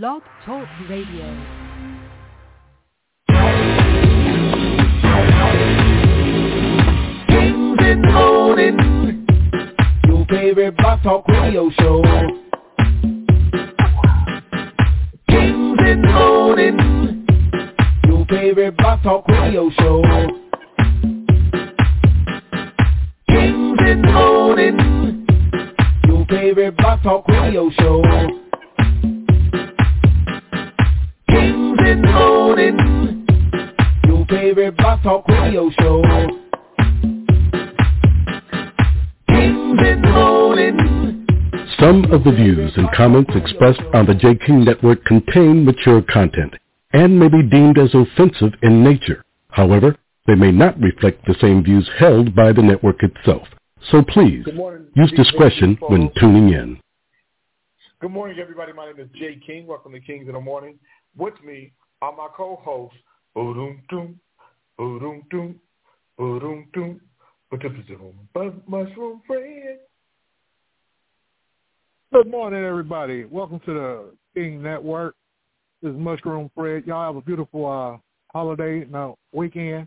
[0.00, 1.26] Blog Talk Radio.
[8.10, 9.26] Morning.
[10.06, 12.02] Your favorite Blog Talk Radio show.
[15.28, 17.26] Kings in the morning.
[18.06, 20.02] Your favorite Blog Talk Radio show.
[23.28, 25.26] Kings in the morning.
[26.06, 28.41] Your favorite Blog Talk Radio show.
[32.12, 33.26] Morning.
[34.04, 36.02] Your favorite Blog Talk Radio show.
[39.28, 41.26] In the morning.
[41.80, 44.36] Some of the views and comments expressed on the J.
[44.46, 46.54] King Network contain mature content
[46.92, 49.24] and may be deemed as offensive in nature.
[49.48, 53.48] However, they may not reflect the same views held by the network itself.
[53.90, 54.46] So please,
[54.94, 56.78] use discretion when tuning in.
[58.00, 58.72] Good morning, everybody.
[58.72, 59.66] My name is Jay King.
[59.66, 60.78] Welcome to Kings in the Morning.
[61.16, 62.98] With me are my co-hosts,
[63.32, 64.18] Boom Doom,
[64.76, 65.60] Boom Doom,
[66.18, 67.00] Boom Doom,
[68.34, 69.78] But Mushroom Fred.
[72.12, 73.24] Good morning, everybody.
[73.24, 75.14] Welcome to the King Network.
[75.80, 76.82] This is Mushroom Fred.
[76.86, 77.98] Y'all have a beautiful uh,
[78.36, 79.86] holiday, no weekend.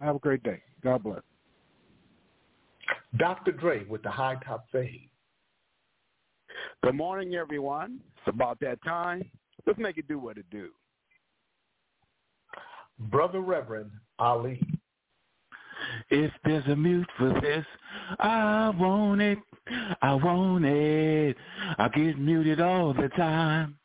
[0.00, 0.62] Have a great day.
[0.82, 1.20] God bless.
[3.18, 3.52] Dr.
[3.52, 5.10] Dre with the high top fade.
[6.82, 8.00] Good morning, everyone.
[8.16, 9.30] It's about that time.
[9.66, 10.70] Let's make it do what it do.
[12.98, 14.60] Brother Reverend Ali.
[16.10, 17.64] If there's a mute for this,
[18.18, 19.38] I want it.
[20.02, 21.36] I want it.
[21.78, 23.78] I get muted all the time.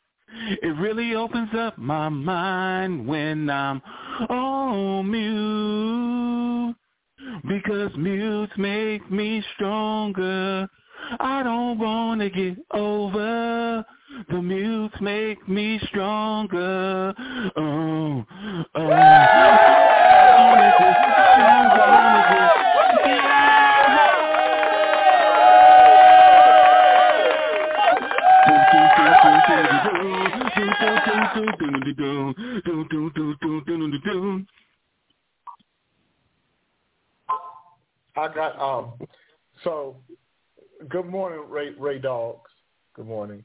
[0.62, 3.80] It really opens up my mind when I'm
[4.28, 6.76] on mute.
[7.46, 10.68] Because mutes make me stronger.
[11.20, 13.84] I don't want to get over.
[14.28, 17.14] The mutes make me stronger.
[17.56, 18.24] Oh,
[18.74, 19.34] oh.
[38.16, 38.92] I got um.
[39.64, 39.96] So,
[40.88, 42.50] good morning, Ray Ray Dogs.
[42.94, 43.42] Good morning.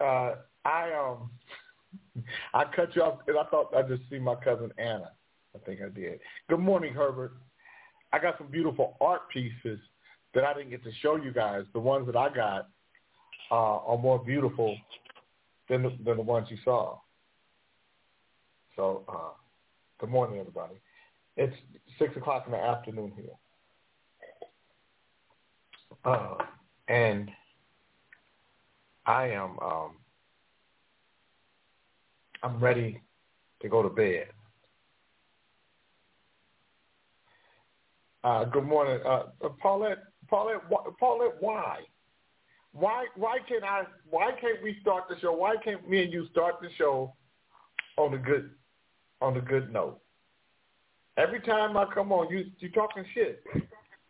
[0.00, 0.34] Uh,
[0.64, 1.30] I um,
[2.54, 5.12] I cut you off because I thought I just see my cousin Anna.
[5.54, 6.20] I think I did.
[6.48, 7.32] Good morning, Herbert.
[8.12, 9.78] I got some beautiful art pieces
[10.34, 11.64] that I didn't get to show you guys.
[11.72, 12.68] The ones that I got
[13.50, 14.76] uh, are more beautiful
[15.68, 16.98] than the, than the ones you saw.
[18.76, 19.34] So, uh,
[20.00, 20.74] good morning, everybody.
[21.36, 21.54] It's
[21.98, 23.26] six o'clock in the afternoon here.
[26.04, 26.36] Uh,
[26.88, 27.30] and
[29.06, 29.90] I am um,
[32.42, 33.00] I'm ready
[33.62, 34.26] to go to bed.
[38.22, 39.98] Uh, good morning, uh, uh, Paulette.
[40.28, 40.62] Paulette,
[40.98, 41.80] Paulette, why?
[42.72, 43.06] Why?
[43.16, 43.82] Why can't I?
[44.08, 45.32] Why can't we start the show?
[45.32, 47.12] Why can't me and you start the show
[47.98, 48.50] on a good
[49.20, 50.00] on a good note?
[51.18, 53.44] Every time I come on, you you talking shit.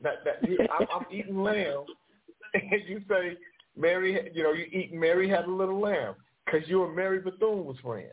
[0.00, 1.84] That that you, I'm, I'm eating lamb,
[2.54, 3.36] and you say
[3.76, 6.14] Mary, you know, you eat Mary had a little lamb
[6.44, 8.10] because you and Mary Bethune was friends.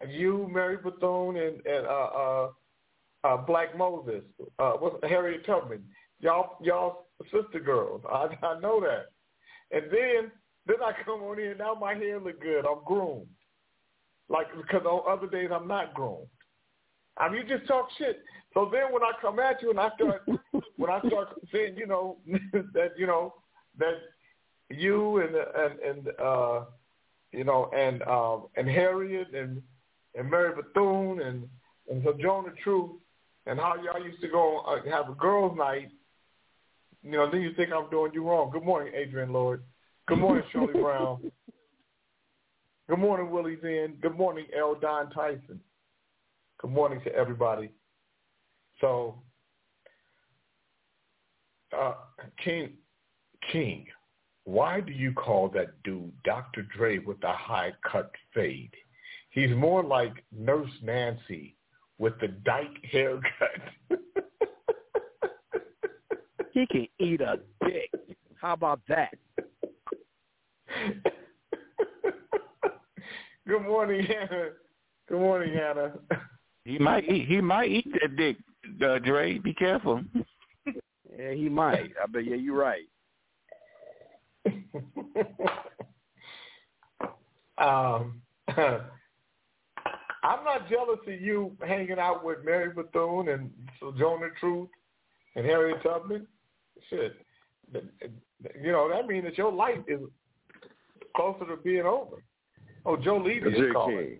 [0.00, 2.48] And you, Mary Bethune, and and uh, uh,
[3.24, 4.22] uh, Black Moses,
[4.58, 5.84] uh, what's Harriet Tubman,
[6.20, 8.02] y'all y'all sister girls.
[8.08, 9.06] I I know that.
[9.70, 10.30] And then
[10.66, 11.58] then I come on in.
[11.58, 12.64] Now my hair look good.
[12.64, 13.26] I'm groomed.
[14.28, 16.28] Like because on other days I'm not groomed.
[17.16, 18.22] I mean, you just talk shit.
[18.54, 20.22] So then when I come at you and I start
[20.76, 22.18] when I start saying, you know,
[22.72, 23.34] that you know
[23.78, 23.94] that
[24.70, 26.64] you and and and uh,
[27.32, 29.62] you know and um, and Harriet and
[30.14, 31.48] and Mary Bethune and
[31.90, 32.92] and Sojourner Truth
[33.46, 35.90] and how y'all used to go uh, have a girls' night.
[37.02, 38.50] You know, then you think I'm doing you wrong.
[38.50, 39.62] Good morning, Adrian Lord.
[40.06, 41.30] Good morning, Shirley Brown.
[42.88, 43.96] Good morning, Willie Zen.
[44.00, 44.74] Good morning, L.
[44.74, 45.60] Don Tyson.
[46.60, 47.70] Good morning to everybody.
[48.80, 49.22] So,
[51.78, 51.94] uh,
[52.42, 52.72] King,
[53.52, 53.86] King,
[54.48, 56.62] why do you call that dude Dr.
[56.74, 58.72] Dre with the high cut fade?
[59.28, 61.54] He's more like Nurse Nancy
[61.98, 63.60] with the dyke haircut.
[66.52, 67.90] He can eat a dick.
[68.40, 69.14] How about that?
[73.46, 74.48] Good morning, Hannah.
[75.08, 75.92] Good morning, Hannah.
[76.64, 77.28] He might eat.
[77.28, 78.38] He might eat that dick,
[78.84, 79.38] uh, Dre.
[79.38, 80.02] Be careful.
[81.18, 81.90] Yeah, he might.
[82.00, 82.24] I bet.
[82.26, 82.84] Yeah, you're right.
[87.58, 93.50] Um, I'm not jealous of you hanging out with Mary Bethune and
[93.80, 94.68] Sojourner Truth
[95.36, 96.26] and Harriet Tubman.
[96.88, 97.16] Shit,
[97.74, 100.00] you know that means that your life is
[101.16, 102.22] closer to being over.
[102.86, 104.18] Oh, Joe Levy is calling.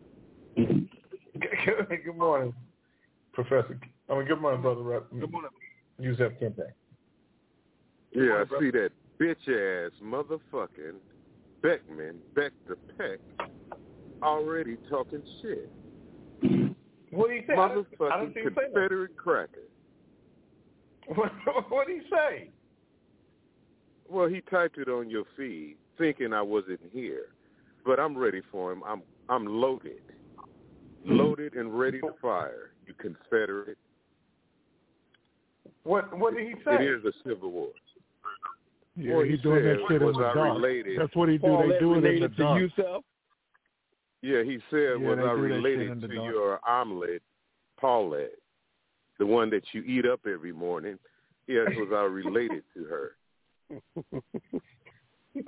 [0.56, 2.52] good morning,
[3.32, 3.78] Professor.
[4.10, 4.82] I mean, good morning, brother.
[4.82, 5.50] Good morning,
[6.00, 6.64] Yusef Kente.
[8.12, 10.96] Yeah, I see that bitch ass motherfucking
[11.62, 13.18] Beckman, Beck the Peck,
[14.22, 15.70] already talking shit.
[17.10, 17.54] What did he say?
[17.54, 19.58] Motherfucking Confederate cracker.
[21.14, 21.32] What,
[21.70, 22.50] what did he say?
[24.10, 27.28] Well, he typed it on your feed, thinking I wasn't here,
[27.86, 28.82] but I'm ready for him.
[28.86, 29.00] I'm
[29.30, 30.02] I'm loaded,
[31.06, 32.72] loaded and ready to fire.
[32.86, 33.78] You Confederate.
[35.84, 36.74] What what did he say?
[36.74, 37.68] It is a civil war.
[39.00, 40.54] Yeah, well, he's he doing that said, shit in was the I dark.
[40.60, 40.98] related?
[41.00, 41.42] That's what he do.
[41.42, 42.60] Paul, they do it in the related to dark.
[42.60, 43.04] yourself?
[44.22, 46.32] Yeah, he said, Yeah, was I do that shit related to dark.
[46.34, 47.22] your omelet,
[47.78, 48.32] Paulette,
[49.20, 50.98] the one that you eat up every morning?
[51.46, 53.16] Yes, was I related to her?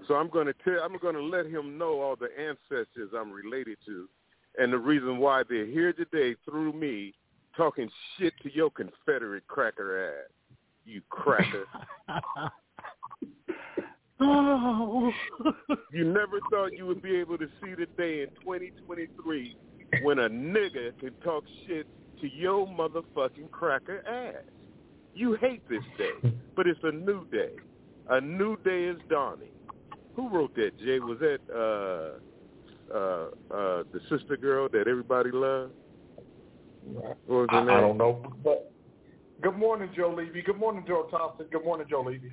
[0.06, 3.32] So I'm going to tell, I'm going to let him know all the ancestors I'm
[3.32, 4.08] related to,
[4.56, 7.12] and the reason why they're here today through me,
[7.56, 10.31] talking shit to your Confederate cracker ass,
[10.85, 11.64] you cracker.
[14.20, 15.12] Oh.
[15.93, 19.56] You never thought you would be able to see the day in 2023
[20.02, 21.87] when a nigga can talk shit
[22.20, 24.44] to your motherfucking cracker ass.
[25.14, 27.50] You hate this day, but it's a new day.
[28.08, 29.49] A new day is dawning.
[30.14, 30.99] Who wrote that, Jay?
[30.99, 35.72] Was that uh, uh, uh, the sister girl that everybody loved?
[36.84, 37.78] What was her I.
[37.78, 38.32] I don't know.
[38.43, 38.72] But
[39.40, 40.43] good morning, Joe Levy.
[40.43, 41.46] Good morning, Joe Thompson.
[41.50, 42.32] Good morning, Joe Levy.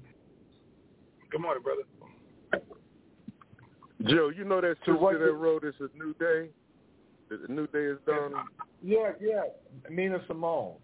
[1.32, 1.84] Good morning, brother.
[4.06, 6.50] Joe, you know that So sister what that wrote "It's a New Day"?
[7.30, 8.34] That The new day is done.
[8.82, 9.44] Yeah, yeah.
[9.90, 10.76] Nina Simone.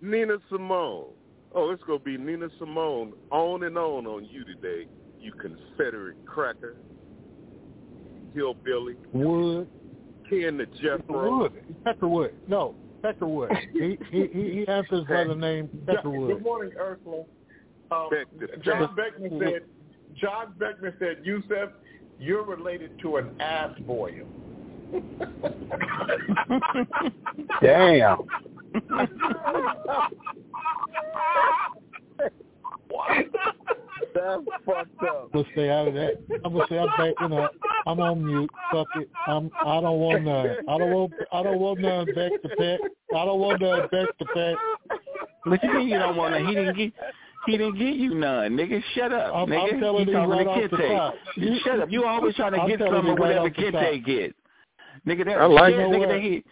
[0.00, 1.06] Nina Simone.
[1.54, 4.86] Oh, it's gonna be Nina Simone on and on on you today,
[5.18, 6.76] you Confederate cracker,
[8.34, 9.66] hillbilly, Wood.
[10.28, 11.38] kin to Jethro.
[11.38, 11.52] Wood.
[11.84, 12.32] Peckerwood.
[12.46, 13.56] No, Peckerwood.
[13.72, 16.34] he, he he he answers by the name Pecker Wood.
[16.34, 17.24] Good morning, Ursula.
[17.90, 19.62] Um, Beck the John Beckman said.
[20.16, 21.70] John Beckman said, Yusef,
[22.18, 24.26] you're related to an ass boil.
[27.60, 28.18] Damn.
[34.14, 35.24] That's fucked up.
[35.24, 36.14] I'm gonna stay out of that.
[36.44, 37.52] I'm gonna say I'm backing up.
[37.86, 38.50] I'm on mute.
[38.72, 39.10] Fuck it.
[39.26, 39.50] I'm.
[39.64, 40.56] I don't want none.
[40.68, 41.12] I don't want.
[41.32, 42.80] I don't want none back to pet.
[43.14, 44.54] I don't want none back to pet.
[45.44, 46.46] What you mean you don't want none?
[46.46, 46.92] He didn't get
[47.46, 48.82] he didn't give you none, nigga.
[48.94, 49.74] Shut up, I'm- nigga.
[49.74, 51.14] I'm telling you you talking right to off the top.
[51.36, 51.90] You shut up.
[51.90, 54.04] You always trying to I'm get telling some you of whatever off the top.
[54.04, 54.34] Get.
[55.06, 56.44] Nigga, that I like shit, nigga, You know that he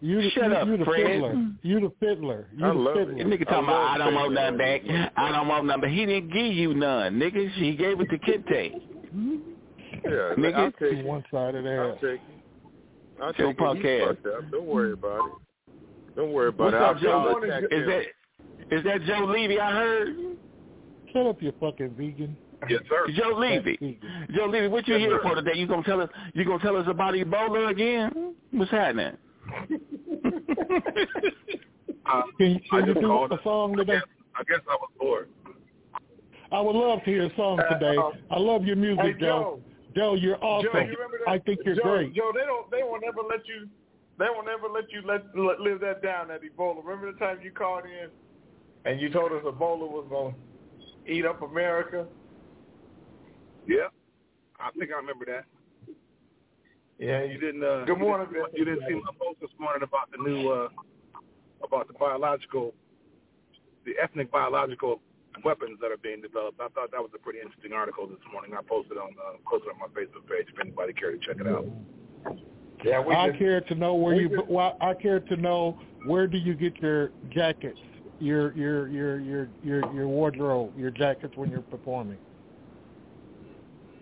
[0.00, 1.06] You the, Shut you, up, you the Fred.
[1.06, 1.46] fiddler.
[1.62, 2.46] You the fiddler.
[2.56, 3.06] You I the love it.
[3.08, 3.24] fiddler.
[3.28, 4.34] This nigga talking I about I don't want Kente.
[4.34, 5.10] nothing back.
[5.16, 7.50] I don't want nothing, but he didn't give you none, nigga.
[7.52, 8.80] He gave it to Kente.
[10.04, 10.54] Yeah, Nigga.
[10.54, 12.20] I'll take one side of the I'll take it.
[13.20, 13.76] I'll Joe take it.
[13.76, 13.84] He's
[14.24, 14.50] Podcast.
[14.52, 15.32] Don't worry about it.
[16.16, 16.80] Don't worry about What's it.
[16.82, 17.42] up, I'll, Joe?
[17.42, 17.86] Is him.
[17.88, 18.02] that
[18.70, 19.60] is that Joe Levy?
[19.60, 20.16] I heard.
[21.12, 22.36] Shut up, you fucking vegan.
[22.68, 23.06] Yes, sir.
[23.16, 23.76] Joe Levy.
[23.80, 24.26] Vegan.
[24.34, 25.52] Joe Levy, what you here for today?
[25.54, 26.10] You gonna tell us?
[26.34, 28.34] You gonna tell us about Ebola again?
[28.50, 29.16] What's happening?
[32.10, 34.00] Um, can, I can you do a song today?
[34.34, 35.28] I guess I was bored.
[36.50, 37.96] I would love to hear a song uh, today.
[37.96, 39.18] Um, I love your music, Hey, Joe.
[39.20, 39.60] Joe.
[39.94, 40.70] Joe, you're awesome.
[40.72, 41.30] Joe, you remember that?
[41.30, 42.14] I think you're Joe, great.
[42.14, 42.70] Joe, they don't.
[42.70, 43.68] They will never let you.
[44.18, 46.28] They will never let you let, let live that down.
[46.28, 46.82] That Ebola.
[46.82, 48.08] Remember the time you called in
[48.84, 50.34] and you told us Ebola was going
[51.06, 52.06] to eat up America?
[53.66, 53.88] Yeah,
[54.58, 55.44] I think I remember that.
[56.98, 57.22] Yeah.
[57.22, 57.62] You didn't.
[57.62, 60.48] Uh, Good morning, You didn't, you didn't see my post this morning about the new,
[60.50, 60.68] uh,
[61.62, 62.74] about the biological,
[63.84, 65.00] the ethnic biological
[65.44, 66.60] weapons that are being developed.
[66.60, 68.52] I thought that was a pretty interesting article this morning.
[68.58, 71.46] I posted on uh, posted on my Facebook page if anybody cared to check it
[71.46, 71.66] out.
[72.84, 73.00] Yeah.
[73.00, 74.28] We I just, care to know where you.
[74.30, 77.78] just- Well, I care to know where do you get your jackets,
[78.18, 82.18] your your your your your your wardrobe, your jackets when you're performing.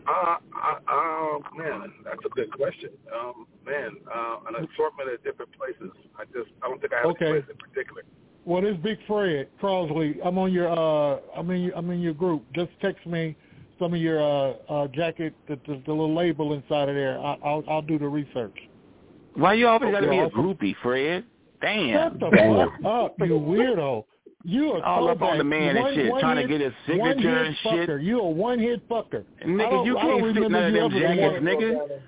[0.06, 2.90] Uh, I, uh, man, that's a good question.
[3.12, 5.90] Um, man, uh, an assortment of different places.
[6.16, 7.26] I just, I don't think I have Okay.
[7.26, 8.02] a place in particular.
[8.44, 12.44] Well, this Big Fred Crosley, I'm on your uh, I'm in I'm in your group.
[12.54, 13.36] Just text me
[13.80, 17.18] some of your uh, uh jacket, the, the, the little label inside of there.
[17.18, 18.56] I, I'll I'll do the research.
[19.34, 21.24] Why you always gotta be a groupie, Fred?
[21.60, 21.92] Damn.
[22.12, 24.04] Shut the fuck up, you weirdo.
[24.44, 27.56] You are All up on the man and shit, trying to get his signature and
[27.62, 27.88] shit.
[27.88, 28.02] fucker.
[28.02, 29.24] You a one hit fucker.
[29.44, 32.00] Nigga, you can't fit none of them jackets, nigga.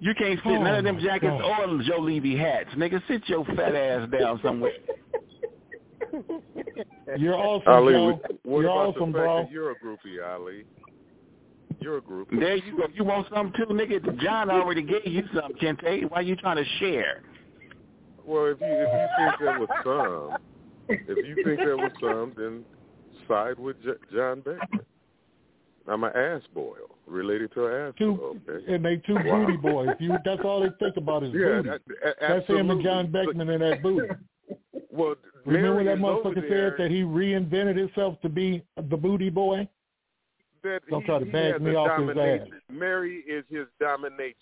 [0.00, 1.70] You can't fit Oh, none of them jackets God.
[1.70, 2.68] or Joe Levy hats.
[2.76, 4.72] Nigga, sit your fat ass down somewhere.
[7.18, 8.20] You're awesome, Ali, Joe.
[8.44, 9.42] what You're about awesome, the fact bro.
[9.42, 10.64] that you're a groupie, Ali?
[11.80, 12.38] You're a groupie.
[12.38, 12.84] There you go.
[12.94, 14.20] You want something too, nigga?
[14.20, 16.08] John already gave you something, Kente.
[16.10, 17.22] Why you trying to share?
[18.26, 20.38] Well, if you if you think there was some,
[20.88, 22.64] if you think there was some, then
[23.28, 24.80] side with J- John Beckman.
[25.86, 28.36] I'm an ass boil related to an ass Two, boil.
[28.48, 28.74] Okay.
[28.74, 29.44] and they two Wow.
[29.44, 29.88] booty boys.
[30.00, 31.68] You, that's all they think about is Yeah, booty.
[31.68, 32.82] that, a- That's him and.
[32.82, 34.08] John Beckman and that booty.
[34.90, 39.68] Well, Remember Mary that motherfucker said that he reinvented himself to be the booty boy?
[40.62, 42.48] that Don't he, try to bag me off his ass.
[42.72, 44.34] Mary is his dominatrix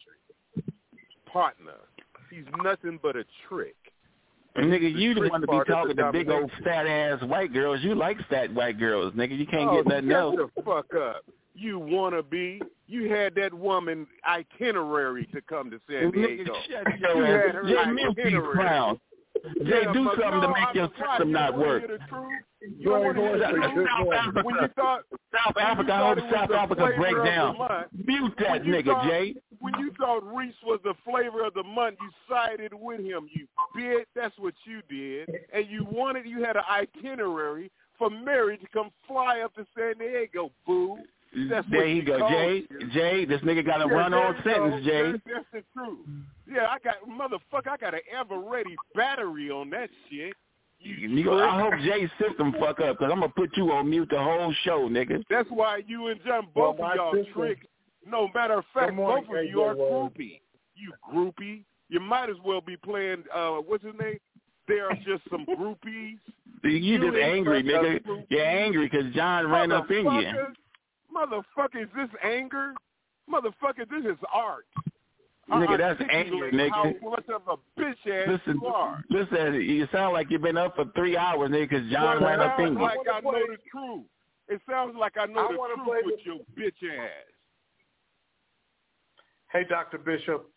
[1.27, 1.73] partner.
[2.33, 3.77] He's nothing but a trick.
[4.55, 7.81] And Nigga, you the one to be talking to big old fat ass white girls.
[7.83, 9.39] You like fat white girls, nigga.
[9.39, 10.37] You can't oh, get nothing shut else.
[10.57, 11.25] the fuck up.
[11.55, 12.61] You wanna be?
[12.87, 16.55] You had that woman itinerary to come to San Nigga, Diego.
[16.71, 17.55] shut You your had ass.
[17.55, 18.55] her Jay, milk these itinerary.
[18.55, 18.99] clowns.
[19.65, 21.87] Jay, do something to make your system not work.
[21.87, 22.33] hear the truth?
[22.61, 23.89] You Go don't ahead, wanna hear go the ahead, truth?
[24.05, 24.45] go ahead.
[24.45, 25.01] When you thought
[25.33, 27.57] South Africa, I it was South Africa break down.
[28.07, 29.35] Mute that nigga, thought- Jay.
[29.59, 33.29] when you thought Reese was the flavor of the month, you sided with him.
[33.33, 34.05] You bitch.
[34.15, 36.25] That's what you did, and you wanted.
[36.27, 40.51] You had an itinerary for Mary to come fly up to San Diego.
[40.67, 40.99] Boo.
[41.49, 42.67] That's there you go, Jay.
[42.71, 42.89] you.
[42.91, 44.65] Jay, this nigga got a Yeah, run-on there you go.
[44.71, 45.13] sentence, Jay.
[45.13, 45.99] That- that's the truth.
[46.55, 47.69] Yeah, I got motherfucker.
[47.73, 50.35] I got an ever-ready battery on that shit.
[50.81, 53.89] You Nigga, I hope Jay's system fuck up, because I'm going to put you on
[53.89, 55.23] mute the whole show, nigga.
[55.31, 57.67] That's why you and John, both my of y'all sister- tricks.
[58.05, 60.41] No matter of fact, morning, both of you are AJ groupie.
[60.75, 61.63] You groupie.
[61.89, 63.23] You might as well be playing.
[63.33, 64.19] uh What's his name?
[64.67, 66.19] They are just some groupies.
[66.65, 68.05] You, You just angry, nigga.
[68.05, 68.25] groupie.
[68.29, 70.33] You're angry because John ran up in you.
[71.17, 72.73] Motherfucker, Motherfucker, is this anger?
[73.33, 74.67] Motherfucker, this is art.
[75.51, 77.03] Nigga, uh-uh, that's articulate anger, How nigga.
[77.03, 79.05] much of a bitch ass Listen, you are.
[79.11, 82.41] listen, you sound like you've been up for three hours, nigga, because John Well, ran
[82.41, 82.83] it up in sounds you.
[82.83, 84.07] like I know the truth.
[84.49, 87.11] It sounds like I know I the wanna truth play with the- your bitch ass.
[89.51, 89.99] Hey, Dr.
[89.99, 90.49] Bishop.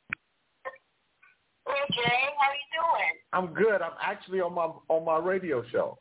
[1.67, 3.13] Hey Jay, how you doing?
[3.33, 3.81] I'm good.
[3.81, 5.97] I'm actually on my on my radio show.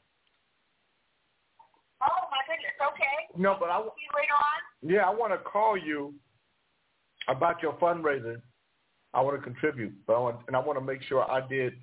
[2.03, 2.73] Oh my goodness.
[2.93, 3.41] Okay.
[3.43, 4.91] No, but I See you later on.
[4.91, 6.15] yeah, I want to call you
[7.29, 8.43] about your fundraising.
[9.15, 11.75] I want to contribute, but I want and I want to make sure I did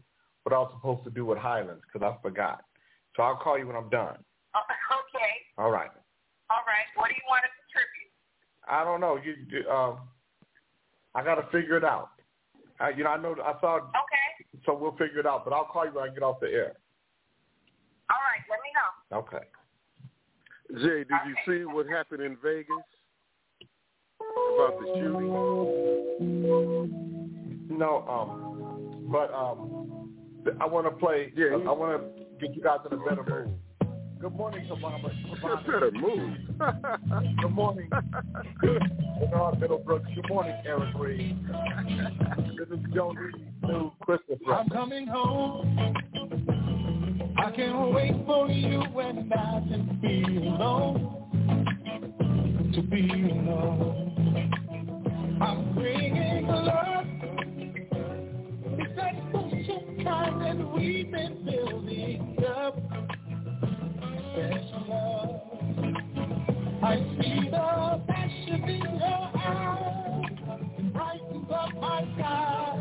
[0.44, 2.64] what I was supposed to do with Highlands because I forgot.
[3.16, 4.18] So I'll call you when I'm done.
[4.54, 4.60] Uh,
[5.00, 5.32] okay.
[5.58, 5.92] All right.
[6.50, 6.86] All right.
[6.96, 8.12] What do you want to contribute?
[8.68, 9.18] I don't know.
[9.24, 10.00] You, you um,
[11.16, 12.10] I got to figure it out.
[12.80, 13.78] I, you know, I know I saw.
[13.78, 14.60] Okay.
[14.66, 15.46] So we'll figure it out.
[15.46, 16.74] But I'll call you when I get off the air.
[18.10, 18.44] All right.
[18.50, 19.20] Let me know.
[19.20, 19.46] Okay.
[20.74, 22.68] Jay, did you see what happened in Vegas
[24.56, 25.32] about the shooting?
[27.82, 30.12] No, um, but um,
[30.62, 31.34] I want to play.
[31.36, 33.58] Yeah, I want to get you guys in a better mood.
[34.20, 35.12] Good morning, Obama.
[35.32, 36.38] Just better move.
[37.42, 37.90] Good morning,
[38.62, 40.14] Bernard Middlebrooks.
[40.14, 41.40] Good morning, Eric Reed.
[42.56, 43.16] This is Joe
[43.64, 45.96] new Christmas I'm coming home.
[47.40, 51.18] I can't wait for you and I to be alone.
[52.76, 54.08] To be alone.
[55.42, 57.21] I'm bringing love.
[60.14, 62.78] It's that we've been building up.
[64.18, 65.42] Special.
[66.84, 70.26] I see the passion in your eyes.
[70.94, 72.78] Brightens up my sky.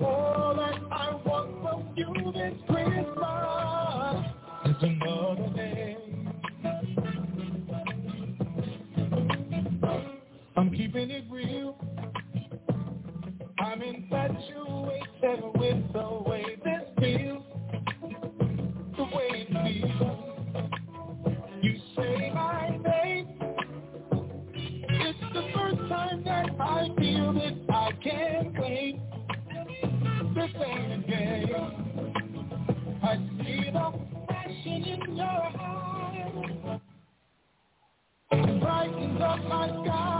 [0.02, 2.54] All that I want from you this
[10.92, 11.76] keeping it real.
[13.60, 17.44] I'm infatuated with the way this feels,
[18.96, 20.20] the way it feels.
[21.62, 23.28] You say my name.
[24.72, 29.00] It's the first time that I feel that I can claim
[30.34, 31.54] this ain't a game.
[33.02, 33.92] I see the
[34.28, 35.26] passion in your
[35.60, 36.80] eyes.
[38.60, 40.19] Brightens up my sky.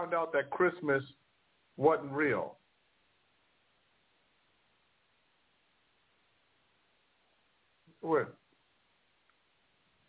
[0.00, 1.02] found out that Christmas
[1.76, 2.56] wasn't real?
[8.00, 8.28] Where?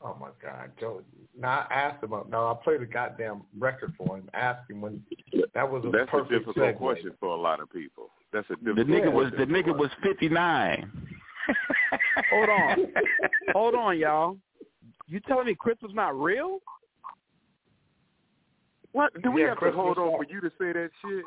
[0.04, 1.02] Oh my God, Joe!
[1.38, 2.14] Now I asked him.
[2.14, 4.30] Uh, now I played a goddamn record for him.
[4.34, 5.04] Asked him when
[5.54, 6.78] that was a That's a perfect difficult segue.
[6.78, 8.10] question for a lot of people.
[8.34, 8.78] That's a difficult.
[8.78, 10.90] The difficult nigga was the nigga was fifty nine.
[12.32, 12.78] Hold on.
[13.54, 14.38] Hold on, y'all.
[15.08, 16.60] You telling me Christmas not real?
[18.92, 19.14] What?
[19.22, 21.26] Do we Yeah, have Christmas to hold on for you to say that shit?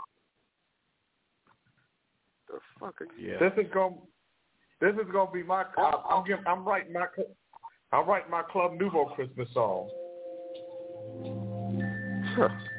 [2.49, 3.39] The fuck are you?
[3.39, 3.97] This is gonna.
[4.81, 5.65] This is going to be my.
[5.79, 7.07] I, I'm giving, I'm writing my.
[7.93, 9.89] I'm writing my Club Nouveau Christmas song.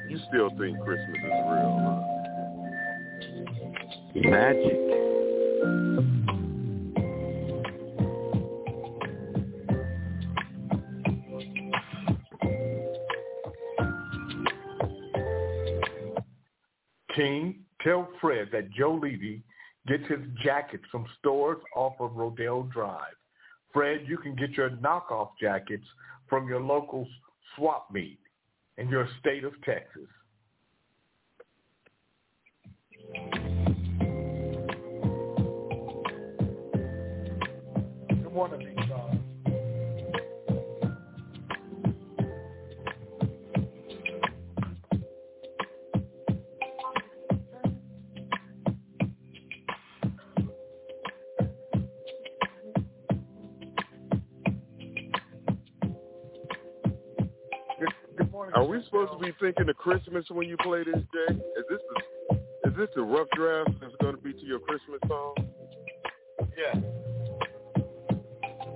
[0.08, 1.80] you still think Christmas is real?
[1.82, 2.02] Huh?
[4.30, 4.78] Magic.
[17.16, 19.42] King, tell Fred that Joe Levy
[19.88, 23.16] gets his jackets from stores off of Rodeo Drive.
[23.74, 25.86] Fred, you can get your knockoff jackets
[26.30, 27.08] from your local
[27.56, 28.20] swap meet
[28.78, 30.08] in your state of Texas.
[38.10, 38.76] Good morning,
[58.66, 61.36] Are we supposed to be thinking of Christmas when you play this, Jay?
[61.36, 62.36] Is this the,
[62.68, 65.36] is this the rough draft that's going to be to your Christmas song?
[66.58, 66.82] Yeah.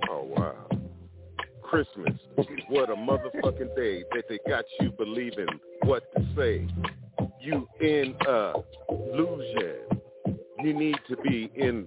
[0.08, 0.54] Oh wow.
[1.60, 2.14] Christmas.
[2.68, 5.48] What a motherfucking day that they got you believing
[5.82, 6.68] what to say.
[7.40, 8.52] You in a
[8.90, 10.00] illusion.
[10.60, 11.86] You need to be in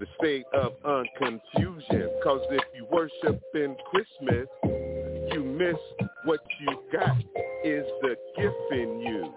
[0.00, 2.08] the state of unconfusion.
[2.24, 4.48] Cause if you worship in Christmas,
[5.32, 5.76] you miss
[6.24, 7.16] what you got
[7.66, 9.34] is the gift in you.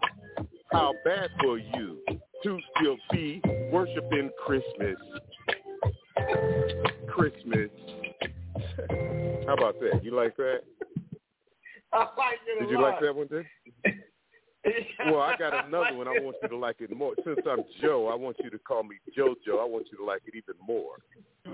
[0.71, 1.97] How bad for you
[2.43, 4.97] to still be worshiping Christmas.
[7.07, 7.69] Christmas.
[9.47, 10.01] How about that?
[10.03, 10.59] You like that?
[11.91, 12.91] I like it Did you lot.
[12.91, 13.47] like that one, Jay?
[15.05, 16.09] Well, I got another one.
[16.09, 17.13] I want you to like it more.
[17.23, 19.57] Since I'm Joe, I want you to call me JoJo.
[19.57, 20.97] I want you to like it even more.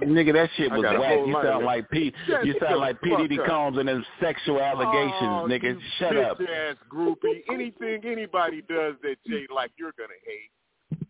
[0.02, 1.20] Nigga, that shit was whack.
[1.28, 2.14] You sound like P.
[2.28, 3.38] Shut You sound like P Diddy.
[3.48, 5.78] Combs and them sexual allegations, Oh, nigga.
[6.00, 6.40] Shut up.
[6.42, 7.42] ass groupie.
[7.52, 10.52] Anything anybody does that Jay like, you're gonna hate.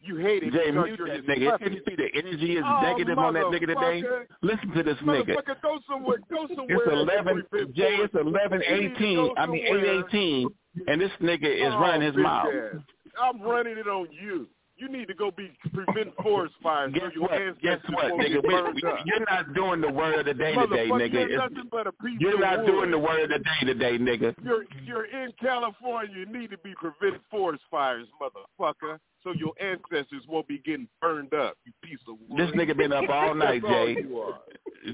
[0.01, 1.51] You hate it Jay, because you're that nigga.
[1.51, 1.71] puppet.
[1.73, 4.03] You see the energy is Oh, negative on that nigga today?
[4.43, 5.35] Listen to this nigga.
[5.61, 6.17] Go somewhere.
[6.29, 6.77] Go somewhere.
[6.77, 7.43] It's eleven.
[7.75, 9.29] Jay, it's eleven You need to eighteen.
[9.37, 10.47] I mean eight eighteen,
[10.87, 12.47] and this nigga is Oh, running his mouth.
[12.53, 12.81] ass.
[13.21, 14.47] I'm running it on you.
[14.77, 17.61] You need to go be prevent forest fires Guess your what?
[17.61, 18.43] Guess what, nigga?
[18.43, 18.99] We- burned we- up.
[19.05, 21.13] You're not doing the word of the day today, nigga.
[21.13, 23.97] you're It's- nothing but a piece You're not doing the word of the day today,
[23.97, 24.35] nigga.
[24.43, 26.13] You're you're in California.
[26.15, 31.33] You need to be preventing forest fires, motherfucker, so your ancestors won't be getting burned
[31.33, 31.55] up.
[31.65, 32.37] You piece of wood.
[32.39, 33.95] This nigga been up all night, all Jay.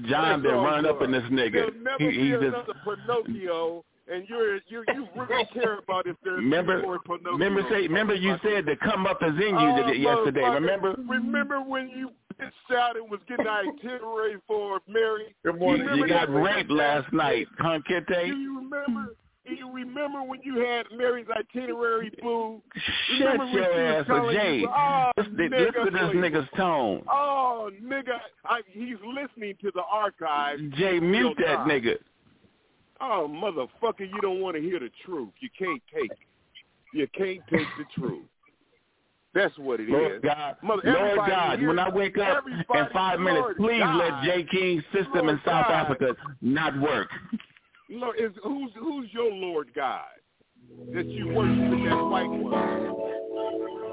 [0.08, 1.52] John That's been running up in this nigga.
[1.52, 6.16] There'll never He, be he just Pinocchio, and you're you you really care about if
[6.24, 6.82] there's remember.
[6.82, 7.32] more Pinocchio.
[7.32, 10.48] Remember, say, remember you said the come up is in you Oh, today- yesterday.
[10.48, 10.94] Remember?
[11.08, 12.10] Remember when you
[12.40, 15.34] bitched out and was getting itinerary for Mary?
[15.44, 15.88] Good You, morning.
[15.96, 17.94] you got raped last night, huh, Do
[18.36, 19.14] you remember?
[19.44, 22.62] Do you remember when you had Mary's itinerary, boo?
[23.18, 24.58] Shut Remember when your was ass up, telling Jay.
[24.60, 27.02] you, oh, Listen, nigga, listen to this nigga's tone.
[27.10, 30.60] Oh, nigga, I, he's listening to the archive.
[30.76, 31.68] Jay, mute that time.
[31.68, 31.96] nigga.
[33.04, 35.30] Oh, motherfucker, you don't want to hear the truth.
[35.40, 36.18] You can't take it.
[36.94, 38.22] You can't take the truth.
[39.34, 39.90] That's what it is.
[39.90, 43.80] Lord God, Mother- Lord God, here- when I wake up in five minutes, Lord please
[43.80, 43.96] God.
[43.96, 44.44] let J.
[44.44, 45.72] King's system in South God.
[45.72, 47.10] Africa not work.
[47.88, 50.04] Lord, is who's who's your Lord God
[50.92, 53.91] that you worship in that white one?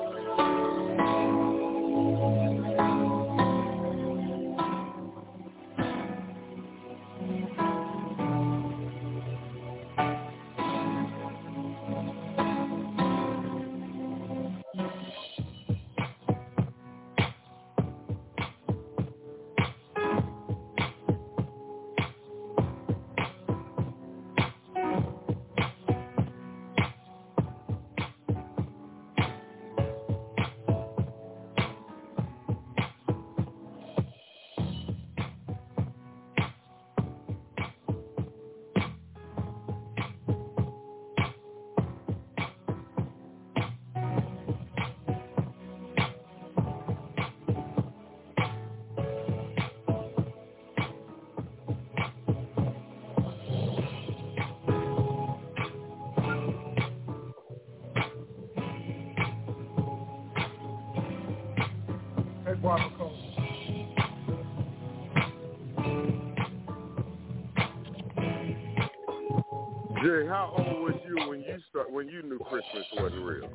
[71.79, 73.49] Start when you knew Christmas wasn't real?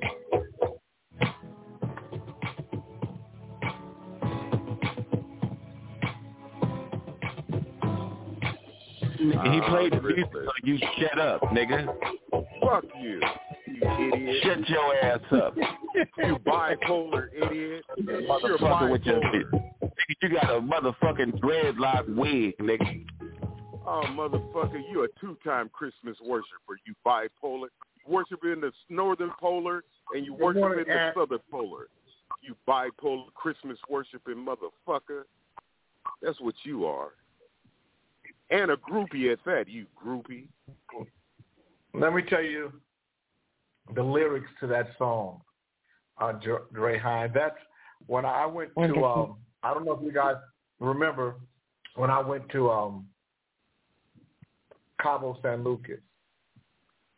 [9.18, 11.86] He Ah, played the music, so you shut up, nigga.
[12.60, 13.20] Fuck you,
[13.66, 14.42] you idiot.
[14.42, 15.56] Shut your ass up.
[15.56, 17.84] you bipolar idiot.
[18.00, 19.72] Motherfucker with your nigga,
[20.22, 23.04] you got a motherfucking dreadlock wig, nigga.
[23.86, 26.78] Oh, motherfucker, you a two-time Christmas worshiper.
[26.86, 27.68] You bipolar.
[28.14, 29.82] You worship in the northern polar
[30.14, 31.16] and you Good worship morning, in the Ant.
[31.16, 31.88] southern polar.
[32.42, 35.22] You bipolar Christmas worshiping motherfucker.
[36.22, 37.10] That's what you are.
[38.50, 40.46] And a groupie at that, you groupie.
[41.92, 42.72] Let me tell you
[43.94, 45.40] the lyrics to that song,
[46.18, 46.34] uh,
[46.72, 47.32] Dre Hine.
[47.34, 47.56] That's
[48.06, 49.04] when I went to.
[49.04, 50.36] Um, I don't know if you guys
[50.78, 51.36] remember
[51.96, 53.06] when I went to um,
[55.00, 56.00] Cabo San Lucas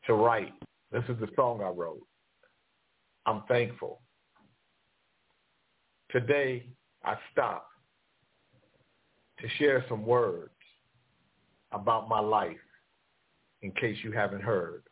[0.06, 0.52] to write.
[0.92, 2.06] This is the song I wrote.
[3.26, 4.00] I'm thankful.
[6.10, 6.66] Today
[7.04, 7.68] I stop
[9.40, 10.50] to share some words
[11.72, 12.56] about my life
[13.62, 14.84] in case you haven't heard.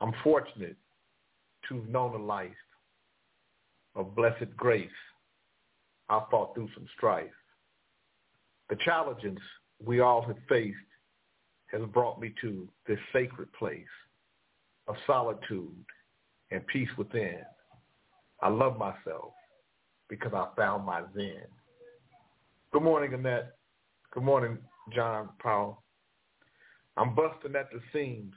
[0.00, 0.76] I'm fortunate
[1.68, 2.50] to have known a life
[3.94, 4.90] of blessed grace.
[6.08, 7.30] I fought through some strife.
[8.68, 9.38] The challenges
[9.84, 10.76] we all have faced
[11.70, 13.86] has brought me to this sacred place
[14.88, 15.74] of solitude
[16.50, 17.40] and peace within.
[18.40, 19.32] I love myself
[20.08, 21.42] because I found my zen.
[22.72, 23.56] Good morning, Annette.
[24.12, 24.58] Good morning,
[24.94, 25.82] John Powell.
[26.96, 28.34] I'm busting at the seams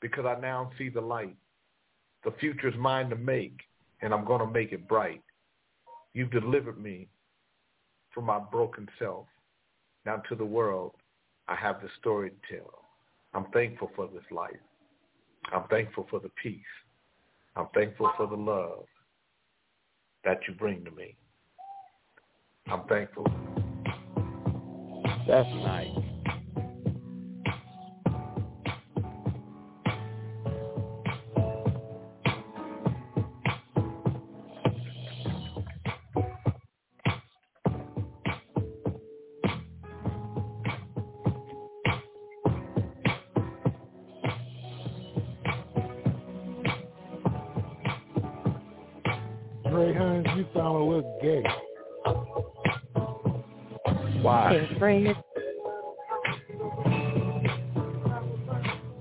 [0.00, 1.36] because I now see the light.
[2.24, 3.58] The future's mine to make,
[4.02, 5.22] and I'm going to make it bright.
[6.14, 7.08] You've delivered me
[8.12, 9.26] from my broken self.
[10.04, 10.94] Now to the world,
[11.46, 12.84] I have the story to tell.
[13.34, 14.56] I'm thankful for this life.
[15.52, 16.60] I'm thankful for the peace.
[17.56, 18.84] I'm thankful for the love
[20.24, 21.16] that you bring to me.
[22.66, 23.26] I'm thankful.
[25.26, 26.07] That's nice.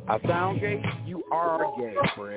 [0.09, 0.83] I sound gay?
[1.05, 2.36] You are gay, Fred.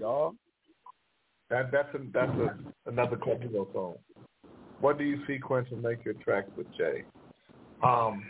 [0.00, 0.34] Dog.
[1.50, 3.94] That that's a, that's a, another Quinto song.
[4.80, 7.04] What do you sequence and make your tracks with Jay?
[7.82, 8.24] Um,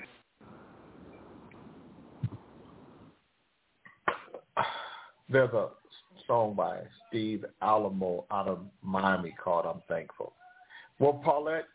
[5.29, 5.69] there's a
[6.27, 6.79] song by
[7.09, 10.33] Steve Alamo out of Miami called "I'm Thankful."
[10.99, 11.67] Well, Paulette,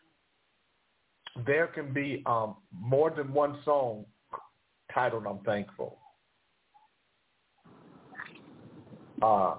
[1.46, 4.04] there can be um, more than one song
[4.92, 5.96] titled "I'm Thankful."
[9.22, 9.54] Uh,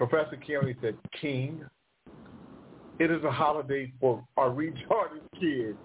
[0.00, 1.62] Professor Keone said, King,
[2.98, 5.76] it is a holiday for our retarded kids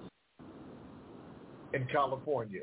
[1.74, 2.62] in California.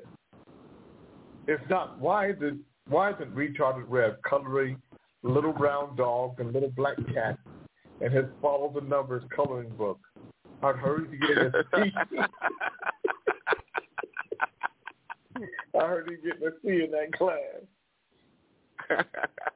[1.47, 2.55] If not, why is it
[2.89, 4.81] why isn't retarded Rev coloring
[5.23, 7.37] little brown dogs and little black cats
[8.01, 9.99] and his follow the numbers coloring book?
[10.63, 11.93] I'd heard he getting a C.
[15.79, 17.61] I heard he getting a C in that class.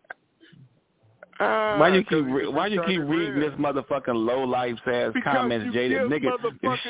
[1.39, 3.51] Why you keep Uh, 'cause re- you why you keep reading Rev.
[3.53, 6.09] this motherfucking low life ass comments, Jada?
[6.09, 6.33] Nigga,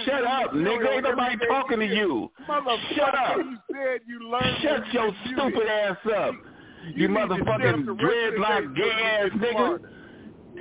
[0.04, 0.88] shut up, nigga.
[0.94, 2.30] Ain't nobody talking to you you.
[2.48, 3.36] Motherfucker, Shut up.
[3.38, 5.68] you said you learned Shut when your you stupid muted.
[5.68, 6.34] ass up.
[6.84, 9.80] You You need motherfucking the rest of the day dreadlock gay ass nigga.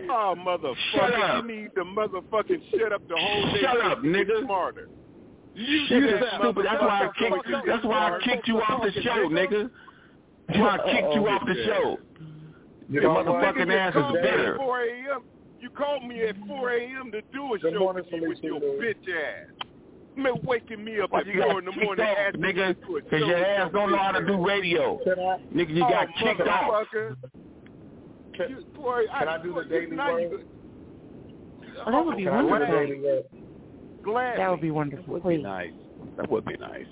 [0.10, 0.76] Oh, motherfucker!
[0.92, 1.44] Shut up.
[1.46, 3.62] You need to motherfucking shut up the whole day.
[3.62, 4.28] Shut up, nigga.
[4.28, 4.90] get Smarter.
[5.54, 6.66] You shut just that stupid.
[6.66, 7.54] That's why I kicked.
[7.54, 7.66] up.
[7.66, 9.70] That's why I kicked you off the show, nigga.
[10.48, 12.00] That's why I kicked you off the show.
[12.90, 14.58] You Your know motherfucking Nigga, ass is called bitter.
[14.58, 15.22] 4 a.m.
[15.60, 17.12] You called me at 4 a.m.
[17.12, 19.68] to do a Good show morning, with you with your bitch ass.
[20.16, 22.68] Man, waking me up at 4 in the kicked morning off, asking me nigga?
[22.68, 25.00] to do Because your ass don't know how to do radio.
[25.06, 26.86] I, Nigga, you got oh, kicked off.
[26.94, 27.16] motherfucker.
[28.36, 30.46] can, You, boy, can I do the boy, daily now you word?
[31.86, 32.76] Oh, that would be Can I do the wonderful.
[32.86, 33.22] daily?
[34.04, 34.38] Glad.
[34.40, 35.14] That would be wonderful.
[35.16, 35.72] That Would be nice.
[36.18, 36.86] That would be nice.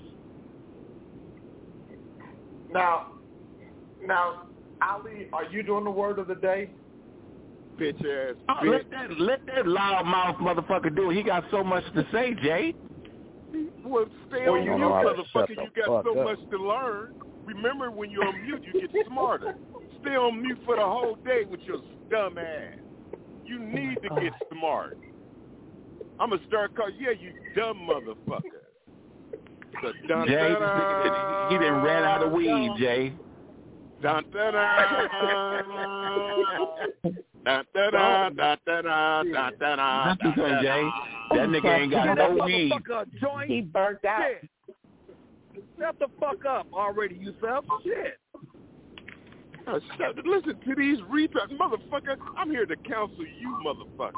[2.72, 3.12] Now,
[4.04, 4.42] now,
[4.88, 6.70] Ali, are you doing the word of the day?
[7.78, 8.36] bitch ass.
[8.48, 8.70] Oh, bitch.
[8.70, 11.16] let that let that loud mouth motherfucker do it.
[11.16, 12.74] He got so much to say, Jay.
[13.84, 15.50] Well, stay Well, on you mute, know how to motherfucker.
[15.50, 17.14] You got so fuck much to learn.
[17.44, 19.54] Remember, when you're on mute, you get smarter.
[20.00, 21.78] Stay on mute for the whole day with your
[22.10, 22.78] dumb ass.
[23.44, 24.98] You oh need to get smart.
[26.18, 26.94] I'm gonna start calling.
[26.98, 28.62] Yeah, you dumb motherfucker.
[29.82, 33.12] Jay, dun, dun, he done ran out of weed, Jay.
[34.04, 34.52] Dun, dun,
[40.60, 40.90] Jay.
[41.30, 42.72] That nigga ain't got no weed.
[43.46, 44.20] He burnt out.
[44.42, 44.50] Shit.
[45.78, 47.64] Shut the fuck up already, yourself.
[47.82, 48.18] Shit.
[49.66, 52.18] Oh, shut, listen to these retards, motherfucker.
[52.36, 54.12] I'm here to counsel you, motherfucker.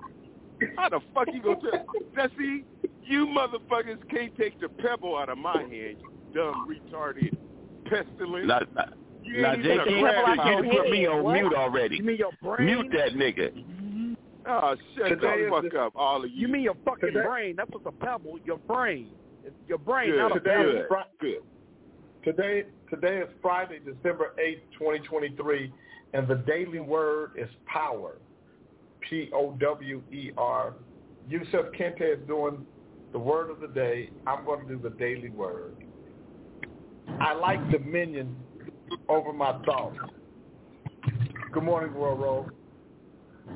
[0.76, 1.86] How the fuck you gonna tell?
[2.16, 2.64] Now see,
[3.04, 7.36] you motherfuckers can't take the pebble out of my hand, you dumb retarded
[7.84, 8.48] pestilence.
[8.48, 8.88] Now, now,
[9.26, 11.32] You now ain't Jay, even a you grab put me on What?
[11.34, 11.96] mute already.
[11.96, 12.66] You mean your brain?
[12.66, 13.52] Mute that nigga.
[13.52, 14.12] Mm-hmm.
[14.48, 16.36] Oh, shut Today the fuck the- up, all of you.
[16.42, 17.56] You mean your fucking Today- brain?
[17.56, 18.38] That's what's a pebble.
[18.44, 19.08] Your brain.
[19.44, 20.70] It's your brain, good, not a pebble.
[20.70, 21.42] is good, good.
[22.24, 25.72] Today, today is Friday, December eighth, 2023,
[26.14, 28.16] and the daily word is power.
[29.08, 30.74] P-O-W-E-R.
[31.28, 32.64] Yusuf Kente is doing
[33.12, 34.10] the word of the day.
[34.26, 35.74] I'm going to do the daily word.
[37.20, 38.34] I like dominion
[39.08, 39.96] over my thoughts.
[41.52, 42.50] Good morning, Roro.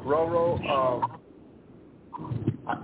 [0.05, 1.21] Roro, um,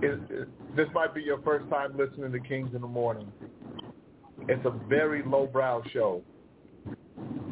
[0.03, 3.31] it, it, this might be your first time listening to Kings in the Morning.
[4.49, 6.21] It's a very lowbrow show,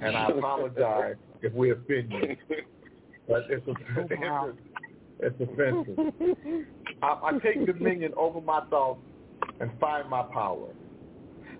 [0.01, 2.35] and I apologize if we offend you,
[3.27, 4.53] but it's, a, it's, a,
[5.19, 6.65] it's offensive.
[7.01, 9.01] I, I take dominion over my thoughts
[9.59, 10.67] and find my power.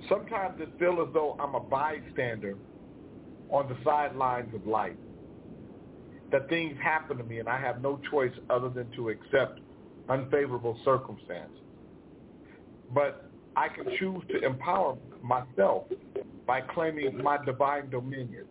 [0.09, 2.55] Sometimes it feels as though I'm a bystander
[3.49, 4.95] on the sidelines of life.
[6.31, 9.60] That things happen to me and I have no choice other than to accept
[10.10, 11.58] unfavorable circumstances.
[12.93, 15.86] But I can choose to empower myself
[16.45, 18.45] by claiming my divine dominion.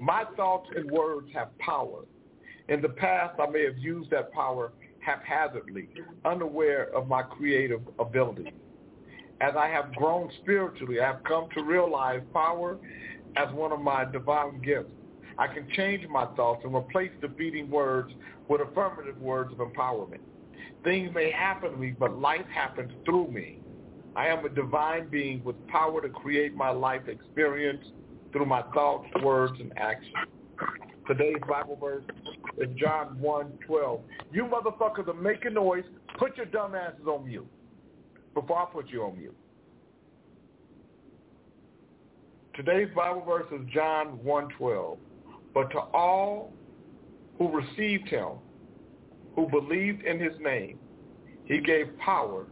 [0.00, 2.00] My thoughts and words have power.
[2.68, 5.88] In the past, I may have used that power haphazardly,
[6.24, 8.52] unaware of my creative ability.
[9.40, 12.78] As I have grown spiritually, I have come to realize power
[13.36, 14.92] as one of my divine gifts.
[15.38, 18.12] I can change my thoughts and replace defeating words
[18.48, 20.20] with affirmative words of empowerment.
[20.84, 23.60] Things may happen to me, but life happens through me.
[24.16, 27.84] I am a divine being with power to create my life experience
[28.32, 30.14] through my thoughts, words, and actions.
[31.06, 32.04] Today's Bible verse
[32.58, 34.02] is John 1:12.
[34.32, 35.84] You motherfuckers are making noise.
[36.18, 37.46] Put your dumb asses on mute
[38.34, 39.36] before I put you on mute.
[42.56, 44.98] Today's Bible verse is John 1:12.
[45.52, 46.52] But to all
[47.38, 48.38] who received him,
[49.34, 50.78] who believed in his name,
[51.44, 52.46] he gave power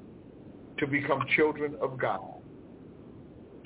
[0.79, 2.43] to become children of God.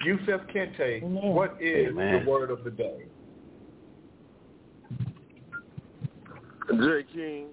[0.05, 1.35] Yusef Kente, Amen.
[1.35, 2.25] what is Amen.
[2.25, 3.07] the word of the day?
[6.69, 7.05] J.
[7.15, 7.47] King,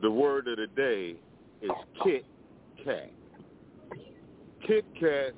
[0.00, 1.14] the word of the day
[1.60, 1.70] is
[2.02, 2.24] Kit
[2.84, 3.10] Kat.
[4.66, 5.34] Kit Kat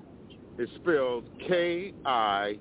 [0.59, 2.55] is spelled K-I-T-K-A-T.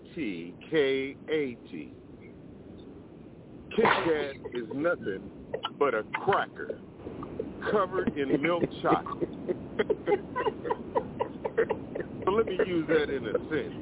[3.76, 5.22] Kit Kat is nothing
[5.80, 6.80] but a cracker
[7.72, 9.30] covered in milk chocolate.
[12.26, 13.76] so let me use that in a sentence.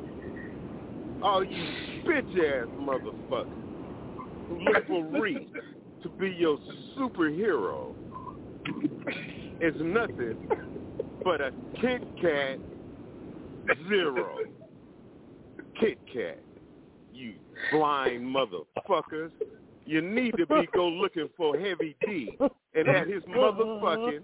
[1.23, 1.63] All you
[2.05, 3.49] bitch-ass motherfuckers
[4.47, 5.47] who look for Reese
[6.03, 6.57] to be your
[6.97, 7.93] superhero
[9.61, 10.49] is nothing
[11.23, 12.57] but a Kit Kat
[13.87, 14.37] zero.
[15.79, 16.39] Kit Kat,
[17.13, 17.33] you
[17.71, 19.31] blind motherfuckers.
[19.85, 22.37] You need to be go looking for Heavy D
[22.75, 24.21] and at his motherfucking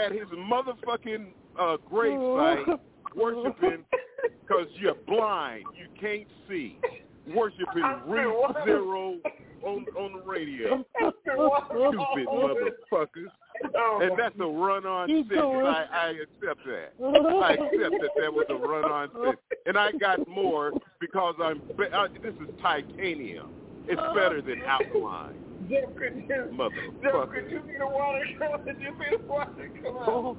[0.00, 1.26] at his motherfucking
[1.58, 2.78] uh, gravesite
[3.16, 3.84] worshiping
[4.22, 5.64] because you're blind.
[5.76, 6.78] You can't see.
[7.34, 9.16] Worshiping Root Zero
[9.62, 10.84] on on the radio.
[10.96, 13.30] Stupid motherfuckers.
[14.02, 15.30] And that's a run-on sentence.
[15.32, 16.92] I, I accept that.
[17.00, 19.38] I accept that that was a run-on sentence.
[19.66, 21.60] And I got more because I'm.
[21.78, 23.50] Be- uh, this is titanium.
[23.86, 25.34] It's better than alkaline.
[25.70, 27.32] Jeff, could you, Jeff, Motherfucker.
[27.34, 28.64] could you be the water come?
[28.64, 30.36] Could you be the water come out?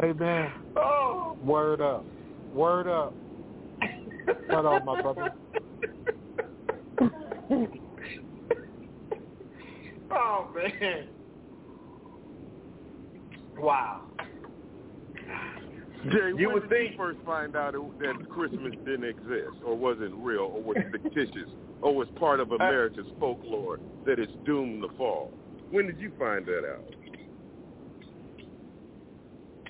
[0.00, 1.36] Hey man, Oh.
[1.44, 2.04] word up,
[2.52, 3.14] word up.
[4.48, 5.32] Right on, my brother.
[10.10, 11.06] oh man.
[13.58, 14.02] Wow.
[16.10, 19.76] Jay, You when would did think- you first find out that Christmas didn't exist, or
[19.76, 21.48] wasn't real, or was fictitious,
[21.82, 25.30] or was part of uh, America's folklore that it's doomed to fall?
[25.70, 26.84] When did you find that out?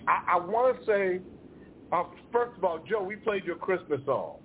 [0.07, 1.21] I, I want to say,
[1.93, 4.37] uh, first of all, Joe, we played your Christmas song.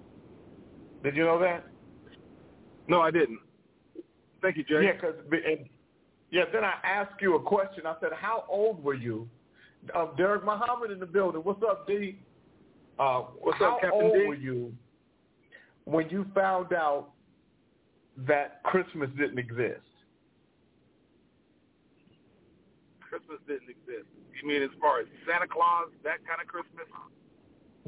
[1.03, 1.65] Did you know that?
[2.87, 3.39] No, I didn't.
[4.41, 4.83] Thank you, Jay.
[4.83, 5.67] Yeah, because and,
[6.31, 6.43] yeah.
[6.51, 7.85] Then I asked you a question.
[7.85, 9.27] I said, "How old were you?"
[9.93, 11.41] Uh, Derek Muhammad in the building.
[11.41, 12.17] What's up, D?
[12.97, 14.25] Uh, What's how up, Captain old D?
[14.25, 14.73] were you
[15.85, 17.09] when you found out
[18.17, 19.81] that Christmas didn't exist?
[22.99, 24.09] Christmas didn't exist.
[24.41, 26.85] You mean as far as Santa Claus, that kind of Christmas?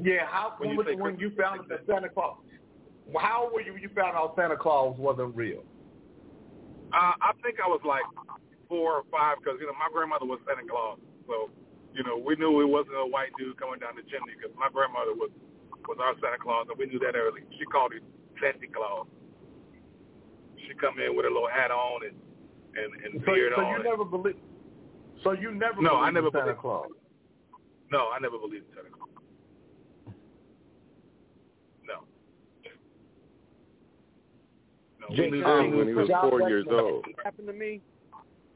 [0.00, 2.38] Yeah, how When when, you was- say when you found out that Santa Claus?
[3.18, 5.64] How were you you found out Santa Claus wasn't real?
[6.92, 8.04] Uh, I think I was like
[8.68, 10.98] four or five because, you know, my grandmother was Santa Claus.
[11.26, 11.50] So,
[11.94, 14.68] you know, we knew it wasn't a white dude coming down the chimney because my
[14.72, 15.30] grandmother was,
[15.88, 17.42] was our Santa Claus, and we knew that early.
[17.58, 18.02] She called it
[18.40, 19.06] Santa Claus.
[20.68, 22.16] She come in with a little hat on and,
[22.76, 23.72] and, and So, beard so on.
[23.72, 24.36] you never believe.
[25.24, 26.88] So you never No, I never Santa believed- Claus.
[27.90, 29.08] No, I never believed in Santa Claus.
[31.88, 32.04] No.
[35.10, 35.42] No, we Jake knew
[35.78, 37.04] when he was four Wayne- years old.
[37.24, 37.80] happened to me.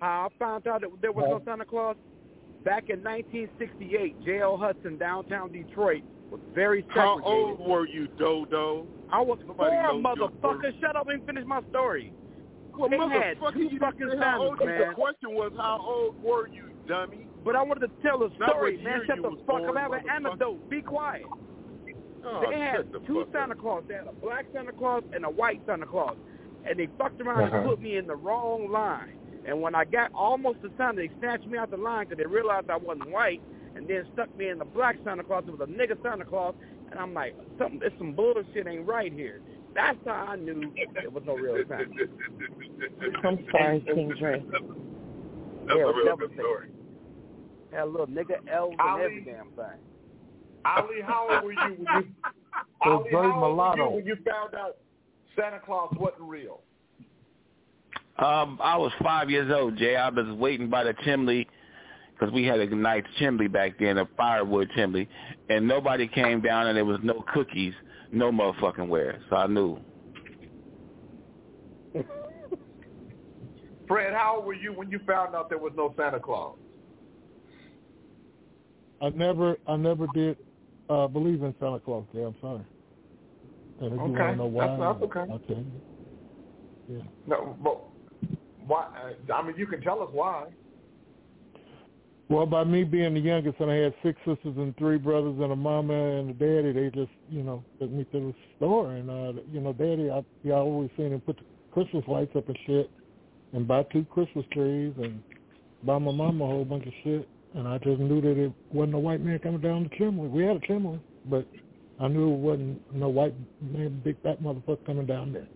[0.01, 1.97] How I found out that there was no Santa Claus
[2.65, 4.21] back in 1968.
[4.25, 4.57] J.L.
[4.57, 7.61] Hudson, downtown Detroit, was very How segregated.
[7.61, 8.87] old were you, Dodo?
[9.13, 10.81] I was Nobody four, knows your motherfucker.
[10.81, 12.13] Shut up and finish my story.
[12.77, 14.89] Well, They had motherfucker, two you didn't fucking say how Santas, man.
[14.89, 17.27] The question was, how old were you, dummy?
[17.45, 19.03] But I wanted to tell a story, man.
[19.07, 19.77] Shut the fuck up.
[19.77, 20.11] I have an motherfucker.
[20.17, 20.71] anecdote.
[20.71, 21.27] Be quiet.
[22.25, 23.55] Oh, they had the two Santa.
[23.55, 23.83] Claus.
[23.89, 26.17] They had a black Santa Claus and a white Santa Claus.
[26.69, 27.57] And they fucked around Uh-huh.
[27.59, 29.19] and put me in the wrong line.
[29.45, 32.27] And when I got almost the time, they snatched me out the line because they
[32.31, 33.43] realized I wasn't white
[33.75, 35.45] and then stuck me in the black Santa Claus.
[35.49, 36.55] It was a nigga Santa Claus.
[36.91, 39.41] And I'm like, something, there's some bullshit ain't right here.
[39.75, 41.87] That's how I knew it was no real Santa.
[43.25, 44.43] I'm sorry, King Dre.
[44.51, 44.63] That's
[45.69, 46.69] Yeah, a real that good story.
[47.73, 49.81] Had a little nigga elves and every damn thing.
[50.65, 52.07] Ali, how old were you when you?
[52.85, 54.77] So Ali, Dre how old were you when you found out
[55.37, 56.61] Santa Claus wasn't real?
[58.19, 59.97] Um, I was five years old, Jay.
[59.97, 61.49] I was waiting by the chimney
[62.13, 65.09] because we had a nice chimney back then, a firewood chimney,
[65.49, 67.75] and nobody came down, and there was no cookies,
[68.13, 69.21] no motherfucking where.
[69.29, 69.79] So I knew.
[73.89, 76.57] Fred, how old were you when you found out there was no Santa Claus?
[79.01, 80.37] I never, I never did
[80.89, 82.05] uh, believe in Santa Claus.
[82.13, 82.63] Yeah, I'm sorry.
[83.87, 85.33] If you Okay, want to know why, that's- that's okay.
[85.33, 85.83] I'll tell you.
[86.89, 87.03] Yeah.
[87.27, 87.81] No, but
[88.67, 89.15] why?
[89.29, 90.47] uh, I mean, you can tell us why.
[92.29, 95.53] Well, by me being the youngest, and I had six sisters and three brothers and
[95.53, 98.93] a mama and a daddy, they just, you know, took me to the store.
[98.93, 102.49] And, uh, you know, daddy, I, I always seen him put the Christmas lights up
[102.49, 102.91] and shit
[103.53, 105.23] and buy two Christmas trees and
[105.83, 107.29] buy my mama a whole bunch of shit.
[107.55, 110.27] And I just knew that it wasn't a white man coming down the chimney.
[110.27, 111.47] We had a chimney, but
[112.03, 115.47] I knew it wasn't no white man, big fat motherfucker coming down there.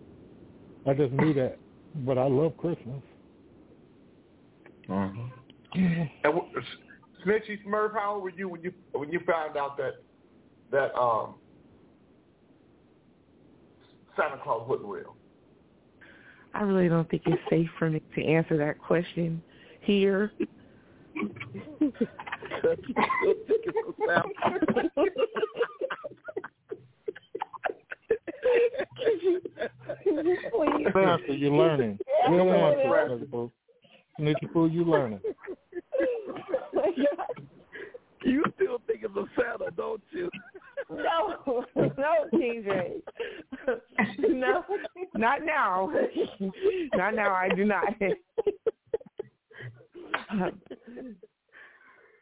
[0.85, 1.57] I just knew that.
[2.05, 3.01] But I love Christmas.
[4.87, 6.47] And w-
[7.25, 9.95] Snitchy Smurf, how old were you when you when you found out that
[10.71, 11.35] that um
[14.15, 15.17] Santa Claus wasn't real?
[16.53, 19.43] I really don't think it's safe for me to answer that question
[19.81, 20.31] here.
[30.53, 30.87] Please.
[30.91, 31.99] Samantha, you're learning.
[32.27, 33.51] Good answer, Snitchy Pooh.
[34.19, 35.19] Snitchy Pooh, you learning.
[38.23, 40.29] You still think it's a Santa, don't you?
[40.89, 43.01] No, no, King J.
[44.19, 44.63] No,
[45.15, 45.91] not now.
[46.95, 47.33] Not now.
[47.33, 47.83] I do not.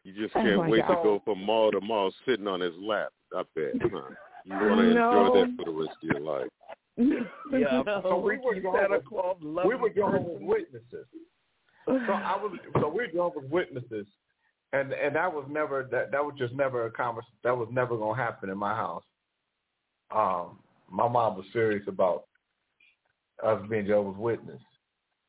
[0.03, 0.95] You just Oh, can't my wait God.
[0.95, 3.09] to go from mall to mall sitting on his lap.
[3.35, 3.73] I bet.
[3.81, 4.01] Huh?
[4.45, 5.25] You want to No.
[5.25, 6.49] enjoy that for the rest of your life.
[7.51, 7.99] Yeah, no.
[8.03, 9.89] So we were Ricky Jehovah's- Santa Claus we were.
[9.89, 11.07] Jehovah's Witnesses.
[11.85, 14.07] So I was so we're Jehovah's Witnesses,
[14.73, 17.97] and and that was never that that was just never a convers that was never
[17.97, 19.03] gonna happen in my house.
[20.09, 22.23] Um, my mom was serious about
[23.43, 24.61] us being Jehovah's Witness,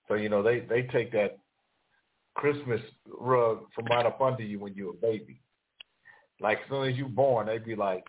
[0.09, 1.39] so you know they they take that
[2.35, 2.81] Christmas
[3.21, 5.41] rug from right up under you when you're a baby.
[6.41, 8.05] Like as soon as you born, they'd be like,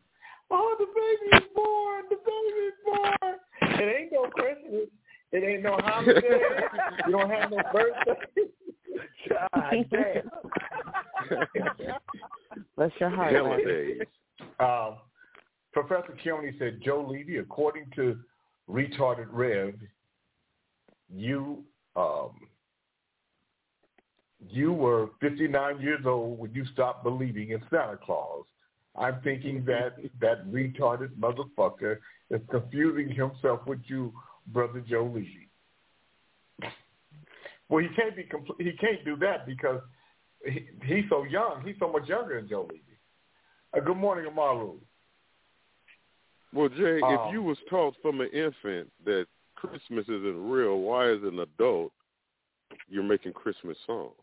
[0.51, 2.05] "Oh, the baby is born!
[2.09, 3.35] The baby is born!"
[3.79, 4.89] It ain't no Christmas.
[5.31, 6.39] It ain't no holiday.
[7.05, 8.43] you don't have no birthday.
[9.29, 10.31] God damn.
[12.75, 13.33] Bless your heart.
[13.33, 13.97] Hella Larry.
[13.99, 14.07] days.
[14.59, 14.97] Um,
[15.73, 18.17] Professor Keone said, Joe Levy, according to
[18.69, 19.75] Retarded Rev,
[21.13, 21.63] you
[21.95, 22.31] um,
[24.39, 28.45] you were 59 years old when you stopped believing in Santa Claus.
[28.97, 31.97] I'm thinking that that retarded motherfucker
[32.31, 34.13] is confusing himself with you,
[34.47, 35.49] brother Joe Levy.
[37.69, 39.81] Well, he can't be compl- he can't do that because
[40.45, 41.63] he, he's so young.
[41.65, 42.83] He's so much younger than Joe Levy.
[43.75, 44.73] Uh, good morning, Amaru.
[46.53, 51.09] Well, Jay, Um, if you was taught from an infant that Christmas isn't real, why
[51.09, 51.91] as an adult
[52.87, 54.13] you're making Christmas songs?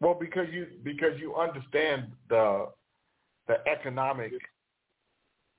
[0.00, 2.68] Well, because you because you understand the
[3.48, 4.32] the economic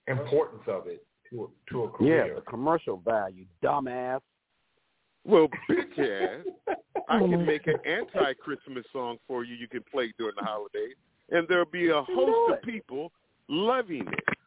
[0.08, 4.22] importance of it to a, to a Yeah, the commercial value, dumbass.
[5.26, 6.76] Well, bitch ass,
[7.10, 9.56] I can make an anti-Christmas song for you.
[9.56, 10.96] You can play during the holidays,
[11.30, 13.12] and there'll be a host of people
[13.48, 14.38] loving it.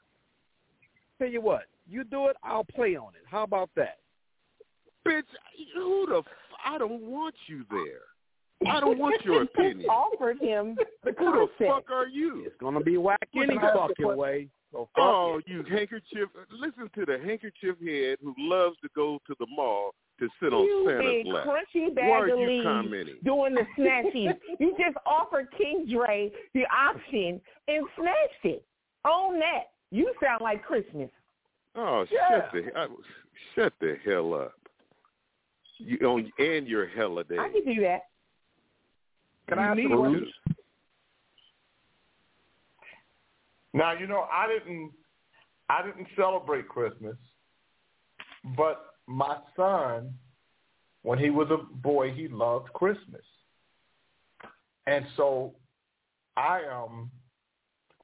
[1.18, 3.22] Tell you what, you do it, I'll play on it.
[3.30, 3.98] How about that?
[5.06, 5.22] Bitch,
[5.74, 6.18] who the?
[6.18, 6.24] F-
[6.64, 8.11] I don't want you there.
[8.68, 9.88] I don't want your opinion.
[9.88, 11.58] offered him the Who the concept.
[11.86, 12.44] fuck are you?
[12.46, 14.48] It's gonna be whack any fucking way.
[14.72, 15.44] So fuck Oh, it.
[15.46, 16.28] you handkerchief!
[16.50, 20.64] Listen to the handkerchief head who loves to go to the mall to sit on
[20.64, 21.46] you Santa's lap.
[21.46, 23.16] crunchy Why are bag of you leaves commenting?
[23.24, 24.34] doing the snatchies.
[24.60, 28.64] you just offered King Dre the option and snatched it.
[29.04, 29.64] Own that.
[29.90, 31.10] You sound like Christmas.
[31.74, 32.28] Oh, Yeah.
[32.42, 32.86] shut the I,
[33.54, 34.52] shut the hell up!
[35.78, 37.38] You on and your holiday.
[37.38, 38.02] I can do that.
[39.52, 40.54] Can I ask You a need to.
[43.74, 44.92] Now you know I didn't
[45.68, 47.16] I didn't celebrate Christmas,
[48.56, 50.14] but my son,
[51.02, 53.24] when he was a boy, he loved Christmas,
[54.86, 55.54] and so
[56.36, 57.10] I um.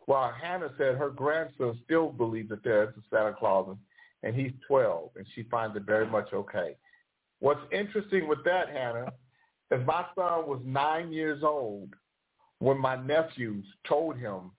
[0.06, 3.76] Well, Hannah said her grandson still believes that there is a Santa Claus, and,
[4.22, 6.76] and he's 12, and she finds it very much okay.
[7.40, 9.12] What's interesting with that, Hannah,
[9.70, 11.94] is my son was nine years old
[12.58, 14.50] when my nephews told him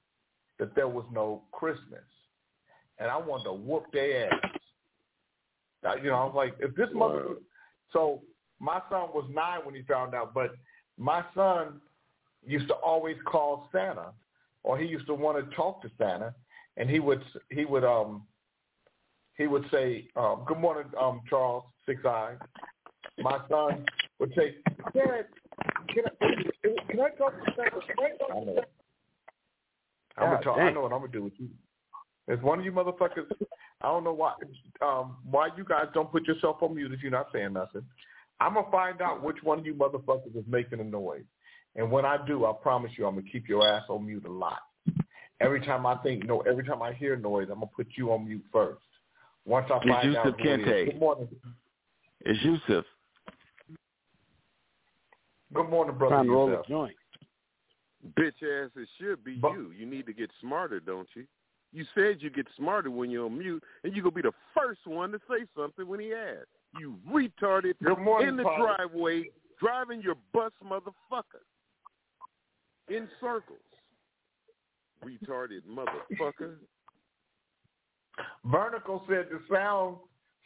[0.60, 2.04] that there was no Christmas,
[2.98, 4.40] and I wanted to whoop their ass.
[5.84, 7.28] Now, You know, I was like, if this mother.
[7.28, 7.36] Wow.
[7.92, 8.22] So
[8.60, 10.56] my son was nine when he found out, but
[10.98, 11.82] my son
[12.46, 14.12] used to always call Santa,
[14.64, 16.36] or he used to want to talk to Santa,
[16.78, 18.24] and he would he would um
[19.38, 22.38] he would say, um, "Good morning, um, Charles Six Eyes."
[23.22, 23.86] My son
[24.20, 24.56] would say,
[24.94, 25.28] "Dad,
[25.90, 26.26] can I
[26.88, 27.72] can I talk to Santa?
[27.72, 28.68] Can I talk to Santa?"
[30.18, 30.58] I'm gonna God talk.
[30.60, 31.50] I know what I'm gonna do with you.
[32.28, 33.32] If one of you motherfuckers,
[33.82, 34.34] I don't know why,
[34.82, 37.84] um, why you guys don't put yourself on mute if you're not saying nothing.
[38.40, 41.26] I'm gonna find out which one of you motherfuckers is making a noise,
[41.76, 44.32] and when I do, I promise you, I'm gonna keep your ass on mute a
[44.32, 44.62] lot.
[45.42, 48.26] Every time I think no, every time I hear noise, I'm gonna put you on
[48.26, 48.82] mute first.
[49.46, 50.68] Once I It's find out Yusuf who it is.
[50.68, 50.86] Kente.
[50.86, 51.28] Good morning,
[52.22, 52.86] It's Yusuf.
[55.54, 56.16] Good morning, brother.
[56.16, 56.96] Trying to roll a joint.
[58.18, 59.72] Bitch ass, it should be But- you.
[59.72, 61.28] You need to get smarter, don't you?
[61.72, 64.86] You said you get smarter when you're on mute, and you gonna be the first
[64.88, 66.48] one to say something when he asks.
[66.80, 68.76] You retarded Good morning, in the Father.
[68.78, 69.30] driveway,
[69.60, 71.44] driving your bus, motherfucker,
[72.88, 73.60] in circles.
[75.04, 76.58] Retarded motherfucker.
[78.46, 79.98] Vertical said the sound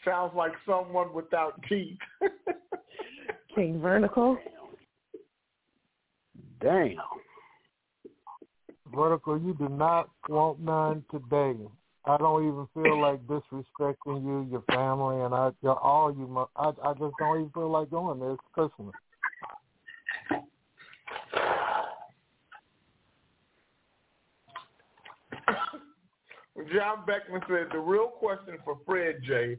[0.04, 1.98] sounds like someone without teeth.
[3.56, 4.38] King Vertical.
[6.64, 6.96] Damn.
[8.96, 11.60] Vertical, you do not want none today.
[12.06, 16.28] I don't even feel like disrespecting you, your family, and I, your, all you.
[16.28, 18.96] mo- I, I just don't even feel like going this It's Christmas.
[26.74, 29.58] John Beckman said the real question for Fred J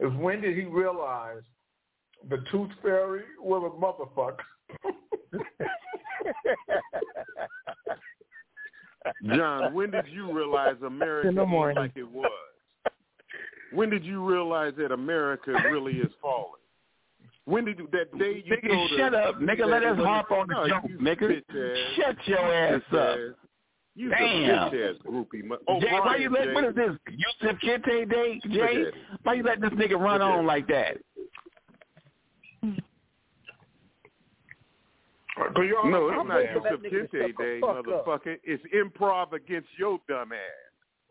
[0.00, 1.42] is when did he realize
[2.28, 4.38] the tooth fairy was a motherfucker?
[9.36, 11.76] John, when did you realize America In the is morning.
[11.76, 12.30] like it was?
[13.72, 16.52] When did you realize that America really is falling?
[17.44, 19.66] When did you, that day you Nigga, told shut us up, nigga.
[19.66, 21.38] Let us wasn't- harp on the No, joke, you nigga.
[21.38, 21.76] ass.
[21.96, 23.18] Shut your ass Bitch up.
[23.18, 23.34] ass.
[23.96, 24.18] You Damn.
[24.18, 25.44] a bitch ass groupie.
[25.44, 26.54] mu- Oh, Jay, why you let Jay.
[26.54, 26.90] what is this?
[27.10, 28.84] Yusuf Kente Day, Jay?
[29.22, 30.96] Why you let this nigga run on like that?
[35.36, 38.38] But y'all No, I'm it's not saying- Yusuf Kente Day, motherfucker.
[38.44, 40.38] It's improv against your dumb ass.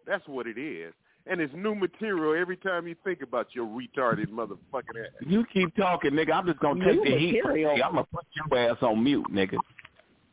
[0.05, 0.93] That's what it is.
[1.25, 5.11] And it's new material every time you think about your retarded motherfucking ass.
[5.25, 6.33] You keep talking, nigga.
[6.33, 7.41] I'm just gonna New take the heat.
[7.41, 7.77] from material.
[7.77, 7.83] you.
[7.83, 9.57] I'm gonna put your ass on mute, nigga.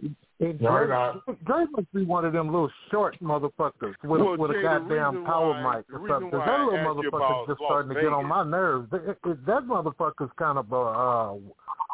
[0.02, 4.60] And No, Dre, must be one of them little short motherfuckers with, Well, with Jay,
[4.60, 6.30] a goddamn power why- mic or reason something.
[6.30, 8.92] 'Cause why that little asked you motherfucker's just Las starting to get on my nerves.
[8.92, 11.38] It- it- that motherfucker's kind of a, uh,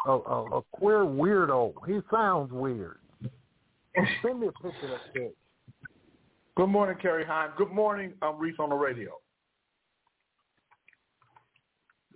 [0.05, 1.73] a, a a queer weirdo.
[1.85, 2.99] He sounds weird.
[4.21, 5.33] Send me a picture of that bitch.
[6.55, 7.51] Good morning, Kerry Heim.
[7.57, 9.19] Good morning, um, Reese on the radio.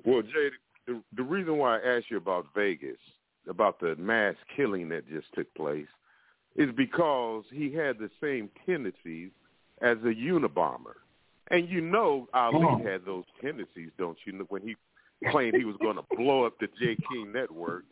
[0.06, 0.50] Well, Jay,
[0.88, 2.98] the, the reason why I asked you about Vegas,
[3.50, 5.88] about the mass killing that just took place,
[6.56, 9.32] is because he had the same tendencies
[9.82, 10.96] as a Unabomber.
[11.50, 12.78] And you know Ali Oh.
[12.78, 14.76] had those tendencies, don't you, when he
[15.32, 16.96] claimed he was going to blow up the J.
[17.12, 17.84] King network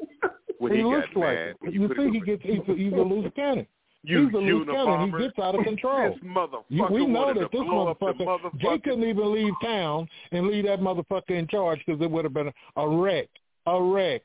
[0.59, 1.55] when he, he got like mad.
[1.63, 1.73] it.
[1.73, 3.67] You put see, he gets he's a, he's a loose cannon.
[4.03, 5.11] you he's a loose cannon.
[5.11, 6.09] He gets out of control.
[6.09, 10.47] This motherfucker You, we know that this the motherfucker, Jay couldn't even leave town and
[10.47, 13.27] leave that motherfucker in charge because it would have been a wreck.
[13.67, 14.21] A wreck.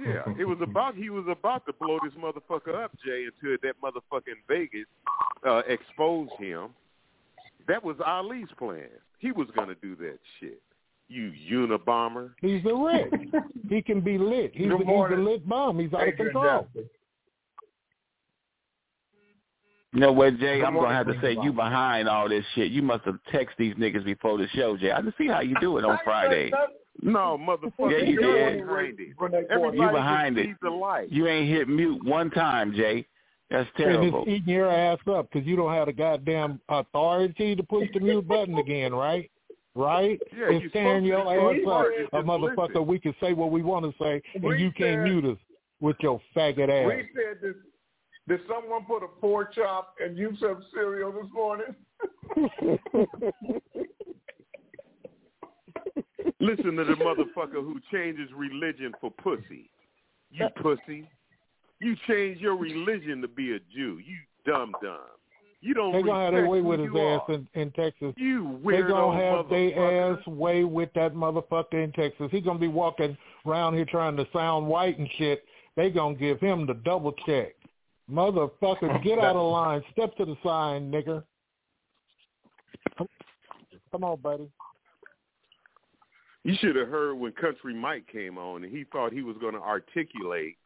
[0.00, 3.74] Yeah, it was about he was about to blow this motherfucker up, Jay, until that
[3.82, 4.86] motherfucking Vegas
[5.46, 6.70] uh, exposed him.
[7.66, 8.88] That was Ali's plan.
[9.18, 10.60] He was gonna do that shit.
[11.08, 12.30] You Unabomber.
[12.40, 13.10] He's a wreck.
[13.68, 14.52] he can be lit.
[14.54, 15.78] He's, Good a, he's a lit bomb.
[15.80, 16.44] He's out of control.
[16.44, 16.90] Jackson.
[19.92, 20.58] You know what, Jay?
[20.58, 22.70] Good I'm gonna have to say Green you behind all this shit.
[22.70, 24.92] You must have texted these niggas before the show, Jay.
[24.92, 26.52] I can see how you do it on Friday.
[27.00, 27.90] No, motherfucker.
[27.92, 28.66] Yeah, you you're did.
[28.66, 29.08] behind it.
[29.18, 30.56] Renee Everybody You behind it.
[30.62, 31.10] the light.
[31.12, 33.06] You ain't hit mute one time, Jay.
[33.50, 34.02] That's terrible.
[34.02, 34.22] And terrible.
[34.26, 38.00] it's eating your ass up because you don't have the goddamn authority to push the
[38.00, 39.30] mute button again, right?
[39.74, 40.20] Right?
[40.36, 42.68] Yeah, it's you're tearing your ass up, a said- motherfucker.
[42.68, 42.86] listen.
[42.86, 45.38] We can say what we want to say, and Reese you can't said- mute us
[45.80, 46.86] with your faggot ass.
[46.88, 47.54] We said, did,
[48.26, 51.74] did someone put a pork chop and use some cereal this morning?
[56.40, 59.70] Listen to the motherfucker who changes religion for pussy.
[60.30, 61.08] You pussy.
[61.80, 63.98] You change your religion to be a Jew.
[64.04, 64.98] You dumb dumb.
[65.60, 68.14] You don't They're gonna have their way with his you ass in, in Texas.
[68.16, 72.28] You weirdo They're gonna have their ass way with that motherfucker in Texas.
[72.30, 75.44] He's gonna be walking around here trying to sound white and shit.
[75.76, 77.54] They gonna give him the double check.
[78.10, 79.82] Motherfucker, get out of line.
[79.92, 81.24] Step to the side, nigger.
[83.90, 84.48] Come on, buddy.
[86.44, 89.54] You should have heard when Country Mike came on and he thought he was going
[89.54, 90.56] to articulate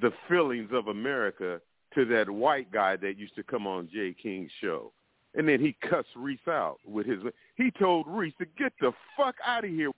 [0.00, 1.60] the feelings of America
[1.94, 4.92] to that white guy that used to come on Jay King's show.
[5.34, 7.20] And then he cussed Reese out with his.
[7.56, 9.90] He told Reese to get the fuck out of here.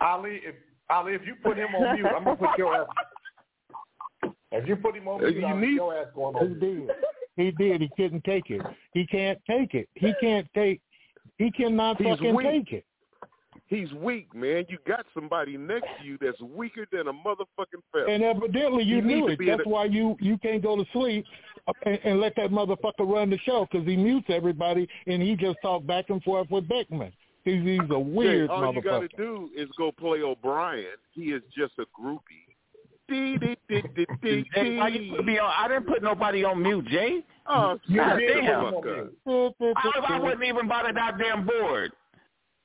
[0.00, 0.54] Ali, if
[0.90, 2.86] Ali, if you put him on mute, I'm gonna put your ass.
[4.52, 6.90] If you put him on mute, you I'll need- your ass going on mute.
[7.36, 7.80] He did.
[7.80, 8.62] He couldn't take it.
[8.92, 9.88] He can't take it.
[9.94, 10.80] He can't take.
[11.38, 12.46] He cannot He's fucking weak.
[12.46, 12.84] take it.
[13.66, 14.66] He's weak, man.
[14.68, 18.06] You got somebody next to you that's weaker than a motherfucking feather.
[18.08, 19.38] And evidently you You need knew it.
[19.46, 21.24] That's a- why you you can't go to sleep
[21.86, 25.56] and, and let that motherfucker run the show because he mutes everybody and he just
[25.62, 27.12] talk back and forth with Beckman.
[27.44, 30.86] He's, he's a weird Jay, all you got to do is go play O'Brien.
[31.12, 32.53] He is just a groupie.
[33.08, 35.50] Dee, dee, dee, dee, dee, Jay, why you put me on?
[35.56, 37.22] I didn't put nobody on mute, Jay.
[37.46, 38.60] Oh, You God did damn.
[38.72, 39.74] put him on mute.
[39.76, 41.92] I, I wasn't even by the goddamn board.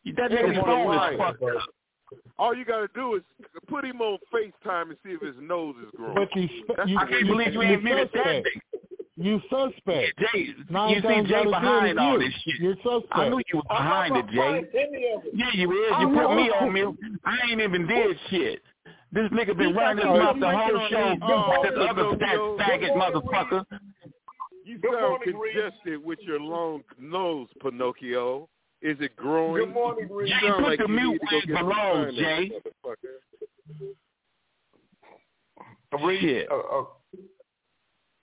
[0.06, 1.14] That nigga's Mike, phone Mike.
[1.14, 1.62] is fucked up.
[2.40, 3.22] All you got to do is
[3.68, 6.16] put him on FaceTime and see if his nose is growing.
[6.16, 6.48] But you,
[6.88, 8.48] you I can't believe you ain't muted that suspect.
[9.18, 10.18] You suspect.
[10.34, 12.20] Jay, Nine you see Jay out of ten, behind all you.
[12.20, 12.56] this shit.
[12.62, 13.12] You're suspect.
[13.12, 14.80] I knew you was behind it, Jay.
[14.80, 15.32] Any of it.
[15.36, 15.92] Yeah, you is.
[15.94, 16.98] I You put me on mute.
[17.26, 18.62] I ain't even did shit.
[19.12, 21.10] This nigga been He running his got you mouth the whole on show.
[21.12, 21.20] these.
[21.24, 22.58] Oh, This other Pinocchio.
[22.58, 23.66] fat faggot motherfucker.
[24.66, 25.54] You sound morning, Reed.
[25.56, 28.48] congested with your long nose, Pinocchio.
[28.82, 29.66] Is it growing?
[29.66, 30.28] Good morning, Reed.
[30.30, 32.52] Jay, sound put like the mute need where it belongs, Jay.
[36.04, 36.52] Reed, Shit.
[36.52, 36.86] uh, uh,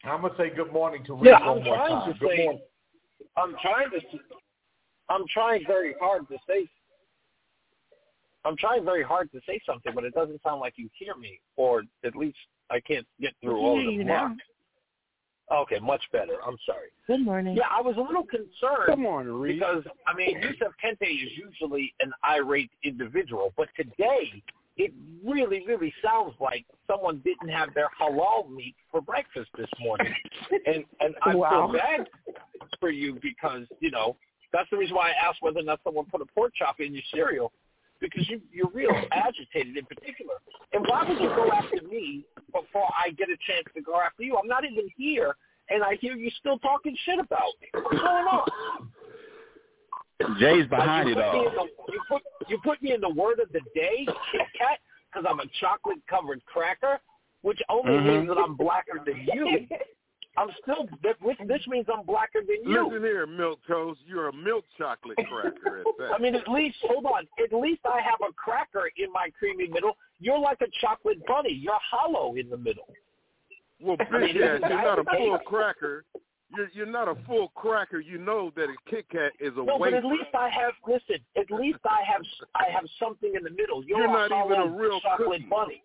[0.05, 2.13] I'm gonna say good morning to Reed Yeah, one I'm more trying time.
[2.13, 2.63] to Good say- morning.
[3.37, 4.01] I'm trying to.
[5.09, 6.69] I'm trying very hard to say.
[8.47, 11.41] I'm trying very hard to say something, but it doesn't sound like you hear me,
[11.57, 12.39] or at least
[12.71, 14.09] I can't get through can all hear of you them.
[14.09, 14.33] Mark.
[15.53, 16.35] Okay, much better.
[16.45, 16.89] I'm sorry.
[17.07, 17.57] Good morning.
[17.57, 19.61] Yeah, I was a little concerned Come on, Reed.
[19.61, 24.43] because I mean, Yusef Kente is usually an irate individual, but today
[24.77, 24.93] it
[25.25, 30.13] really, really sounds like someone didn't have their halal meat for breakfast this morning,
[30.67, 31.71] and and I Wow.
[31.71, 32.09] feel bad
[32.81, 34.17] for you because you know
[34.53, 36.93] that's the reason why I asked whether or not someone put a pork chop in
[36.93, 37.53] your cereal
[38.01, 40.35] because you you're real agitated in particular.
[40.73, 44.23] And why would you go after me before I get a chance to go after
[44.23, 44.37] you?
[44.37, 45.37] I'm not even here,
[45.71, 47.69] and I hear you still talking shit about me.
[47.73, 48.49] What's going on?
[50.39, 51.33] Jay's Like, behind you it all.
[51.33, 54.79] the, you put you put me in the word of the day, Kit Kat,
[55.13, 56.99] because I'm a chocolate covered cracker,
[57.43, 58.07] which only Mhm.
[58.07, 59.67] means that I'm blacker than you.
[60.37, 60.87] I'm still
[61.23, 62.85] which this means I'm blacker than you.
[62.85, 64.01] Listen here, milk toast.
[64.07, 66.13] You're a milk chocolate cracker at that.
[66.15, 67.27] I mean, at least hold on.
[67.43, 69.97] At least I have a cracker in my creamy middle.
[70.21, 71.53] You're like a chocolate bunny.
[71.53, 72.87] You're hollow in the middle.
[73.81, 76.05] well, I mean, bitch ass, you're not a full cracker.
[76.55, 77.99] You're you're not a full cracker.
[78.01, 80.75] You know that a Kit Kat is a No, but at least I have.
[80.87, 82.23] Listen, at least I have.
[82.55, 83.83] I have something in the middle.
[83.85, 85.47] You're, You're not even a real chocolate cookie.
[85.51, 85.83] bunny.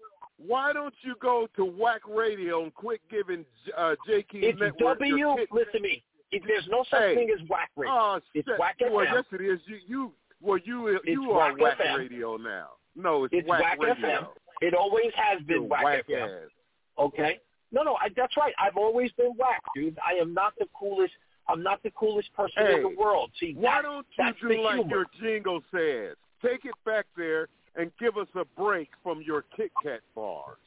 [0.48, 3.46] Why don't you go to Whack Radio and quit giving
[3.78, 4.24] uh, J.
[4.24, 5.36] King It's Network W.
[5.52, 6.04] Listen to me.
[6.32, 7.16] If there's no such Hey.
[7.16, 7.94] thing as whack radio.
[7.94, 8.58] Oh, It's shit.
[8.60, 9.14] Whack Well, FM.
[9.14, 9.60] yes, it is.
[9.68, 11.98] You, you well, you, It's you are Whack Whack FM.
[11.98, 12.70] Radio now.
[12.96, 13.96] No, it's, It's Whack, Whack Radio.
[14.22, 14.28] FM.
[14.62, 16.24] It always has been You're whack, whack FM.
[16.46, 16.50] ass.
[16.98, 17.39] Okay.
[17.74, 18.54] No, no, I, that's right.
[18.60, 19.98] I've always been whack, dude.
[20.06, 21.14] I am not the coolest.
[21.50, 23.32] I'm not the coolest person Hey, in the world.
[23.39, 24.89] See, Why that, don't you do like humor.
[24.89, 26.16] your jingle says?
[26.42, 30.57] Take it back there and give us a break from your Kit Kat bars.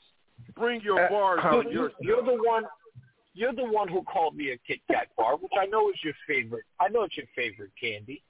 [0.57, 2.65] Bring your Uh, bars on Dude, your you, you're the one.
[3.37, 6.15] You're the one who called me a Kit Kat bar, which I know is your
[6.27, 6.65] favorite.
[6.79, 8.23] I know it's your favorite candy.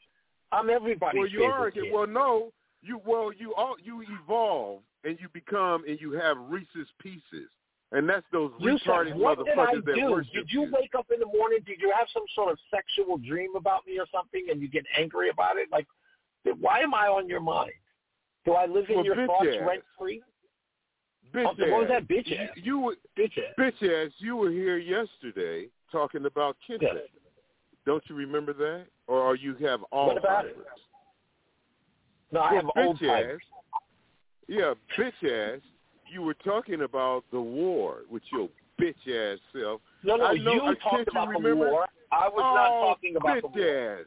[0.50, 1.70] I'm everybody's Well, you favorite are.
[1.72, 1.90] candy.
[1.92, 2.52] Well, no,
[2.82, 7.50] you well you all you evolve and you become and you have Reese's Pieces,
[7.92, 10.10] and that's those You retarded said, what did I motherfuckers that do?
[10.10, 11.58] worship Did you wake up in the morning?
[11.66, 14.84] Did you have some sort of sexual dream about me or something, and you get
[14.98, 15.68] angry about it?
[15.70, 15.86] Like,
[16.60, 17.72] why am I on your mind?
[18.44, 19.66] Do I live in Well, your thoughts ass.
[19.66, 20.22] rent free?
[21.32, 22.02] Bitch Oh, what was ass.
[22.06, 22.50] that, bitch You- ass?
[22.56, 23.54] You, were Bitch ass.
[23.58, 24.12] bitch ass.
[24.18, 26.96] You were here yesterday talking about Kit Yes.
[27.86, 30.56] Don't you remember that, or are you have What about it?
[32.32, 33.40] No, I have bitch old ass.
[34.48, 35.60] Yeah, bitch ass.
[36.10, 38.48] You were talking about the war with your
[38.80, 39.80] bitch ass self.
[40.02, 41.86] No, no, I know, you I- talked can't you about the war.
[42.12, 43.98] I was oh, not talking about the bitch war.
[44.00, 44.06] ass.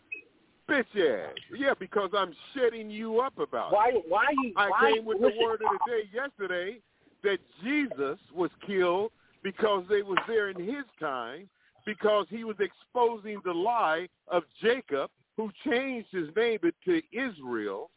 [0.69, 1.33] Bitch ass.
[1.57, 3.75] Yeah, because I'm shutting you up about it.
[3.75, 3.91] Why?
[4.07, 4.53] Why you?
[4.57, 6.79] I why, came with the word of the day yesterday
[7.23, 9.11] that Jesus was killed
[9.43, 11.49] because they was there in his time
[11.85, 17.89] because he was exposing the lie of Jacob who changed his name to Israel,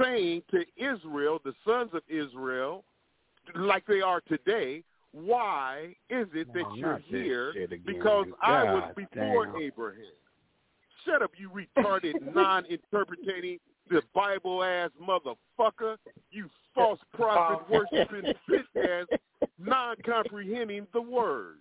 [0.00, 2.84] saying to Israel, the sons of Israel,
[3.56, 7.52] like they are today, why is it that Oh, you're here?
[7.52, 7.84] shit again.
[7.84, 9.56] Because I was before damn.
[9.56, 10.04] Abraham.
[11.04, 15.96] Shut up, you retarded, non-interpreting the Bible ass motherfucker.
[16.30, 19.18] You false prophet worshiping bitch ass,
[19.58, 21.56] non-comprehending the word.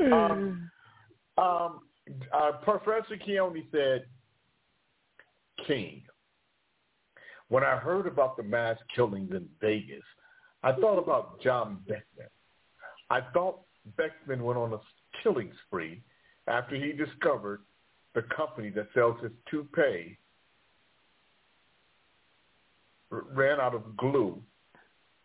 [0.00, 0.70] Um,
[1.36, 1.80] um,
[2.32, 4.06] uh, Professor Keone said,
[5.66, 6.02] King,
[7.48, 10.04] when I heard about the mass killings in Vegas,
[10.62, 12.28] I thought about John Beckman.
[13.10, 13.60] I thought
[13.96, 14.78] Beckman went on a
[15.22, 16.02] killing spree
[16.46, 17.60] after he discovered
[18.18, 20.18] the company that sells his toupee
[23.10, 24.42] ran out of glue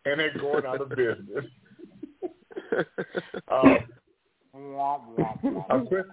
[0.04, 1.44] and they're going out of business.
[3.50, 3.78] um,
[5.68, 6.04] uh, Chris,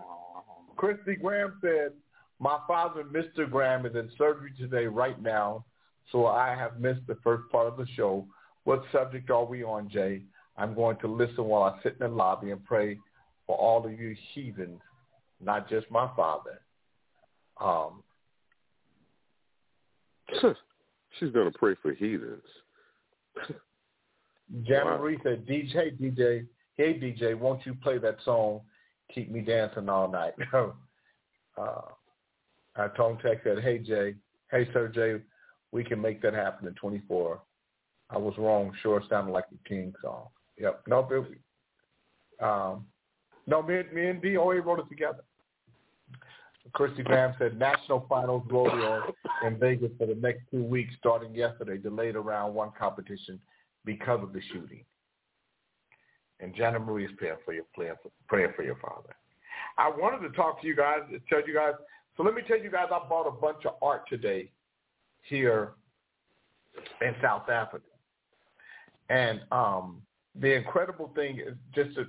[0.75, 1.91] Christy Graham said,
[2.39, 3.47] my father, Mr.
[3.49, 5.63] Graham, is in surgery today right now,
[6.11, 8.25] so I have missed the first part of the show.
[8.63, 10.23] What subject are we on, Jay?
[10.57, 12.97] I'm going to listen while I sit in the lobby and pray
[13.45, 14.81] for all of you heathens,
[15.39, 16.59] not just my father.
[17.59, 18.03] Um,
[21.19, 22.43] She's gonna pray for heathens.
[24.63, 25.15] Janet Wow.
[25.23, 28.61] Said, DJ, DJ, hey, DJ, won't you play that song,
[29.13, 30.33] Keep Me Dancing All Night?
[30.53, 31.81] uh,
[32.75, 34.15] I told Tech said, hey, Jay,
[34.51, 35.23] hey, Sir Jay,
[35.71, 37.41] we can make that happen in 24.
[38.09, 38.73] I was wrong.
[38.81, 40.27] Sure it sounded like the King song.
[40.57, 40.83] Yep.
[40.87, 42.85] No, it, um,
[43.47, 45.23] no, me, me and D always wrote it together.
[46.73, 49.13] Christy Graham said National Finals rodeo
[49.45, 53.39] in Vegas for the next two weeks starting yesterday, delayed around one competition
[53.83, 54.83] because of the shooting.
[56.39, 59.15] And Janet Marie is praying for your praying for, praying for your father.
[59.77, 60.99] I wanted to talk to you guys,
[61.29, 61.73] tell you guys.
[62.17, 64.51] So let me tell you guys, I bought a bunch of art today
[65.23, 65.73] here
[67.01, 67.85] in South Africa,
[69.09, 70.01] and um,
[70.39, 72.05] the incredible thing is just to,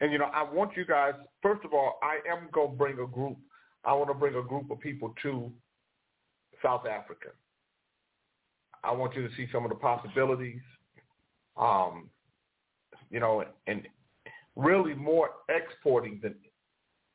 [0.00, 1.14] and you know, I want you guys.
[1.42, 3.36] First of all, I am gonna bring a group.
[3.84, 5.50] I want to bring a group of people to
[6.62, 7.28] South Africa.
[8.82, 10.60] I want you to see some of the possibilities.
[11.56, 12.10] Um,
[13.10, 13.86] you know, and
[14.56, 16.34] really more exporting than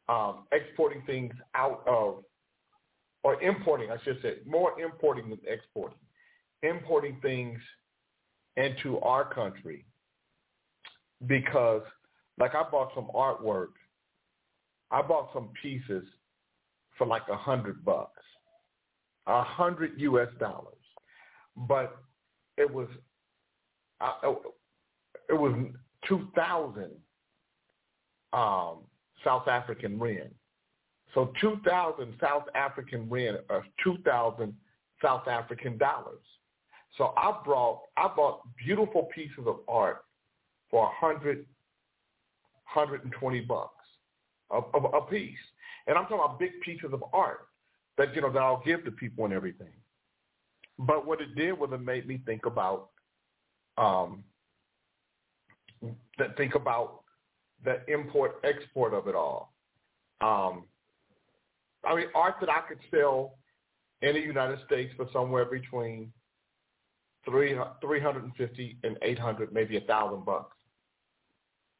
[0.07, 2.23] um, exporting things out of,
[3.23, 5.97] or importing, I should say, more importing than exporting.
[6.61, 7.59] Importing things
[8.57, 9.85] into our country
[11.27, 11.81] because,
[12.37, 13.69] like, I bought some artwork.
[14.91, 16.03] I bought some pieces
[16.97, 18.21] for like a hundred bucks,
[19.27, 20.29] a hundred U.S.
[20.39, 20.73] dollars,
[21.55, 21.97] but
[22.57, 22.87] it was,
[24.01, 24.33] uh,
[25.29, 25.55] it was
[26.07, 26.91] two thousand
[28.33, 28.79] um,
[29.23, 30.31] South African rand.
[31.13, 34.53] So 2,000 South African rand or 2,000
[35.01, 36.21] South African dollars.
[36.97, 40.03] So I brought I bought beautiful pieces of art
[40.69, 43.85] for 100, 120 bucks
[44.51, 45.37] a, a, a piece,
[45.87, 47.47] and I'm talking about big pieces of art
[47.97, 49.73] that you know that I'll give to people and everything.
[50.77, 52.89] But what it did was it made me think about
[53.77, 54.23] um,
[56.37, 57.03] think about
[57.63, 59.53] the import export of it all.
[60.21, 60.65] Um,
[61.83, 63.37] I mean, art that I could sell
[64.01, 66.11] in the United States for somewhere between
[67.25, 70.54] three three hundred and fifty and eight hundred, maybe a thousand bucks,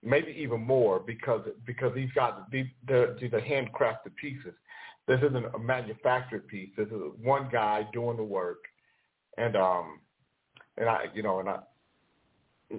[0.03, 4.53] maybe even more because because these guys these the these are handcrafted pieces.
[5.07, 6.69] This isn't a manufactured piece.
[6.75, 8.63] This is one guy doing the work,
[9.37, 9.99] and um,
[10.77, 11.59] and I you know and I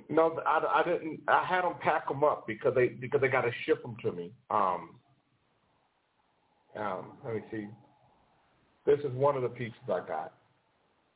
[0.09, 1.21] no, I, I didn't.
[1.29, 4.13] I had them pack them up because they because they got to ship them to
[4.13, 4.33] me.
[4.51, 4.91] Um,
[6.77, 7.67] um, let me see.
[8.85, 10.35] This is one of the pieces I got.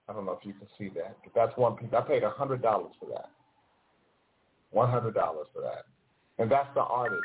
[0.09, 1.88] I don't know if you can see that, but that's one piece.
[1.96, 3.30] I paid a hundred dollars for that.
[4.81, 5.85] One hundred dollars for that,
[6.39, 7.20] and that's the artist.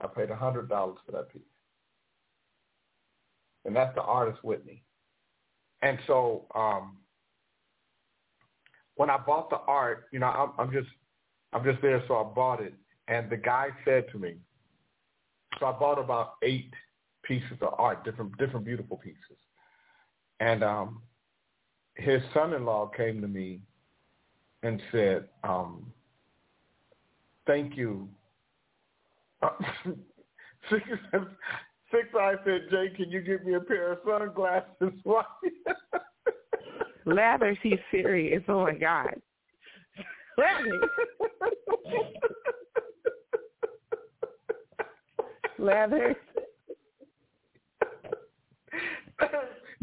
[0.00, 1.42] I paid a hundred dollars for that piece,
[3.64, 4.84] and that's the artist Whitney.
[5.82, 6.98] And so, um,
[8.94, 10.90] when I bought the art, you know, I'm, I'm just,
[11.52, 12.74] I'm just there, so I bought it.
[13.08, 14.36] And the guy said to me,
[15.58, 16.72] so I bought about eight
[17.24, 19.40] pieces of art, different, different beautiful pieces.
[20.38, 21.02] And um,
[21.96, 23.60] his son-in-law came to me
[24.62, 25.92] and said, um,
[27.46, 28.08] "Thank you."
[30.70, 30.82] six,
[32.18, 34.94] I said, "Jay, can you give me a pair of sunglasses?"
[37.06, 38.42] Lathers, he's serious.
[38.48, 39.20] Oh my God.
[45.58, 46.16] Lathers.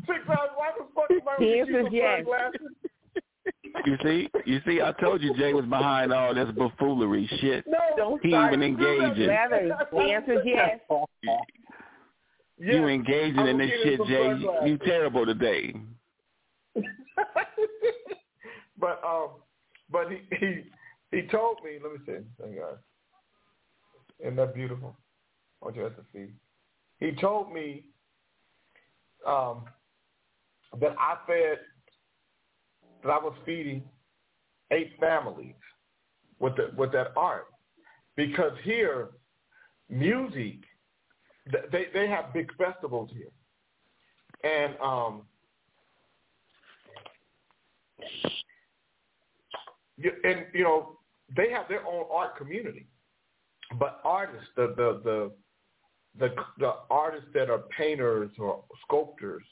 [0.08, 0.16] Lathers.
[0.18, 2.26] Six hours, why the fuck am I The answer is yes.
[3.86, 7.66] You see, you see, I told you Jay was behind all this buffoonery shit.
[7.66, 8.54] No, Don't he start.
[8.54, 9.28] even engaging.
[9.28, 9.72] Lathers.
[9.92, 10.80] The answer is yes.
[12.58, 14.28] You engaging in this shit, Jay.
[14.30, 14.70] sunglasses.
[14.70, 15.74] You terrible today.
[18.80, 19.30] but um,
[19.92, 20.64] but he he
[21.12, 21.80] he told me.
[21.82, 22.24] Let me see.
[22.40, 22.78] Thank God.
[24.20, 24.96] Isn't that beautiful?
[25.62, 26.32] I want you guys to see.
[27.04, 27.86] He told me
[29.28, 29.64] um,
[30.80, 31.60] that I fed
[33.04, 33.84] that I was feeding
[34.72, 35.56] eight families
[36.40, 37.48] with the, with that art.
[38.16, 39.10] Because here
[39.90, 40.60] music
[41.72, 43.32] they they have big festivals here.
[44.44, 45.24] And um
[50.24, 51.00] and you know
[51.36, 52.88] they have their own art community,
[53.80, 55.32] but artists, the the the
[56.20, 59.44] the, the artists that are painters or sculptors,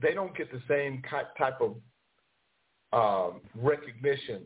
[0.00, 1.02] they don't get the same
[1.38, 1.76] type of
[2.92, 4.42] um, recognition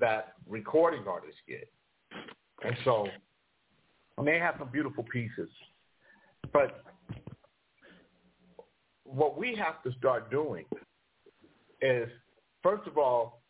[0.00, 1.70] that recording artists get,
[2.64, 3.06] and so
[4.18, 5.48] and they have some beautiful pieces,
[6.52, 6.84] but
[9.04, 10.64] what we have to start doing
[11.80, 12.08] is
[12.62, 13.42] first of all,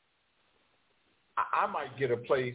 [1.37, 2.55] I, might get a place,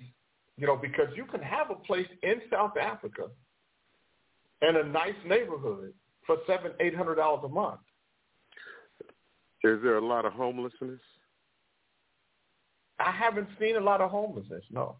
[0.57, 3.27] you know, because you can have a place in South Africa
[4.61, 5.93] in a nice neighborhood
[6.25, 7.79] for seven, eight hundred dollars a month.
[9.63, 10.99] Is there a lot of homelessness?
[12.99, 14.97] I haven't seen a lot of homelessness, no.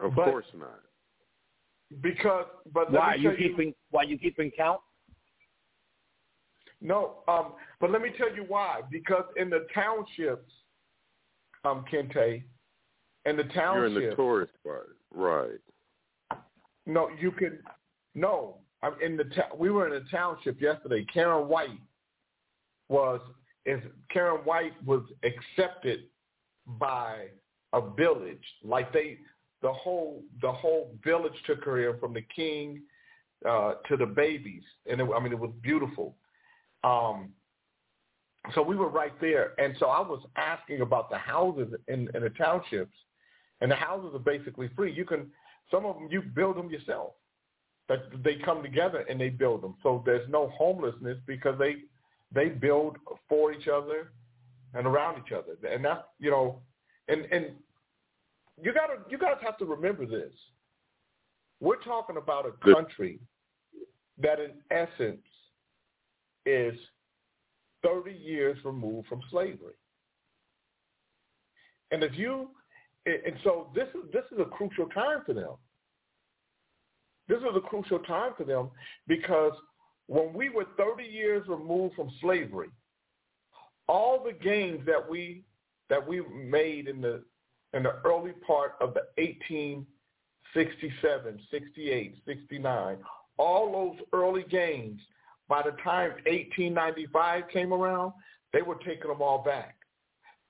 [0.00, 0.80] Of But- course not.
[2.00, 3.74] Because, but Why me you tell you, keeping?
[3.90, 4.80] Why you keeping count?
[6.80, 7.22] no.
[7.28, 8.82] Um, but let me tell you why.
[8.90, 10.52] Because in the townships,
[11.64, 12.42] um, Kente,
[13.24, 15.60] in the townships, You're in the tourist part, right?
[16.86, 17.58] No, you can.
[18.14, 19.24] No, I'm in the.
[19.24, 21.04] Ta- we were in a township yesterday.
[21.12, 21.70] Karen White
[22.88, 23.20] was
[23.64, 23.80] is
[24.10, 26.04] Karen White was accepted
[26.78, 27.26] by
[27.72, 28.42] a village.
[28.62, 29.18] Like they,
[29.62, 32.82] the whole the whole village took her in from the king
[33.48, 36.16] uh, to the babies, and it, I mean it was beautiful.
[36.84, 37.30] Um,
[38.54, 42.22] so we were right there, and so I was asking about the houses in, in
[42.22, 42.96] the townships,
[43.60, 44.92] and the houses are basically free.
[44.92, 45.26] You can
[45.70, 47.12] some of them you build them yourself.
[47.88, 49.76] That they come together and they build them.
[49.84, 51.76] So there's no homelessness because they
[52.32, 52.96] they build
[53.28, 54.12] for each other
[54.74, 55.56] and around each other.
[55.68, 56.60] And that's you know,
[57.08, 57.46] and and
[58.62, 60.32] you gotta you guys have to remember this.
[61.60, 63.18] We're talking about a country
[64.18, 65.24] that in essence
[66.44, 66.74] is
[67.82, 69.74] 30 years removed from slavery.
[71.90, 72.48] And if you
[73.06, 75.54] and so this is this is a crucial time for them.
[77.28, 78.70] This is a crucial time for them
[79.06, 79.52] because
[80.08, 82.68] when we were 30 years removed from slavery,
[83.88, 85.44] all the gains that we
[85.88, 87.22] that we made in the
[87.72, 92.98] in the early part of the 1867, 68, 69,
[93.38, 95.00] all those early gains,
[95.48, 98.12] by the time 1895 came around,
[98.52, 99.74] they were taking them all back.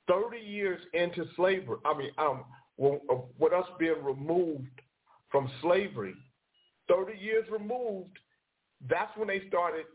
[0.08, 2.44] 30 years into slavery, I mean, um,
[2.78, 4.82] with us being removed
[5.30, 6.14] from slavery,
[6.88, 8.16] 30 years removed,
[8.88, 9.86] that's when they started,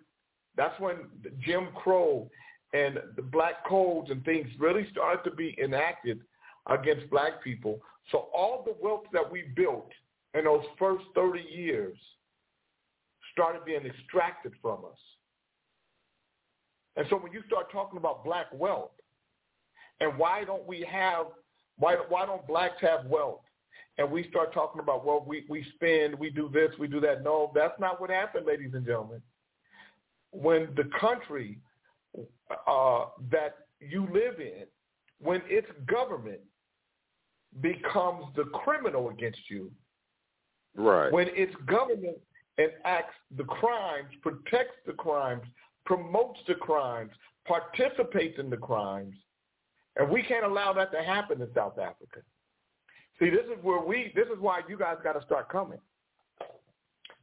[0.55, 0.97] that's when
[1.43, 2.29] Jim Crow
[2.73, 6.21] and the black codes and things really started to be enacted
[6.67, 7.79] against black people.
[8.11, 9.91] So all the wealth that we built
[10.33, 11.97] in those first 30 years
[13.33, 14.97] started being extracted from us.
[16.95, 18.91] And so when you start talking about black wealth,
[19.99, 21.27] and why don't we have,
[21.77, 23.41] why, why don't blacks have wealth?
[23.97, 27.23] And we start talking about, well, we, we spend, we do this, we do that.
[27.23, 29.21] No, that's not what happened, ladies and gentlemen.
[30.31, 31.59] When the country
[32.67, 34.65] uh, that you live in,
[35.19, 36.39] when its government
[37.59, 39.71] becomes the criminal against you,
[40.75, 41.11] right?
[41.11, 42.17] When its government
[42.57, 45.43] enacts the crimes, protects the crimes,
[45.85, 47.11] promotes the crimes,
[47.45, 49.15] participates in the crimes,
[49.97, 52.21] and we can't allow that to happen in South Africa.
[53.21, 54.11] See, this is where we.
[54.15, 55.77] This is why you guys got to start coming.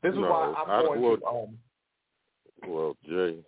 [0.01, 1.27] This is no, why I'm I, going well, to.
[1.27, 1.59] Um,
[2.69, 3.39] well, Jay,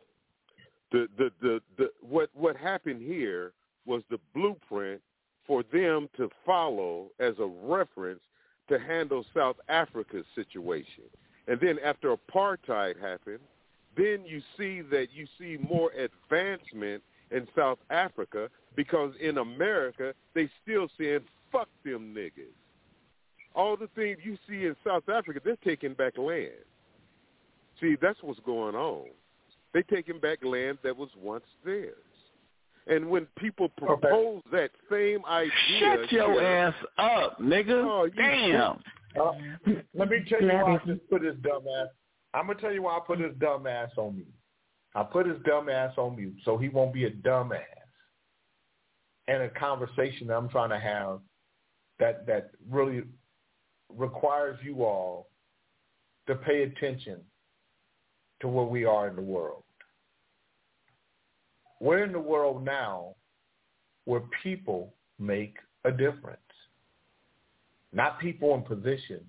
[0.90, 3.52] the, the the the what what happened here
[3.86, 5.00] was the blueprint
[5.46, 8.20] for them to follow as a reference
[8.68, 11.04] to handle South Africa's situation.
[11.46, 13.40] And then after apartheid happened,
[13.96, 20.48] then you see that you see more advancement in South Africa because in America they
[20.62, 21.20] still saying
[21.52, 22.54] fuck them niggas.
[23.54, 26.52] All the things you see in South Africa, they're taking back land.
[27.80, 29.06] See, that's what's going on.
[29.72, 31.96] They're taking back land that was once theirs.
[32.86, 34.56] And when people propose okay.
[34.56, 37.84] that same idea, shut your here, ass up, nigga.
[37.84, 38.80] Oh, Damn.
[39.20, 39.32] Uh,
[39.94, 41.88] let me tell you why I just put this dumb ass.
[42.32, 44.32] I'm gonna tell you why I put his dumb ass on mute.
[44.94, 47.60] I put his dumb ass on mute so he won't be a dumb ass.
[49.28, 51.20] And a conversation that I'm trying to have
[52.00, 53.02] that that really
[53.88, 55.28] requires you all
[56.26, 57.18] to pay attention
[58.40, 59.62] to where we are in the world.
[61.80, 63.14] We're in the world now
[64.04, 66.38] where people make a difference.
[67.92, 69.20] Not people in position,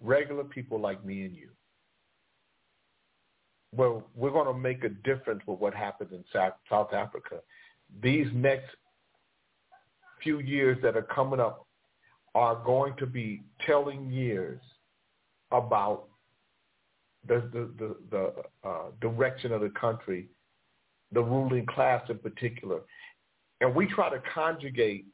[0.00, 1.48] regular people like me and you.
[3.74, 7.40] Well, we're going to make a difference with what happens in South, South Africa.
[8.02, 8.70] These next
[10.26, 11.66] few years that are coming up
[12.34, 14.60] are going to be telling years
[15.52, 16.08] about
[17.28, 20.28] the the the, the uh, direction of the country,
[21.12, 22.80] the ruling class in particular,
[23.60, 25.06] and we try to conjugate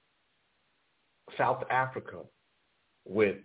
[1.37, 2.21] South Africa
[3.07, 3.37] with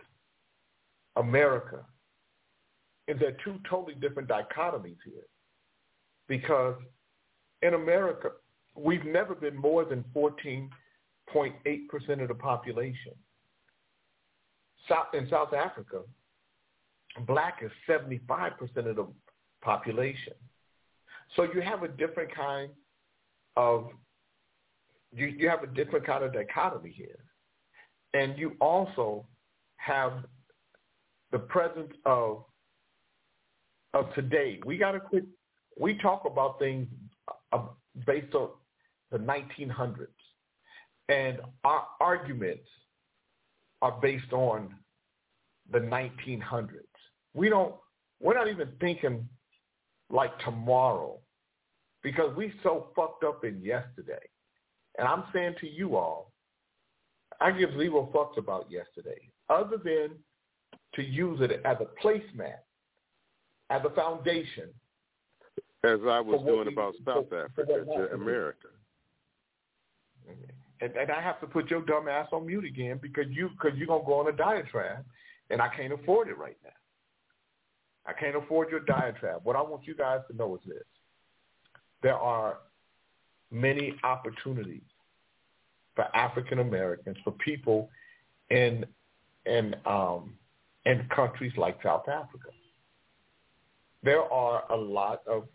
[1.17, 1.85] America.
[3.09, 5.27] And there are two totally different dichotomies here.
[6.27, 6.75] Because
[7.61, 8.31] in America,
[8.75, 10.03] we've never been more than
[11.33, 13.13] 14.8% of the population.
[14.87, 16.01] South, in South Africa,
[17.25, 19.07] black is 75% of the
[19.61, 20.33] population.
[21.35, 22.71] So you have a different kind
[23.55, 23.89] of
[25.13, 27.19] you, you have a different kind of dichotomy here.
[28.13, 29.25] And you also
[29.77, 30.25] have
[31.31, 32.43] the presence of
[33.93, 34.59] of today.
[34.65, 35.25] We got to quit.
[35.79, 36.87] We talk about things
[37.51, 37.63] uh,
[38.05, 38.49] based on
[39.11, 40.07] the 1900s,
[41.09, 42.67] and our arguments
[43.81, 44.73] are based on
[45.71, 46.69] the 1900s.
[47.33, 47.75] We don't.
[48.19, 49.27] We're not even thinking
[50.09, 51.19] like tomorrow.
[52.03, 54.23] because we so fucked up in yesterday.
[54.97, 56.31] And I'm saying to you all,
[57.41, 60.11] I give zero fucks about yesterday, other than
[60.95, 62.59] to use it as a placemat,
[63.69, 64.69] as a foundation.
[65.83, 68.13] As I was doing about South Africa to.
[68.13, 68.69] America.
[70.27, 70.66] Mm-hmm.
[70.81, 73.77] And, and I have to put your dumb ass on mute again because you because
[73.77, 75.03] you're gonna go on a diatribe,
[75.49, 76.69] and I can't afford it right now.
[78.05, 79.41] I can't afford your diatribe.
[79.43, 80.83] What I want you guys to know is this:
[82.03, 82.57] there are
[83.51, 84.81] many opportunities
[85.95, 87.89] for African Americans, for people
[88.49, 88.85] in
[89.45, 90.33] in um,
[90.85, 92.49] in countries like South Africa.
[94.03, 95.47] There are a lot of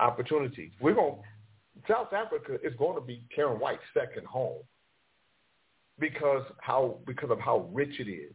[0.00, 0.70] opportunities.
[0.80, 1.16] We're going
[1.88, 4.62] South Africa is going to be Karyn White's second home
[5.98, 8.34] because how because of how rich it is.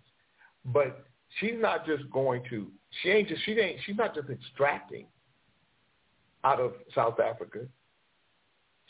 [0.65, 1.05] But
[1.39, 2.67] she's not just going to
[3.01, 5.05] she ain't just she ain't she's not just extracting
[6.43, 7.61] out of South Africa.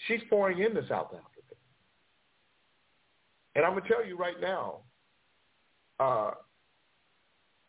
[0.08, 1.32] She's pouring into South Africa.
[3.56, 4.80] And I'm gonna tell you right now,
[5.99, 6.32] uh,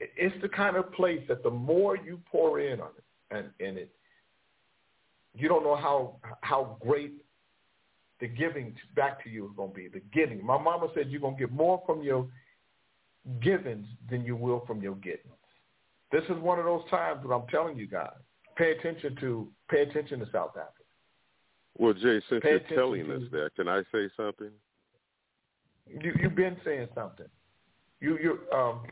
[0.01, 3.79] it's the kind of place that the more you pour in on it and in
[3.79, 3.91] it,
[5.37, 7.13] you don't know how how great
[8.21, 9.89] the giving back to you is going to be.
[9.89, 10.45] The giving.
[10.45, 12.27] My mama said you're going to get more from your
[13.41, 15.33] givings than you will from your gettings.
[16.13, 18.11] This is one of those times that I'm telling you guys,
[18.57, 20.73] pay attention to pay attention to South Africa.
[21.79, 24.51] Well, Jay, since Pay you're telling us that, can I say something?
[25.87, 27.27] You you've been saying something.
[28.01, 28.83] You you um.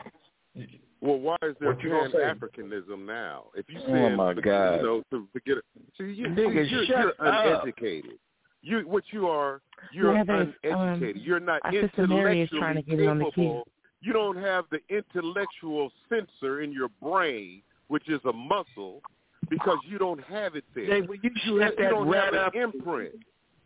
[0.55, 0.67] You-
[1.01, 3.47] Well, why is there Pan Africanism now?
[3.55, 4.77] If you say, Oh, my to- God.
[4.77, 5.65] you know, to forget it.
[5.99, 7.15] See, you, Nigga, you're, you're up.
[7.19, 8.19] uneducated.
[8.63, 9.61] You, what you are,
[9.93, 10.73] you're Yeah, uneducated.
[10.73, 13.69] um, you're not our sister Mary is intellectually trying to get in on the capable.
[14.01, 19.03] You don't have the intellectual sensor in your brain, which is a muscle,
[19.51, 20.87] because you don't have it there.
[20.87, 22.55] Jay, will you you, shut have, you don't rat have up?
[22.55, 23.15] an imprint.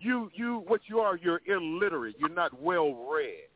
[0.01, 2.16] You, you, what you are, you're illiterate.
[2.18, 3.47] You're not well read.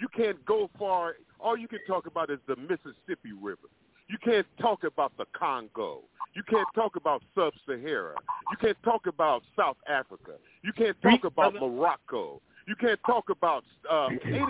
[0.00, 1.14] You can't go far.
[1.40, 3.68] All you can talk about is the Mississippi River.
[4.08, 6.00] You can't talk about the Congo.
[6.34, 8.14] You can't talk about Sub-Sahara.
[8.50, 10.32] You can't talk about South Africa.
[10.62, 12.40] You can't talk about Morocco.
[12.66, 14.42] You can't talk about uh, any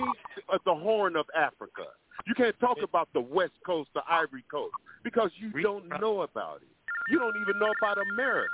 [0.52, 1.84] uh, the Horn of Africa.
[2.26, 4.74] You can't talk about the West Coast, the Ivory Coast,
[5.04, 6.68] because you don't know about it.
[7.10, 8.52] You don't even know about America.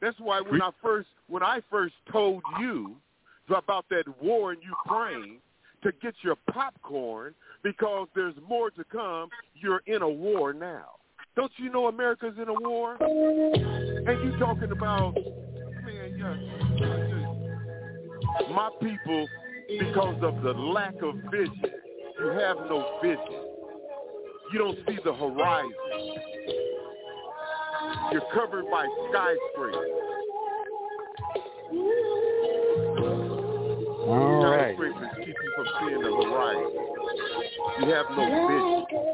[0.00, 2.96] That's why when I first when I first told you
[3.48, 5.38] about that war in Ukraine
[5.82, 10.96] to get your popcorn because there's more to come, you're in a war now.
[11.36, 12.96] Don't you know America's in a war?
[13.00, 16.36] And you talking about man, yeah,
[18.54, 19.26] my people
[19.68, 21.64] because of the lack of vision.
[22.18, 23.18] You have no vision.
[24.52, 25.72] You don't see the horizon.
[28.12, 29.90] You're covered by skyscrapers.
[34.06, 34.76] All right.
[34.76, 36.72] Skyscrapers keep you from seeing the horizon.
[37.80, 39.04] You have no vision.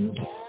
[0.00, 0.39] Karyn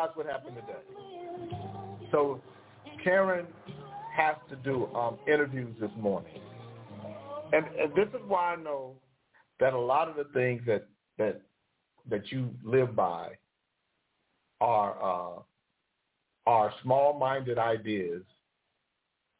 [0.00, 0.78] Guys what happened today.
[2.10, 2.40] So
[3.04, 3.44] Karyn
[4.16, 6.40] has to do um, interviews this morning.
[7.52, 8.94] And, and this is why I know
[9.58, 10.86] that a lot of the things that
[11.18, 11.42] that
[12.08, 13.32] that you live by
[14.62, 15.42] are uh,
[16.46, 18.22] are small-minded ideas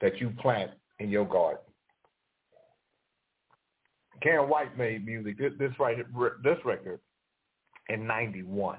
[0.02, 1.64] that you plant in your garden.
[4.22, 5.38] Karyn White made music.
[5.38, 5.96] This, this right,
[6.44, 7.00] this record
[7.88, 8.76] in '91,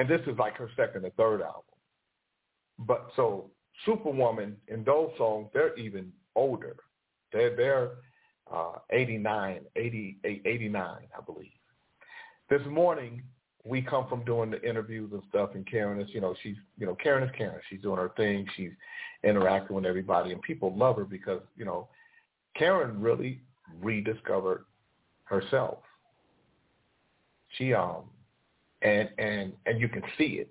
[0.00, 1.62] and this is like her second or third album.
[2.78, 3.50] But so
[3.84, 6.76] Superwoman in those songs, they're even older.
[7.34, 7.90] They're they're
[8.50, 11.50] uh, 89, 80, 89, I believe.
[12.48, 13.22] This morning
[13.64, 16.86] we come from doing the interviews and stuff, and Karyn is, you know, she's, you
[16.86, 17.60] know, Karyn is Karyn.
[17.68, 18.46] She's doing her thing.
[18.56, 18.72] She's
[19.22, 21.88] interacting with everybody, and people love her because, you know,
[22.58, 23.42] Karyn really
[23.82, 24.64] rediscovered
[25.24, 25.80] herself.
[27.58, 28.04] She um,
[28.82, 30.50] and and and you can see it,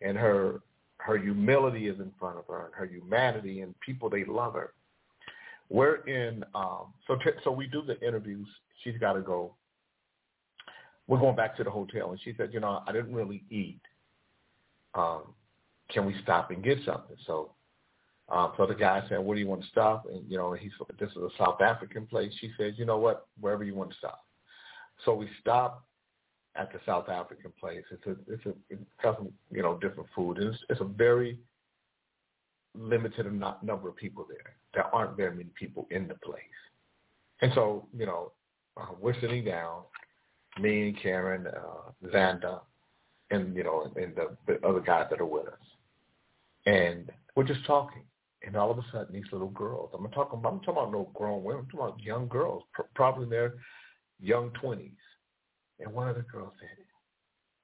[0.00, 0.60] and her
[0.98, 4.72] her humility is in front of her, and her humanity, and people they love her.
[5.68, 8.46] We're in um, so t- so we do the interviews.
[8.82, 9.54] She's got to go
[11.06, 12.10] we're going back to the hotel.
[12.10, 13.80] And she said, you know, I didn't really eat.
[14.94, 15.34] Um,
[15.90, 17.16] can we stop and get something?
[17.26, 17.50] So,
[18.30, 20.06] um, so the guy said, where do you want to stop?
[20.10, 22.32] And, you know, he's, this is a South African place.
[22.40, 24.24] She said, you know what, wherever you want to stop.
[25.04, 25.84] So we stopped
[26.56, 27.84] at the South African place.
[27.90, 28.52] It's a, it's a,
[29.02, 30.38] some, you know, different food.
[30.38, 31.38] And it's, it's a very
[32.74, 33.26] limited
[33.62, 34.56] number of people there.
[34.74, 36.40] There aren't very many people in the place.
[37.40, 38.32] And so, you know,
[38.76, 39.82] uh, we're sitting down
[40.60, 42.60] me and Karyn, uh, Xander,
[43.30, 45.54] and you know, and the, the other guys that are with us,
[46.66, 48.02] and we're just talking.
[48.44, 49.90] And all of a sudden, these little girls.
[49.94, 50.38] I'm not talking.
[50.38, 51.62] About, I'm talking about no grown women.
[51.64, 53.54] I'm talking about young girls, pr- probably in their
[54.20, 55.01] young twenties.
[55.82, 56.84] And one of the girls said,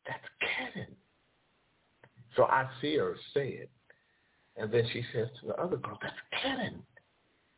[0.07, 0.95] "That's Karyn."
[2.37, 3.71] So I see her say it,
[4.57, 6.83] and then she says to the other girl, "That's Karyn.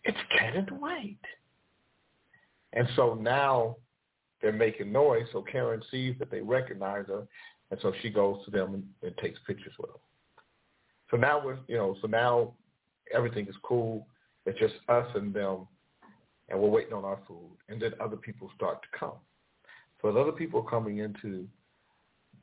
[0.04, 1.26] It's Karyn White."
[2.72, 3.76] And so now
[4.40, 7.26] they're making noise, so Karyn sees that they recognize her,
[7.70, 10.00] and so she goes to them and, and takes pictures with them.
[11.10, 12.54] So now we're, you know, so now
[13.12, 14.06] everything is cool.
[14.46, 15.66] It's just us and them,
[16.48, 19.18] and we're waiting on our food, and then other people start to come.
[20.00, 21.46] So the other people coming into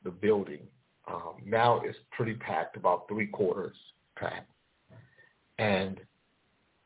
[0.04, 0.60] the building,
[1.06, 3.76] um, now it's pretty packed, about three quarters
[4.16, 4.50] packed,
[5.58, 6.00] and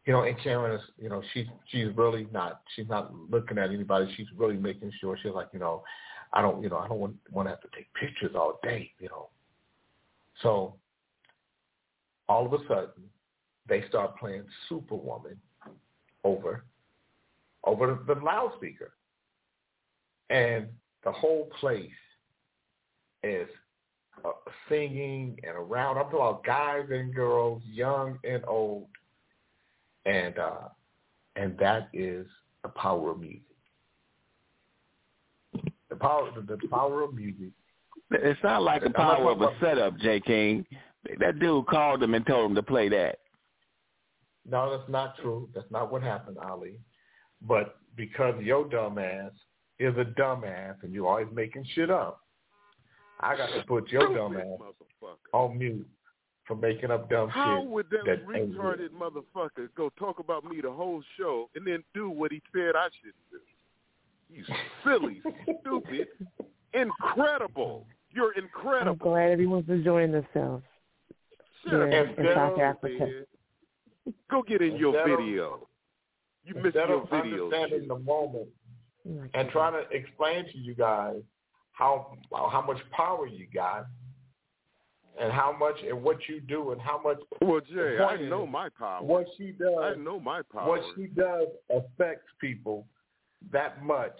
[0.06, 3.70] you know, and Karyn is, you know, she's she's really not she's not looking at
[3.70, 4.12] anybody.
[4.16, 5.82] She's really making sure she's like, you know,
[6.32, 8.90] I don't, you know, I don't want want to have to take pictures all day,
[8.98, 9.28] you know.
[10.42, 10.74] So
[12.28, 13.04] all of a sudden,
[13.68, 15.36] they start playing Superwoman
[16.24, 16.64] over
[17.64, 18.92] over the loudspeaker,
[20.32, 20.66] and
[21.04, 21.90] the whole place
[23.22, 23.48] is
[24.24, 24.30] uh,
[24.68, 25.98] singing and around.
[25.98, 28.86] I'm talking about guys and girls, young and old
[30.06, 30.68] and uh,
[31.36, 32.26] and that is
[32.62, 33.42] the power of music.
[35.90, 37.50] The power, the, the power of music.
[38.10, 40.20] It's not like the power of a setup, J.
[40.20, 40.66] King.
[41.18, 43.18] That dude called them and told them to play that.
[44.48, 45.48] No, that's not true.
[45.54, 46.78] That's not what happened, Ali.
[47.40, 49.30] But because your dumbass
[49.82, 52.20] is a dumbass and you're always making shit up,
[53.20, 54.58] I got to put your dumbass
[55.32, 55.86] on mute
[56.46, 57.64] for making up dumb How shit.
[57.64, 61.84] How would that, that retarded motherfucker go talk about me the whole show and then
[61.94, 63.38] do what he said I shouldn't do?
[64.28, 64.44] You
[64.84, 65.20] silly,
[65.60, 66.08] stupid,
[66.72, 67.86] incredible.
[68.10, 68.92] You're incredible.
[68.92, 70.64] I'm glad everyone's enjoying themselves.
[71.64, 73.24] Shut here up, in South Africa.
[74.30, 75.68] Go get in your video.
[76.44, 77.44] You missed your of video.
[77.44, 78.48] understanding the moment
[79.08, 81.20] Oh and trying to explain to you guys
[81.72, 83.86] how how much power you got
[85.20, 88.68] and how much and what you do and how much Well, Jay, I know my
[88.68, 89.02] power.
[89.02, 90.68] what she does I know my power.
[90.68, 92.86] what she does affects people
[93.52, 94.16] that much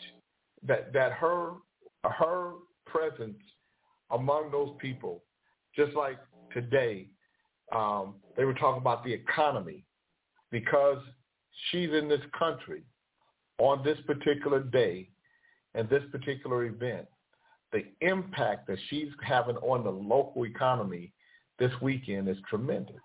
[0.66, 1.52] that that her
[2.04, 2.52] her
[2.86, 3.40] presence
[4.10, 5.22] among those people
[5.76, 6.18] just like
[6.52, 7.06] today
[7.70, 9.84] um, they were talking about the economy
[10.50, 10.98] because
[11.70, 12.82] she's in this country
[13.58, 15.08] on this particular day
[15.74, 17.06] and this particular event
[17.72, 21.12] the impact that she's having on the local economy
[21.58, 22.96] this weekend is tremendous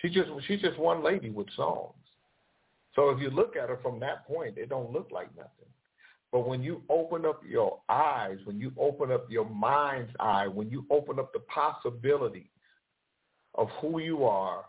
[0.00, 1.94] she just she's just one lady with songs
[2.98, 5.52] so if you look at her from that point, it don't look like nothing.
[6.32, 10.68] But when you open up your eyes, when you open up your mind's eye, when
[10.68, 12.50] you open up the possibilities
[13.54, 14.64] of who you are,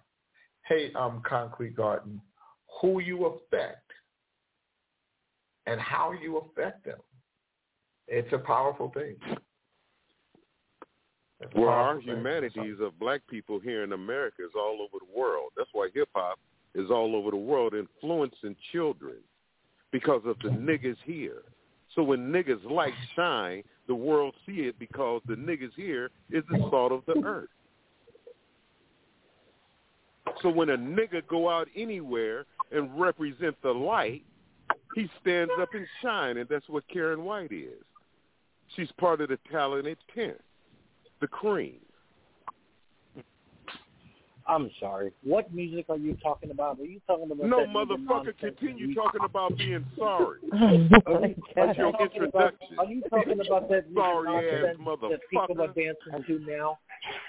[0.68, 2.22] hey, um, Concrete Garden,
[2.80, 3.89] who you affect
[5.70, 7.00] and how you affect them,
[8.08, 9.16] it's a powerful thing.
[11.42, 15.52] It's Well, our humanities of black people here in America is all over the world.
[15.56, 16.40] That's why hip hop
[16.76, 19.18] is all over the world, influencing children.
[19.92, 21.42] because of the niggas here.
[21.96, 26.60] So when niggas light shine, the world see it because the niggas here is the
[26.70, 27.50] salt of the earth.
[30.44, 34.24] So when a nigga go out anywhere and represent the light,
[34.96, 37.84] he stands up and shine, and that's what Karyn White is.
[38.76, 40.36] She's part of the talented ten,
[41.22, 41.80] the cream.
[44.48, 45.12] I'm sorry.
[45.24, 46.80] What music are you talking about?
[46.80, 48.96] Are you talking about No, motherfucker, continue music?
[49.04, 50.40] talking about being sorry.
[51.06, 52.80] Oh, are you, That's your talking about, introduction.
[52.80, 54.28] are you talking about that Sorry
[54.72, 55.76] ass nonsense that people are motherfucker.
[55.76, 56.80] dancing to now?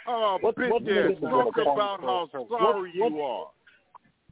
[0.07, 3.51] Oh, What- bitch what ass, niggas talk are about how what- sorry what- you are.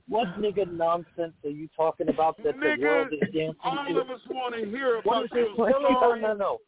[0.09, 4.01] What nigga nonsense are you talking about that the world is dancing all to?
[4.01, 5.59] of us want to hear What about is your this?
[5.59, 6.59] No, no, no, no.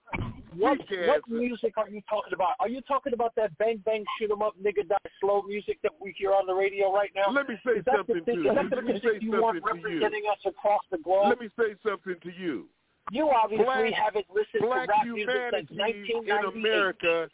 [0.56, 2.54] What, what music are you talking about?
[2.58, 5.92] Are you talking about that bang bang shoot 'em up nigga die slow music that
[6.00, 7.30] we hear on the radio right now?
[7.30, 8.52] Let me say is something the, to you.
[8.52, 10.04] Let me say you want something to you.
[10.04, 11.28] us across the globe?
[11.28, 12.66] Let me say something to you.
[13.12, 17.30] you obviously Black- haven't listened Black to rap music since humanity in America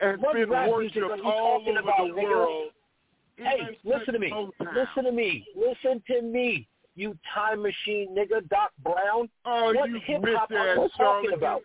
[0.00, 2.70] has what been worshipped all over about, the nigga?
[3.42, 4.32] Hey, listen to me.
[4.74, 5.46] Listen to me.
[5.56, 6.68] Listen to me.
[6.96, 9.28] You time machine nigga, Doc Brown.
[9.44, 11.62] Oh, what you hip hop are you talking about?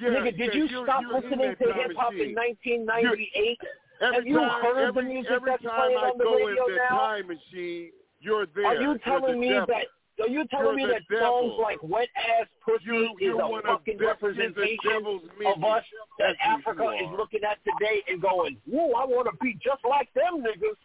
[0.00, 3.58] Yeah, nigga, did you stop listening to hip hop in 1998?
[4.00, 6.98] Have you time, heard every, the music that's playing on the radio now?
[6.98, 7.90] time machine,
[8.20, 8.66] you're there.
[8.66, 9.66] Are you telling the me devil.
[9.68, 9.86] that?
[10.20, 13.40] Are you telling You're me the that songs like "Wet Ass Pussy" You- is you're
[13.40, 15.84] a one fucking the- representation of us
[16.18, 20.12] that Africa is looking at today and going, "Whoa, I want to be just like
[20.14, 20.76] them niggas."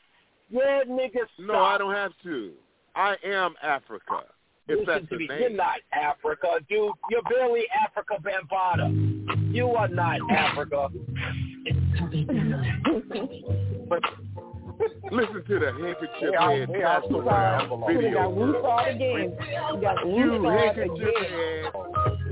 [0.50, 1.28] Yeah, niggas.
[1.38, 1.54] No.
[1.64, 2.54] I don't have to.
[2.96, 4.24] I am Africa.
[4.68, 5.28] If Listen that's to the me.
[5.28, 5.40] name.
[5.42, 6.92] You're not Africa, dude.
[7.12, 9.54] You're barely Afrika Bambaataa.
[9.54, 10.90] You are not Africa.
[15.12, 17.98] Listen to the handkerchief Yeah, head yeah, pass I'm around sorry.
[17.98, 18.14] We video.
[18.14, 18.54] got girl.
[18.64, 19.30] Woosah again.
[19.76, 21.30] We got You handkerchief again.
[21.30, 21.74] head.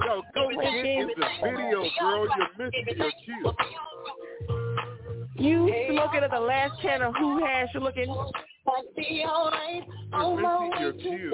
[0.06, 2.28] Yo, go get in the video, girl.
[2.38, 3.54] You're missing your cue.
[5.36, 5.58] You
[5.92, 8.08] smoking at the last channel who has you looking?
[8.08, 9.26] You're missing
[10.80, 11.34] your cue.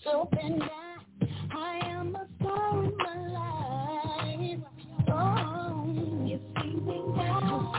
[0.08, 0.70] open down.
[1.56, 4.60] I am a star in my life.
[5.10, 5.86] Oh,
[6.26, 7.74] you see me now,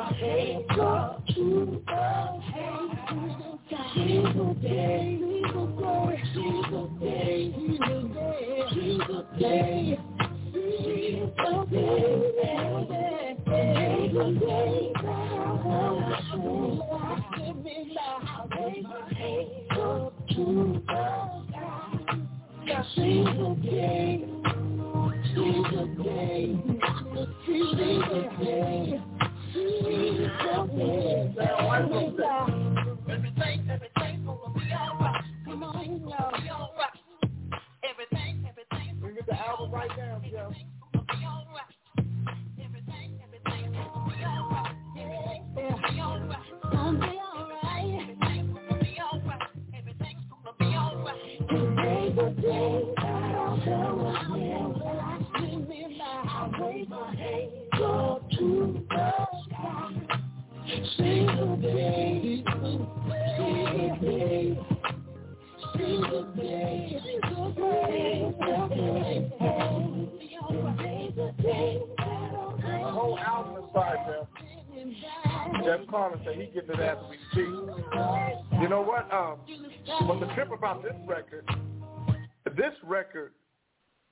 [0.00, 0.06] The
[28.40, 29.00] day,
[75.62, 77.44] Jeff Carlin he gets it as we speak.
[78.60, 79.12] You know what?
[79.12, 79.38] Um,
[80.06, 81.44] what's the trip about this record
[82.60, 83.32] this record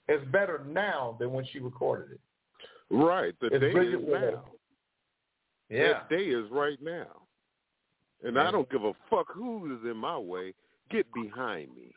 [0.09, 2.21] is better now than when she recorded it.
[2.91, 3.35] Right.
[3.41, 4.09] The It's day is brilliant.
[4.09, 4.45] now.
[5.69, 5.93] Yeah.
[5.93, 7.23] That day is right now.
[8.25, 10.55] And I don't give a fuck who is in my way.
[10.91, 11.93] Get behind me.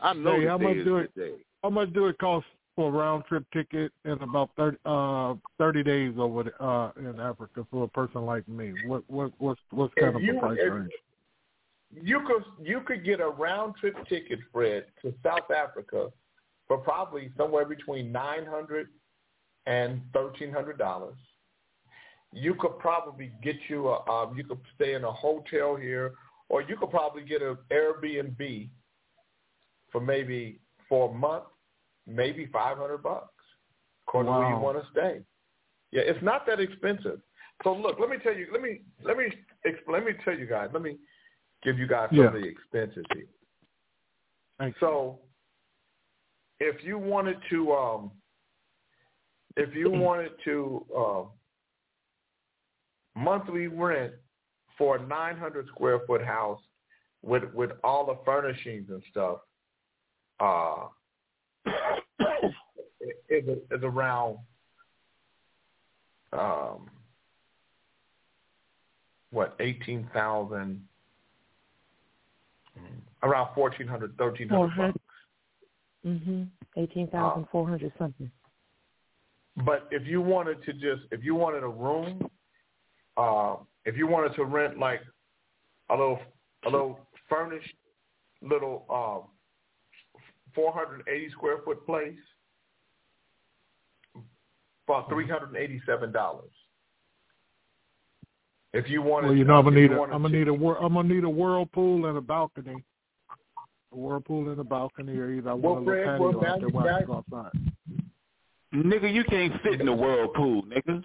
[0.00, 1.34] I know Hey, the how day much is do the it- day.
[1.62, 5.82] How much do it cost for a round trip ticket and about 30, uh, 30
[5.82, 8.72] days over the, uh, in Africa for a person like me?
[8.86, 10.92] What what what's what's kind If of you- the price if- range?
[11.94, 16.08] You could you could get a round trip ticket, Fred, to South Africa
[16.66, 18.88] for probably somewhere between nine hundred
[19.66, 21.16] and thirteen hundred dollars.
[22.32, 26.14] You could probably get you a um, you could stay in a hotel here,
[26.48, 28.70] or you could probably get an Airbnb
[29.90, 30.58] for maybe
[30.88, 31.44] for a month,
[32.06, 33.34] maybe five hundred bucks,
[34.08, 35.20] according to where you want to stay.
[35.90, 37.20] Yeah, it's not that expensive.
[37.62, 39.26] So look, let me tell you, let me let me
[39.64, 40.04] explain.
[40.04, 40.70] Let me tell you guys.
[40.72, 40.96] Let me
[41.62, 42.26] give you guys some Yeah.
[42.26, 43.26] of the expenses here.
[44.58, 45.20] Thank So,
[46.60, 48.12] if you wanted to, um,
[49.56, 51.24] if you wanted to uh,
[53.14, 54.14] monthly rent
[54.78, 56.60] for a 900 square foot house
[57.22, 59.38] with with all the furnishings and stuff,
[60.40, 60.88] uh,
[63.28, 64.38] is is around
[66.32, 66.90] um,
[69.30, 70.86] what eighteen thousand,
[73.22, 74.98] around 1400 bucks.
[76.04, 76.48] Mhm.
[76.76, 78.30] 18,400 uh, something.
[79.64, 82.28] But if you wanted to just if you wanted a room,
[83.16, 85.00] uh, if you wanted to rent like
[85.90, 86.18] a little
[86.64, 87.74] a little furnished
[88.40, 89.28] little um,
[90.54, 92.18] 480 square foot place
[94.86, 95.56] for mm-hmm.
[95.94, 96.42] $387.
[98.74, 100.38] If you want, Well, you know, I'm gonna if need you a, wanted I'm gonna
[100.38, 102.82] need a, whir- I'm gonna need a whirlpool and a balcony.
[103.92, 106.40] A whirlpool and a balcony, or either I Well, want a Fred, little well, patio
[106.40, 107.72] now out there you where I can got- go outside.
[108.74, 111.04] Nigga, you can't fit in the whirlpool, nigga.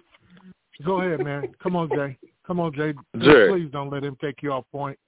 [0.86, 1.52] Go ahead, man.
[1.62, 2.16] Come on, Jay.
[2.46, 2.94] Come on, Jay.
[3.18, 3.48] Jay.
[3.50, 4.98] Please don't let him take you off point.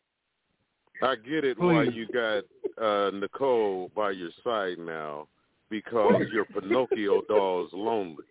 [1.02, 2.44] I get it why you got
[2.78, 5.28] uh Nicole by your side now
[5.70, 8.24] because your Pinocchio doll's lonely.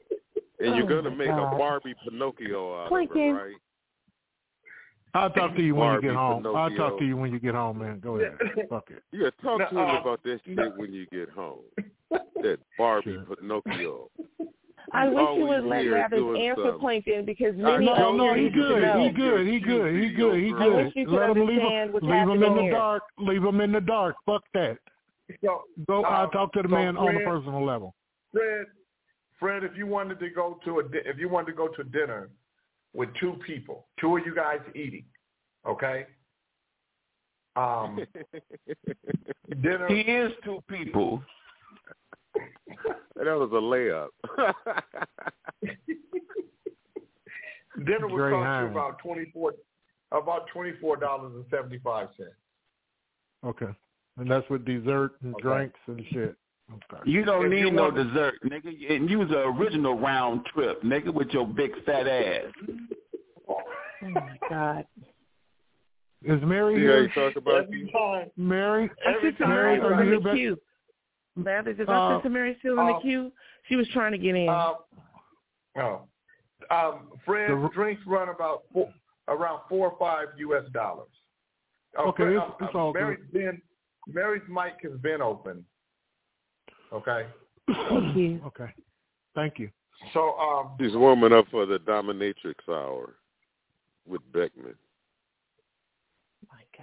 [0.59, 1.55] And you're Oh, gonna make God.
[1.55, 3.29] a Barbie Pinocchio out of Plankton.
[3.35, 3.55] her, right?
[5.13, 6.45] I'll talk to you when you get home.
[6.45, 7.99] I'll talk to you when you get home, man.
[7.99, 8.37] Go ahead.
[8.69, 9.03] Fuck it.
[9.11, 10.71] Yeah, talk No, to him uh, about that shit no.
[10.75, 11.59] when you get home.
[12.41, 14.09] That Barbie Pinocchio.
[14.93, 16.79] I wish you would let here Rabbit answer something.
[16.79, 18.81] Plankton because I many No, know of no, you he need to good.
[18.81, 19.03] know.
[19.03, 19.47] He good.
[19.47, 19.95] He good.
[20.01, 20.35] He good.
[20.43, 20.85] He I good.
[20.85, 22.71] wish you Let him leave him, leave him in the there.
[22.71, 23.03] dark.
[23.19, 24.15] Leave him in the dark.
[24.25, 24.77] Fuck that.
[25.45, 26.03] So, Go.
[26.03, 27.93] Uh, I'll talk to the so man on a personal level.
[28.31, 28.65] Fred,
[29.39, 32.29] Fred, if you wanted to go to a, if you wanted to go to dinner
[32.93, 35.05] with two people, two of you guys eating,
[35.67, 36.07] okay?
[37.55, 37.99] Um,
[39.61, 39.87] dinner.
[39.87, 41.21] He is two people.
[43.15, 44.09] that was a layup.
[47.85, 48.65] Dinner would Dre cost Hines.
[48.65, 49.53] you about twenty four,
[50.11, 52.31] about twenty four dollars and seventy five cents.
[53.45, 53.67] Okay.
[54.17, 55.41] And that's with dessert and Okay.
[55.43, 56.35] drinks and shit.
[56.71, 57.01] Okay.
[57.09, 58.91] You don't If need you no want- dessert, nigga.
[58.95, 62.45] And you was the original round trip, nigga, with your big fat ass.
[63.49, 63.61] Oh
[64.01, 64.85] my God.
[66.23, 67.07] Is Mary See you here?
[67.09, 68.89] talk about Every time, Mary?
[69.05, 70.59] Our every time, Mary, Mary was are in you the back- queue.
[71.37, 73.31] Rabbit, is Uh, sister Mary still in the uh, queue?
[73.67, 74.49] She was trying to get in.
[74.49, 74.73] uh,
[75.77, 76.01] oh,
[76.69, 78.93] um, Fred, The- drinks run about four,
[79.29, 80.65] around four or five U.S.
[80.71, 81.07] dollars.
[81.97, 83.61] Uh, Okay, Fred, it's- uh, it's all Mary's been,
[84.07, 85.65] Mary's mic has been open.
[86.91, 87.27] Okay,
[87.67, 88.41] Thank you.
[88.47, 88.71] Okay.
[89.35, 89.69] Thank you.
[90.13, 93.15] so um, She's warming up for the dominatrix hour
[94.07, 94.75] with Beckman.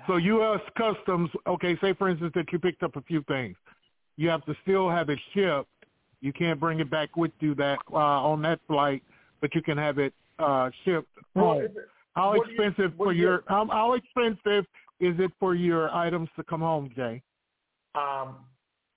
[0.06, 0.60] So U.S.
[0.78, 3.56] Customs, okay, say for instance that you picked up a few things.
[4.16, 5.68] You have to still have it shipped.
[6.20, 9.02] You can't bring it back with you that uh, on that flight,
[9.40, 11.62] but you can have it uh, shipped well, home.
[11.62, 11.76] it-
[12.14, 14.64] How what do you- expensive for do you- your how, how expensive
[15.00, 17.22] is it for your items to come home, Jay?
[17.94, 18.36] um,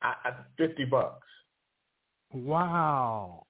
[0.02, 1.28] I, I, fifty bucks.
[2.34, 3.46] Wow.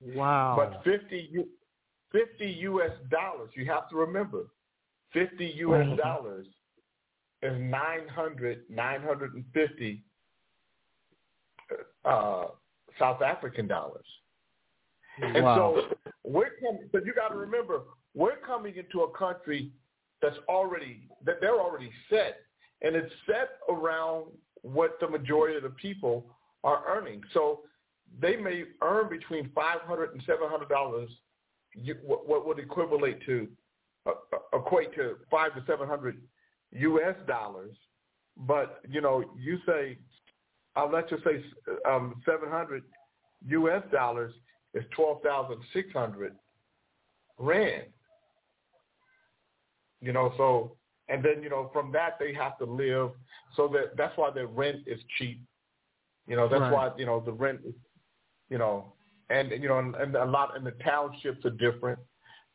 [0.00, 0.54] Wow.
[0.56, 1.44] But 50,
[2.12, 2.90] 50 U.S.
[3.10, 4.46] dollars, you have to remember,
[5.12, 5.98] 50 U.S.
[6.00, 6.46] Dollars
[7.42, 10.04] is 900, 950
[12.04, 12.44] uh,
[12.98, 14.06] South African dollars.
[15.20, 15.74] And wow.
[15.76, 17.82] so we're coming, but you got to remember,
[18.14, 19.72] we're coming into a country
[20.22, 22.38] that's already, that they're already set.
[22.82, 24.26] And it's set around
[24.72, 26.26] what the majority of the people
[26.64, 27.22] are earning.
[27.32, 27.60] So
[28.20, 31.08] they may earn between 500 and $700
[32.04, 33.48] what, what would equivalent to
[34.06, 36.20] uh, uh, equate to five to seven hundred
[36.72, 37.14] U.S.
[37.26, 37.76] dollars.
[38.36, 39.98] But you know, you say,
[40.76, 41.44] I'll let you say
[41.88, 42.84] um, seven hundred
[43.48, 43.82] U.S.
[43.92, 44.32] dollars
[44.74, 46.34] is twelve thousand six hundred
[47.38, 47.84] rand.
[50.00, 50.72] You know, so
[51.08, 53.10] and then you know from that they have to live.
[53.56, 55.40] So that that's why their rent is cheap.
[56.26, 56.72] You know, that's Right.
[56.72, 57.74] why you know the rent is,
[58.50, 58.92] you know,
[59.30, 61.98] and you know, and, and a lot and the townships are different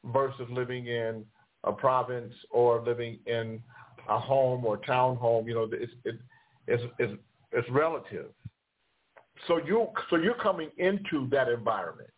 [0.06, 1.26] versus living in
[1.64, 3.62] a province or living in
[4.10, 5.48] a home or town home.
[5.48, 6.16] You know, it's it,
[6.68, 7.14] it's it's
[7.52, 8.28] it's relative.
[9.48, 12.10] So you so you're coming into that environment.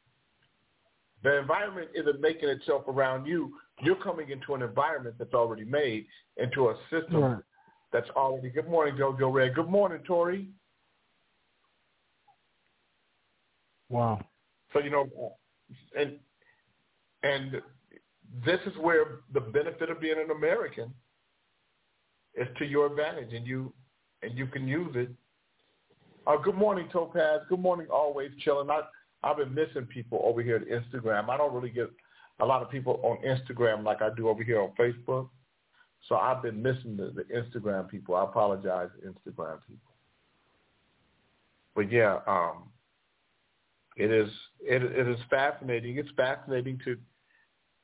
[1.23, 3.53] The environment isn't making itself around you.
[3.81, 6.07] You're coming into an environment that's already made,
[6.37, 7.43] into a system Right.
[7.91, 8.49] that's already.
[8.49, 9.53] Good morning, Jojo Red.
[9.53, 10.49] Good morning, Tori.
[13.89, 14.25] Wow.
[14.73, 15.37] So you know,
[15.97, 16.19] and
[17.23, 17.61] and
[18.45, 20.93] this is where the benefit of being an American
[22.33, 23.73] is to your advantage, and you
[24.23, 25.09] and you can use it.
[26.27, 27.41] Uh, good morning, Topaz.
[27.49, 28.69] Good morning, always chilling.
[28.69, 28.81] I
[29.23, 31.29] I've been missing people over here at Instagram.
[31.29, 31.89] I don't really get
[32.39, 35.29] a lot of people on Instagram like I do over here on Facebook.
[36.07, 38.15] So I've been missing the, the Instagram people.
[38.15, 39.93] I apologize, Instagram people.
[41.75, 42.69] But yeah, um,
[43.97, 44.29] it is
[44.61, 45.97] it, it is fascinating.
[45.97, 46.97] It's fascinating to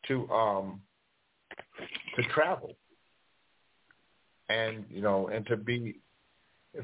[0.08, 0.82] to um
[2.16, 2.76] to travel
[4.50, 6.00] and you know and to be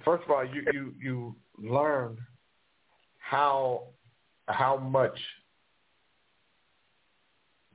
[0.06, 2.18] first of all you you you learn
[3.20, 3.84] how
[4.48, 5.18] how much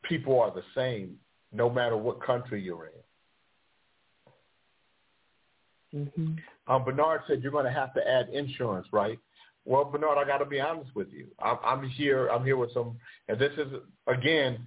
[0.03, 1.17] people are the same
[1.53, 2.93] no matter what country you're in.
[5.95, 6.73] Mm-hmm.
[6.73, 9.19] Um, Bernard said you're going to have to add insurance, right?
[9.65, 11.27] Well, Bernard, I got to be honest with you.
[11.39, 12.29] I'm, I'm here.
[12.29, 12.97] I'm here with some,
[13.29, 13.69] and this is
[14.07, 14.67] again,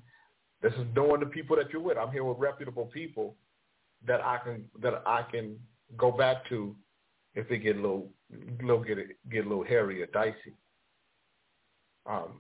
[0.62, 1.98] this is knowing the people that you're with.
[1.98, 3.36] I'm here with reputable people
[4.08, 5.58] that I can that I can
[5.98, 6.76] go back to
[7.34, 8.08] if they get a little,
[8.62, 8.98] little get
[9.30, 10.54] get a little hairy or dicey.
[12.06, 12.40] Um,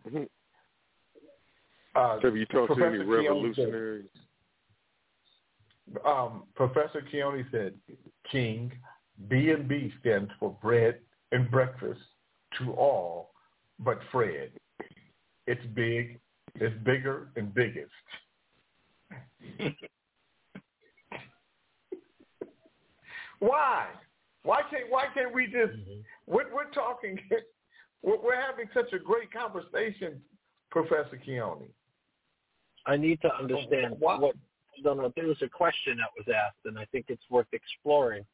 [1.95, 4.09] uh, Have you talked to any Professor Keone said- revolutionaries?
[6.05, 7.73] um, Professor Keone said,
[8.31, 8.71] King,
[9.29, 10.99] B and B stands for bread
[11.31, 12.01] and breakfast
[12.57, 13.31] to all
[13.79, 14.51] but Fred.
[15.47, 16.19] It's big,
[16.55, 17.91] it's bigger and biggest.
[23.39, 23.87] why?
[24.43, 25.73] Why can't why can't we just
[26.27, 27.19] we're, we're talking
[28.01, 30.21] we're, we're having such a great conversation,
[30.71, 31.67] Professor Keone.
[32.85, 34.21] I need to understand What?
[34.21, 34.35] what.
[34.83, 35.11] No, no.
[35.15, 38.25] There was a question that was asked, and I think it's worth exploring.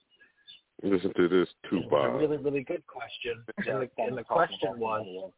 [0.84, 3.44] Listen to this It's a really, really good question.
[3.68, 5.32] And the, and the question was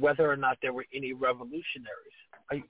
[0.00, 2.18] whether or not there were any revolutionaries.
[2.50, 2.64] Are you,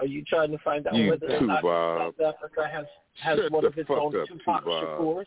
[0.00, 2.14] are you trying to find out You whether or not Bob.
[2.18, 2.86] South Africa has
[3.20, 4.64] has Shut one of its own up, Tupac Tupac.
[4.64, 5.24] Shakur?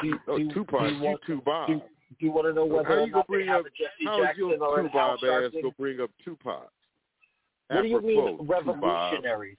[0.00, 1.66] Do, you- Oh, do, Tupac, do you you want, Tupac.
[1.68, 1.74] do,
[2.18, 3.66] do you want to know whether How or you not gonna they bring have up?
[3.66, 6.72] a Jesse Jackson your or an Al Tupac ass gonna bring up Tupac?
[7.68, 9.56] What do you mean revolutionaries?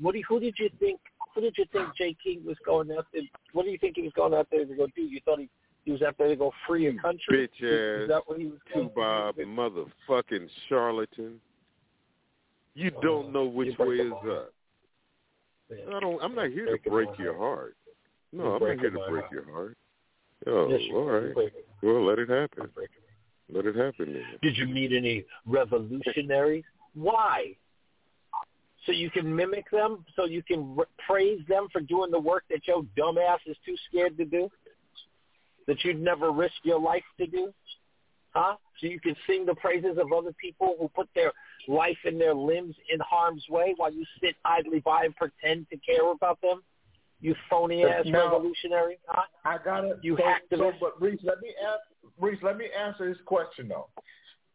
[0.00, 1.00] What do you, who did you think?
[1.34, 3.22] Who did you think Jay King was going out there?
[3.52, 5.02] What do you think he was going out there to go do?
[5.02, 5.50] You thought he,
[5.84, 7.48] he was out there to go free a country?
[7.48, 11.40] Bitch Is ass that what he was going Tubob, motherfucking charlatan.
[12.74, 14.52] You oh, don't know which way is up.
[15.70, 16.22] I don't.
[16.22, 17.76] I'm not here to break your heart.
[18.32, 19.32] You're No, I'm not here to break heart.
[19.32, 19.76] your heart.
[20.46, 21.52] Oh, Yes, you all right.
[21.82, 22.70] Well, let it happen.
[23.52, 24.24] Let it happen then.
[24.42, 26.64] Did you meet any revolutionaries?
[26.96, 27.54] Why?
[28.86, 30.04] So you can mimic them?
[30.16, 34.16] So you can praise them for doing the work that your dumbass is too scared
[34.16, 34.48] to do?
[35.66, 37.52] That you'd never risk your life to do?
[38.30, 38.56] Huh?
[38.80, 41.32] So you can sing the praises of other people who put their
[41.68, 45.76] life and their limbs in harm's way while you sit idly by and pretend to
[45.78, 46.62] care about them?
[47.20, 48.98] You phony ass Now- revolutionary?
[49.06, 49.22] Huh?
[49.44, 49.98] I got it.
[50.02, 50.58] You so, activist.
[50.58, 51.80] So, but Reese, let me ask
[52.20, 53.88] Reese, let me answer his question though.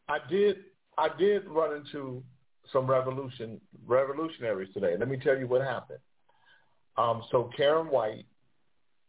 [0.07, 0.57] I did
[1.01, 2.23] I did run into
[2.71, 4.95] some revolution revolutionaries today.
[4.99, 5.99] Let me tell you what happened.
[6.95, 8.25] Um, so Karyn White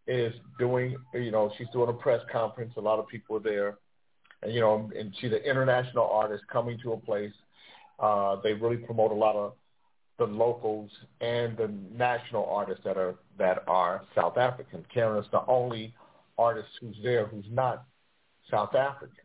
[0.07, 3.77] is doing you know, she's doing a press conference, a lot of people are there.
[4.43, 7.35] And you know, and she's an international artist coming to a place.
[8.01, 9.53] Uh, they really promote a lot of
[10.19, 10.91] the locals
[11.21, 14.83] and the national artists that are that are South African.
[14.95, 15.95] Karyn is the only
[16.39, 17.85] artist who's there who's not
[18.51, 19.19] South African.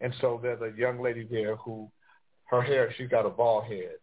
[0.00, 1.90] And so there's a young lady there who
[2.46, 3.96] her hair she's got a bald head.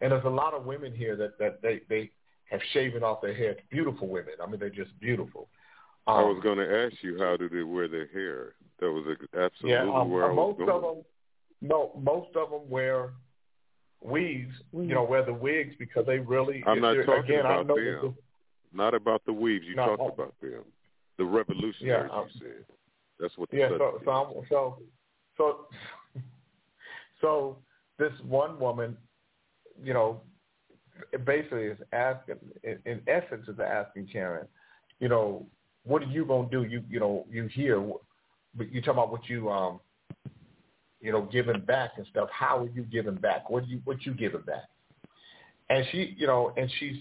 [0.00, 2.10] And there's a lot of women here that, that they, they
[2.50, 3.56] have shaven off their hair.
[3.70, 4.34] Beautiful women.
[4.42, 5.48] I mean they're just beautiful.
[6.06, 8.54] I Um, was going to ask you how do they wear their hair.
[8.80, 9.04] That was
[9.38, 10.70] absolutely yeah, um, where I was most going.
[10.70, 11.04] of them
[11.64, 13.10] no, most of them wear
[14.00, 16.62] weaves, you know, wear the wigs because they really.
[16.66, 18.00] I'm not talking again, about know them.
[18.02, 18.14] that
[18.76, 19.64] Not about the weaves.
[19.66, 20.64] You No, talked about them.
[21.18, 22.64] The revolutionaries, Yeah, um, you said.
[23.20, 24.78] That's what the Yeah, so subject so I'm, so
[25.36, 25.66] so
[27.20, 27.58] so
[27.98, 28.96] this one woman,
[29.82, 30.20] you know,
[31.24, 34.46] basically is asking, in, in essence, is asking Karyn,
[35.00, 35.46] you know,
[35.84, 36.64] what are you gonna do?
[36.64, 37.82] You you know, you hear,
[38.54, 39.80] but you talk about what you um,
[41.00, 42.28] you know, giving back and stuff.
[42.32, 43.50] How are you giving back?
[43.50, 44.64] What you what you giving back?
[45.68, 46.96] And she, you know, and she's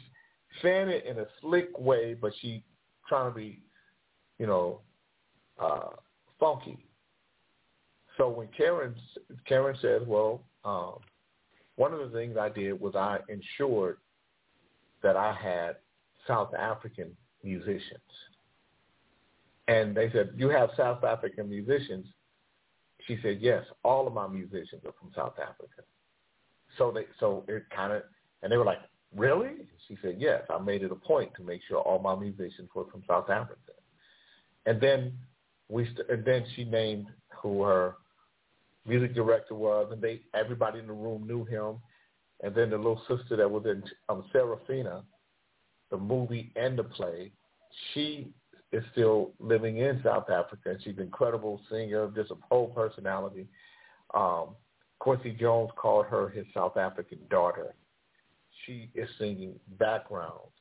[0.61, 2.63] saying it in a slick way, but she
[3.07, 3.61] trying to be,
[4.39, 4.81] you know,
[5.59, 5.89] uh,
[6.39, 6.85] funky.
[8.21, 8.93] So when Karyn
[9.49, 10.99] Karyn says, "Well, um,
[11.75, 13.97] one of the things I did was I ensured
[15.01, 15.77] that I had
[16.27, 18.11] South African musicians,"
[19.67, 22.05] and they said, "You have South African musicians."
[23.07, 25.81] She said, "Yes, all of my musicians are from South Africa."
[26.77, 28.03] So they so it kind of
[28.43, 28.81] and they were like,
[29.15, 32.69] "Really?" She said, "Yes, I made it a point to make sure all my musicians
[32.75, 33.73] were from South Africa."
[34.67, 35.17] And then
[35.69, 37.07] we st- and then she named
[37.41, 37.95] who her
[38.85, 41.77] music director was, and they everybody in the room knew him.
[42.43, 45.03] And then the little sister that was in um, Sarafina,
[45.91, 47.31] the movie and the play,
[47.93, 48.33] she
[48.71, 53.47] is still living in South Africa, and she's an incredible singer, just a whole personality.
[54.13, 54.55] Um,
[54.99, 57.73] Quincy Jones called her his South African daughter.
[58.65, 60.51] She is singing backgrounds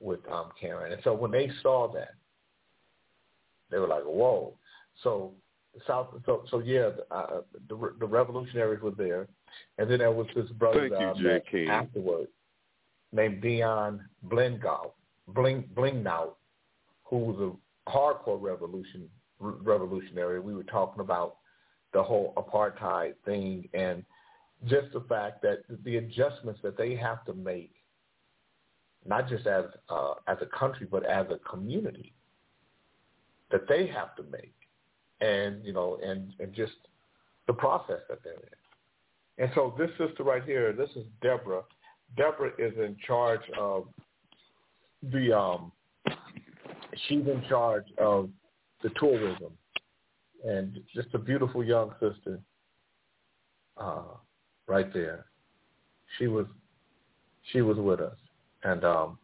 [0.00, 2.14] with um, Karyn, and so when they saw that,
[3.70, 4.54] they were like, "Whoa!"
[5.02, 5.32] So
[5.86, 9.28] South, so so yeah, uh, the the revolutionaries were there,
[9.78, 12.30] and then there was this brother Thank you, uh, Jay afterwards
[13.12, 14.92] named Dion Blingout,
[15.28, 16.34] Bling Blingnout,
[17.04, 19.08] who was a hardcore revolution
[19.40, 20.40] revolutionary.
[20.40, 21.36] We were talking about
[21.92, 24.04] the whole apartheid thing and
[24.66, 27.72] just the fact that the adjustments that they have to make,
[29.06, 32.12] not just as uh, as a country but as a community,
[33.50, 34.54] that they have to make,
[35.20, 36.72] and you know, and and just
[37.46, 39.44] the process that they're in.
[39.44, 41.62] And so this sister right here, this is Deborah.
[42.16, 43.86] Deborah is in charge of
[45.12, 45.72] the um
[47.06, 48.28] she's in charge of
[48.82, 49.52] the tourism
[50.46, 52.40] and just a beautiful young sister
[53.76, 54.02] uh
[54.66, 55.26] right there.
[56.18, 56.46] She was
[57.52, 58.16] she was with us.
[58.64, 59.18] And um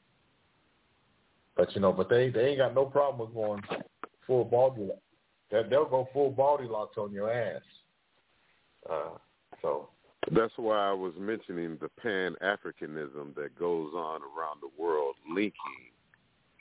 [1.57, 3.63] but you know, but they they ain't got no problem with going
[4.27, 4.91] full body
[5.51, 7.63] they they'll go full body locks on your ass.
[8.89, 9.19] Uh
[9.63, 9.89] so
[10.33, 15.53] That's why I was mentioning the Pan Africanism that goes on around the world, linking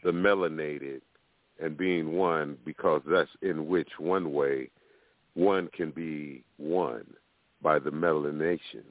[0.03, 1.01] the melanated
[1.61, 4.69] and being one, because that's in which one way
[5.35, 7.05] one can be one
[7.61, 8.83] by the melanation.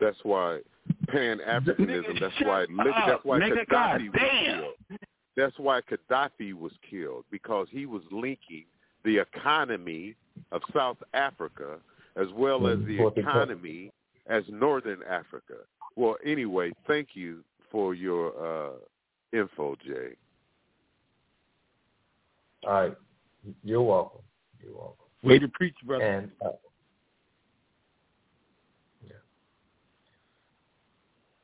[0.00, 0.60] That's why
[1.08, 2.18] Pan Africanism.
[2.20, 2.66] That's why.
[2.70, 4.60] Nigga, That's why nigga, Gaddafi was goddamn.
[4.60, 5.00] killed.
[5.40, 8.66] That's why Gaddafi was killed because he was linking
[9.04, 10.14] the economy
[10.52, 11.78] of South Africa
[12.16, 13.92] as well as the What they call- economy
[14.26, 15.54] as Northern Africa.
[15.96, 17.42] Well, anyway, thank you
[17.72, 18.72] for your uh,
[19.32, 20.10] info, Jay.
[22.66, 22.96] all right.
[23.64, 24.20] You're welcome.
[24.62, 25.06] You're welcome.
[25.22, 26.04] Way to preach, brother.
[26.04, 26.50] And uh,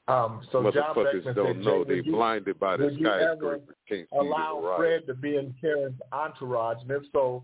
[0.09, 3.35] Um, so John Beckman don't said, know they you blinded by the would you ever
[3.35, 3.77] skyscraper.
[3.89, 4.74] Can't allow.
[4.77, 6.78] Fred to be in Karyn's entourage?
[6.83, 7.43] And if so,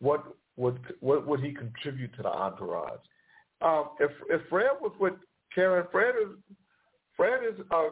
[0.00, 0.24] what
[0.56, 3.00] would what would he contribute to the entourage?
[3.62, 5.14] Um, if if Fred was with
[5.56, 6.36] Karyn, Fred is
[7.16, 7.88] Fred is uh,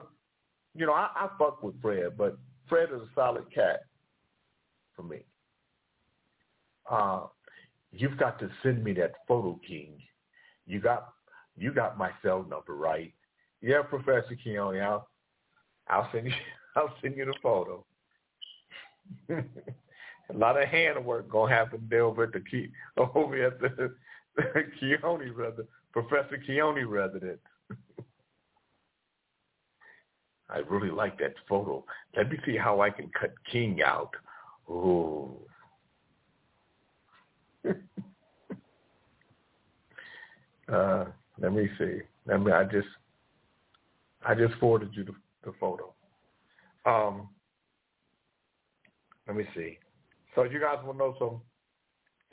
[0.77, 2.39] you know I, I fuck with Fred, but
[2.69, 3.81] Fred is a solid cat
[4.95, 5.19] for me.
[6.89, 7.23] Uh,
[7.91, 9.95] you've got to send me that photo, King.
[10.67, 11.13] You got
[11.57, 13.13] you got my cell number, right?
[13.63, 15.09] Yeah, Professor Keone, I'll
[15.89, 16.33] I'll send you
[16.77, 17.85] I'll send you the photo.
[19.31, 23.95] A lot of handwork gonna happen there over at the key over at the
[24.81, 27.39] Keone resident Professor Keone resident.
[30.49, 31.85] I really like that photo.
[32.17, 34.11] Let me see how I can cut King out.
[34.69, 35.35] Ooh.
[40.71, 41.05] uh,
[41.41, 42.01] let me see.
[42.27, 42.53] Let me.
[42.53, 42.87] I just,
[44.27, 45.13] I just forwarded you the,
[45.45, 45.93] the photo.
[46.87, 47.29] Um,
[49.27, 49.79] let me see.
[50.35, 51.41] So you guys will know some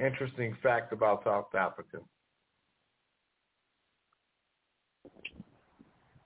[0.04, 1.98] interesting facts about South Africa.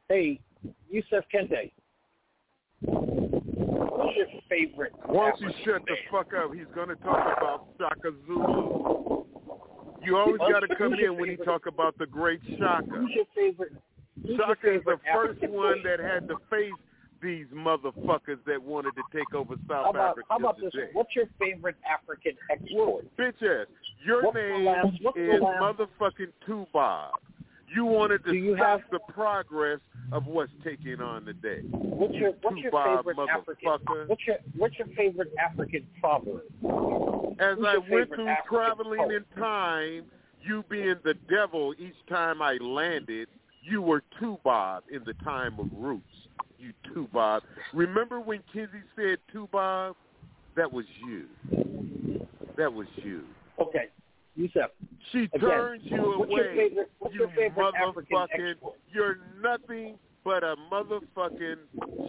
[0.09, 0.39] Hey,
[0.89, 1.71] Yusuf Kente.
[2.81, 4.91] What's your favorite?
[5.07, 9.23] Once you African shut the fuck up, he's gonna talk about Shaka Zulu.
[10.05, 12.85] You always got to come your in when you favorite- talk about the great Shaka.
[12.89, 13.73] Who's your favorite?
[14.37, 16.71] Shaka is the first one that had to face
[17.21, 20.71] these motherfuckers that wanted to take over South How about Africa how about this?
[20.73, 20.89] today.
[20.93, 23.05] What's your favorite African export?
[23.17, 23.67] Bitch ass,
[24.05, 27.11] your What's name last- is motherfucking Tubob.
[27.73, 29.79] You wanted to you stop have- the progress
[30.11, 31.61] of what's taking on today.
[31.71, 33.65] What's your what's your Tubob, favorite African?
[33.69, 34.07] motherfucker.
[34.07, 36.43] What's your what's your favorite African proverb?
[37.39, 39.15] As Who's I went through African traveling poet?
[39.15, 40.05] in time,
[40.41, 43.27] you being the devil each time I landed,
[43.63, 46.03] you were Tubob in the time of roots.
[46.59, 47.41] You Tubob.
[47.73, 49.95] Remember when Kizzy said Tubob?
[50.55, 51.25] That was you.
[52.57, 53.23] That was you.
[53.59, 53.85] Okay,
[54.35, 54.63] You said
[55.11, 56.55] She Again, turns you what's your away.
[56.69, 58.55] favorite- what's you your favorite motherfucking.
[58.91, 61.57] You're nothing but a motherfucking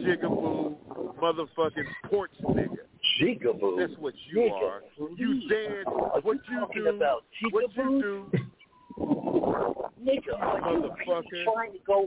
[0.00, 0.76] jigaboo,
[1.20, 2.76] motherfucking porch nigga.
[3.20, 3.78] Jigaboo.
[3.78, 4.82] That's what you Nigga, are.
[5.16, 5.42] You.
[5.86, 6.88] Are What you do?
[6.88, 8.30] about What you do?
[8.98, 12.06] Nigga, are you really trying to go?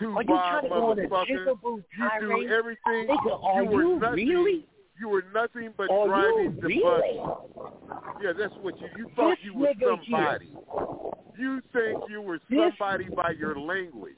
[0.00, 3.08] You are you trying to go on a jigaboo You do everything.
[3.08, 4.28] Nigga, are you were you nothing.
[4.28, 4.66] really?
[5.00, 7.18] You were nothing but Are driving you the really?
[7.54, 7.72] bus.
[8.22, 8.88] Yeah, that's what you.
[8.96, 10.52] You thought This you were somebody.
[11.38, 14.14] You think you were This- somebody by your language.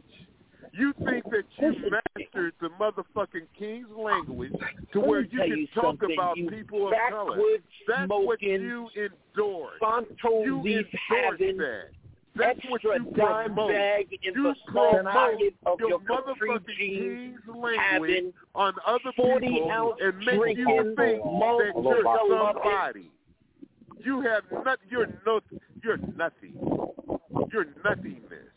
[0.72, 4.52] You think that you mastered the motherfucking King's language
[4.92, 7.38] to where you can you talk about you people of color.
[7.88, 9.80] That's what you endorse.
[9.82, 11.88] You endorse having, that.
[12.40, 13.70] That's what you dime promote.
[13.72, 18.32] bag in You the small promote pocket of your your capri motherfucking jeans, King's having
[18.54, 23.10] on other 40 people ounce and make you drinking, think that you're somebody.
[24.04, 24.78] You have not.
[24.88, 25.40] You're no.
[25.82, 26.54] You're nothing.
[27.52, 28.48] You're nothingness.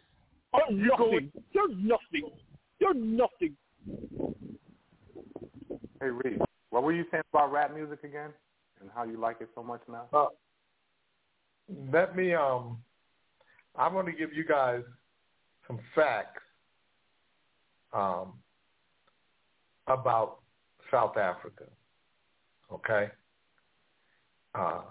[0.53, 1.31] I'm You go- nothing.
[1.51, 2.31] You're nothing.
[2.79, 3.55] You're nothing.
[6.01, 6.39] Hey Reed,
[6.69, 8.31] what were you saying about rap music again,
[8.81, 10.03] and how you like it so much now?
[10.11, 10.27] Uh,
[11.91, 12.77] let me um
[13.75, 14.81] I'm going to give you guys
[15.67, 16.41] some facts
[17.93, 18.33] um
[19.87, 20.39] about
[20.91, 21.65] South Africa.
[22.71, 23.09] Okay?
[24.55, 24.81] Uh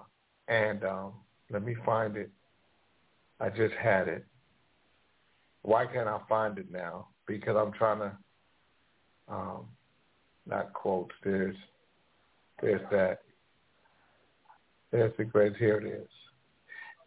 [0.48, 1.12] and um
[1.50, 2.30] let me find it.
[3.40, 4.24] I just had it.
[5.62, 7.08] Why can't I find it now?
[7.26, 8.12] Because I'm trying to
[9.28, 9.66] um
[10.46, 11.56] not quotes, there's
[12.60, 13.22] there's that.
[14.90, 16.08] There's the great here it is.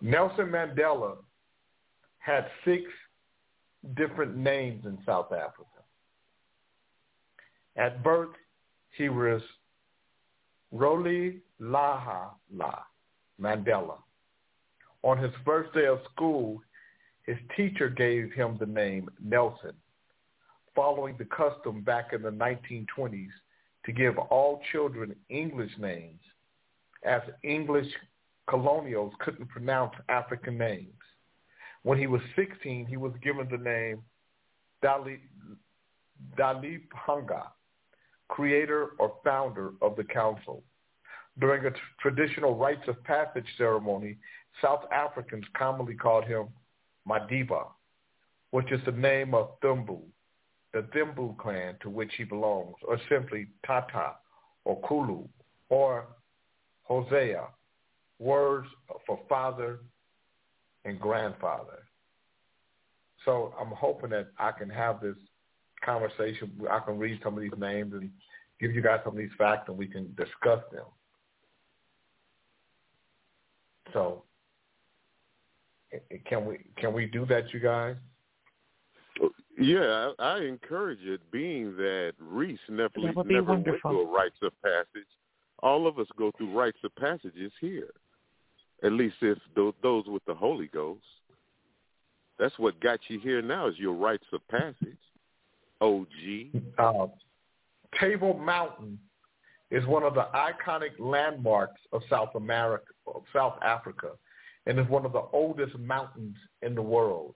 [0.02, 1.18] Nelson Mandela
[2.26, 2.82] had six
[3.96, 5.84] different names in South Africa.
[7.76, 8.36] At birth,
[8.98, 9.44] he was
[10.74, 12.80] Roli Laha La
[13.40, 13.98] Mandela.
[15.04, 16.64] On his first day of school,
[17.28, 19.74] his teacher gave him the name Nelson,
[20.74, 23.28] following the custom back in the 1920s
[23.86, 26.22] to give all children English names,
[27.04, 27.92] as English
[28.48, 30.90] colonials couldn't pronounce African names.
[31.86, 34.02] When he was 16, he was given the name
[34.84, 35.20] Dali,
[36.36, 37.52] Dalip Hanga,
[38.28, 40.64] creator or founder of the council.
[41.38, 44.18] During a t- traditional rites of passage ceremony,
[44.64, 46.48] South Africans commonly called him
[47.08, 47.68] Madiba,
[48.50, 50.02] which is the name of Thumbu,
[50.74, 54.16] the Thimbu clan to which he belongs, or simply Tata
[54.64, 55.28] or Khulu
[55.70, 56.08] or
[56.90, 57.46] Xhosa,
[58.18, 58.68] words
[59.06, 59.82] for father
[60.86, 61.80] and grandfather.
[63.26, 65.16] So I'm hoping that I can have this
[65.84, 66.52] conversation.
[66.70, 68.10] I can read some of these names and
[68.60, 70.86] give you guys some of these facts and we can discuss them.
[73.94, 74.24] So
[75.94, 77.96] i- i- can we can we do that, you guys?
[79.58, 83.92] Yeah, I, I encourage it, being that Reese never, That would be never went wonderful.
[83.92, 85.08] through a rites of passage.
[85.60, 87.94] All of us go through rites of passages here.
[88.86, 91.02] At least if those, with the Holy Ghost.
[92.38, 94.98] That's what got you here now is your rites of passage.
[95.82, 96.62] OG.
[96.78, 97.08] Uh,
[98.00, 99.00] Table Mountain
[99.72, 104.12] is one of the iconic landmarks of South America, of South Africa,
[104.68, 107.34] and is one of the oldest mountains in the world.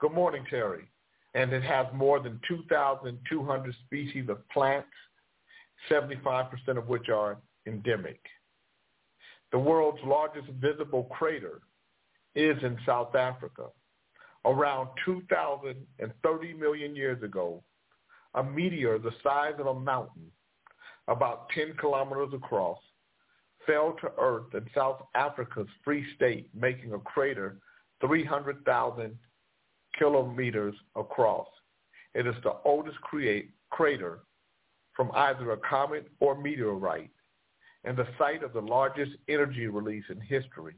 [0.00, 0.88] Good morning, Terry.
[1.34, 4.88] And it has more than 2,200 species of plants,
[5.90, 8.20] 75% of which are endemic.
[9.56, 11.62] The world's largest visible crater
[12.34, 13.68] is in South Africa.
[14.44, 17.64] Around 2,030 million years ago,
[18.34, 20.30] a meteor the size of a mountain,
[21.08, 22.76] about 10 kilometers across,
[23.66, 27.56] fell to Earth in South Africa's Free State, making a crater
[28.06, 29.18] 300,000
[29.98, 31.48] kilometers across.
[32.14, 34.18] It is the oldest create, crater
[34.94, 37.08] from either a comet or meteorite
[37.86, 40.74] and the site of the largest energy release in history.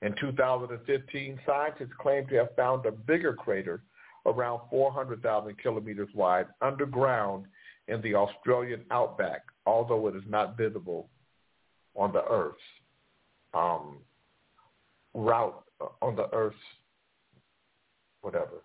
[0.00, 3.82] In 2015, scientists claim to have found a bigger crater
[4.26, 7.44] around 400,000 kilometers wide underground
[7.88, 11.08] in the Australian outback, although it is not visible
[11.94, 12.56] on the Earth's
[13.54, 13.98] um,
[15.14, 16.56] route, uh, on the Earth's
[18.22, 18.62] whatever.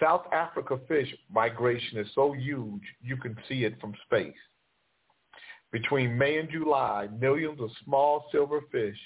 [0.00, 4.34] South Africa fish migration is so huge you can see it from space.
[5.72, 8.96] Between May and July, millions of small silver fish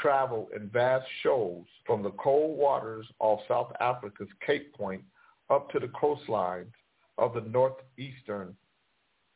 [0.00, 5.02] travel in vast shoals from the cold waters off South Africa's Cape Point
[5.48, 6.72] up to the coastlines
[7.18, 8.54] of the northeastern,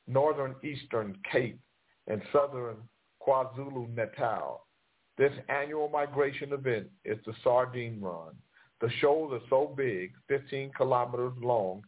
[0.07, 1.59] northern eastern Cape
[2.09, 2.77] and southern
[3.27, 4.67] KwaZulu-Natal.
[5.17, 8.35] This annual migration event is the Sardine Run.
[8.81, 11.85] The shoals are so big, 15 kilometers long,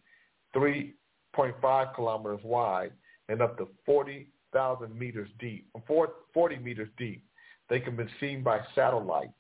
[0.55, 2.93] 3.5 kilometers wide,
[3.29, 7.25] and up to 40,000 meters deep, 40 meters deep.
[7.71, 9.31] They can be seen by satellite.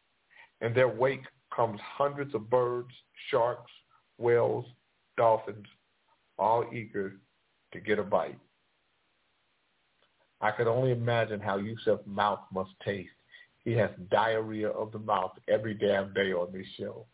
[0.63, 1.25] In their wake
[1.55, 2.89] comes hundreds of birds,
[3.31, 3.71] sharks,
[4.17, 4.65] whales,
[5.19, 5.67] dolphins,
[6.39, 7.17] all eager
[7.73, 8.39] to get a bite.
[10.41, 13.11] I could only imagine how Yusuf's mouth must taste.
[13.65, 17.07] He has diarrhea of the mouth every damn day on this show.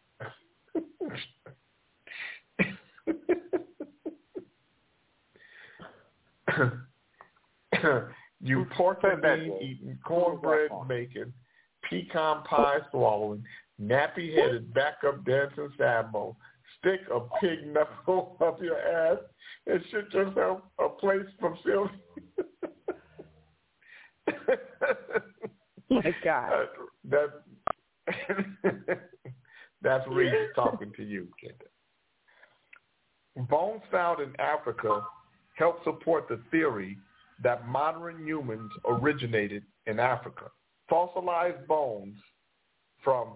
[8.40, 11.32] You pork and bean eating, cornbread making,
[11.88, 13.44] pecan pie swallowing,
[13.80, 16.34] nappy headed backup dancing Samo,
[16.78, 19.18] stick a pig knuckle up your ass
[19.66, 21.90] and shit yourself a place from Sylvia.
[25.90, 26.68] My God.
[27.10, 27.30] That,
[28.86, 29.08] that
[29.82, 31.68] that's Reese talking to you, Kendra.
[33.48, 35.02] Bones found in Africa
[35.54, 36.98] help support the theory
[37.42, 40.46] that modern humans originated in Africa.
[40.88, 42.16] Fossilized bones
[43.04, 43.28] from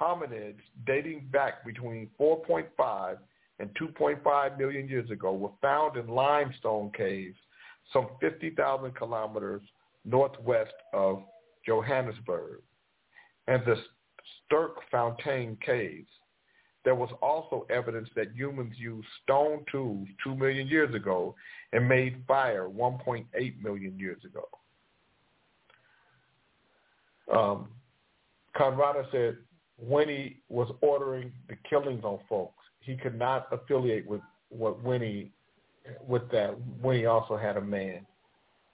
[0.00, 3.18] hominids dating back between 4.5
[3.58, 7.36] and 2.5 million years ago were found in limestone caves
[7.92, 9.62] some 50,000 kilometers
[10.04, 11.22] northwest of
[11.66, 12.60] Johannesburg.
[13.46, 13.76] And the
[14.50, 16.08] Sterkfontein caves.
[16.84, 21.34] There was also evidence that humans used stone tools 2 million years ago
[21.72, 23.24] and made fire 1.8
[23.62, 24.46] million years ago.
[27.32, 27.68] Um,
[28.54, 29.38] Conrada said
[29.78, 32.62] Winnie was ordering the killings on folks.
[32.80, 34.20] He could not affiliate with
[34.50, 35.32] what Winnie
[36.06, 36.54] with that.
[36.82, 38.06] Winnie also had a man.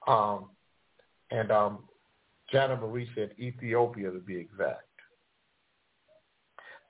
[0.06, 0.46] Um,
[1.30, 1.84] and um,
[2.52, 4.82] Jana Marie said Ethiopia to be exact.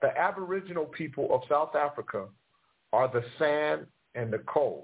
[0.02, 2.27] The Aboriginal people of South Africa
[2.93, 4.82] are the San and the Khoi,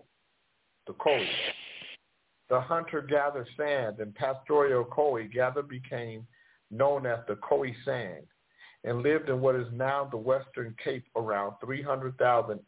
[0.86, 1.26] the Khoi.
[2.48, 6.26] The hunter-gatherer San and pastoral Khoi gather became
[6.70, 8.22] known as the Khoisan
[8.84, 12.60] and lived in what is now the Western Cape around 300,000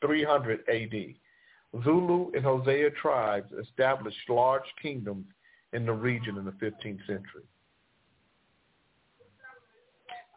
[0.00, 1.82] 300 AD.
[1.84, 5.26] Zulu and Xhosa tribes established large kingdoms
[5.72, 7.44] in the region in the 15th century.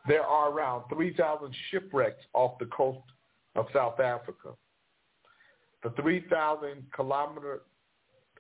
[0.10, 2.98] There are around 3,000 shipwrecks off the coast
[3.56, 4.54] of South Africa.
[5.84, 7.62] The 3,000 kilometer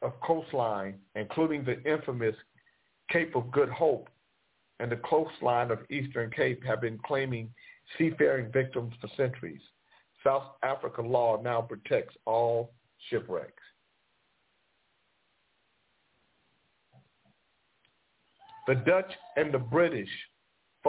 [0.01, 2.35] of coastline, including the infamous
[3.11, 4.09] Cape of Good Hope
[4.79, 7.53] and the coastline of Eastern Cape, have been claiming
[7.99, 9.61] seafaring victims for centuries.
[10.23, 12.73] South Africa law now protects all
[13.11, 13.61] shipwrecks.
[18.65, 20.09] The Dutch and the British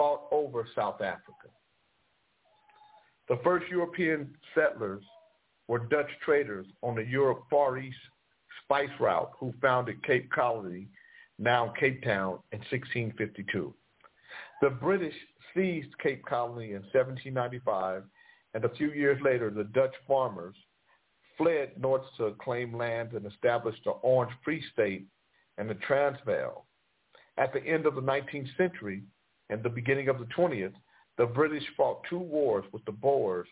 [0.01, 1.49] fought over South Africa.
[3.29, 5.03] The first European settlers
[5.67, 7.99] were Dutch traders on the Europe Far East
[8.63, 10.87] spice route who founded Cape Colony,
[11.37, 13.75] now Cape Town, in 1652.
[14.63, 15.13] The British
[15.53, 18.01] seized Cape Colony in 1795,
[18.55, 20.55] and a few years later, the Dutch farmers
[21.37, 25.05] fled north to claim land and established the Orange Free State
[25.59, 26.65] and the Transvaal.
[27.37, 29.03] At the end of the 19th century,
[29.51, 30.73] and the beginning of the 20th,
[31.17, 33.47] the British fought two wars with the Boers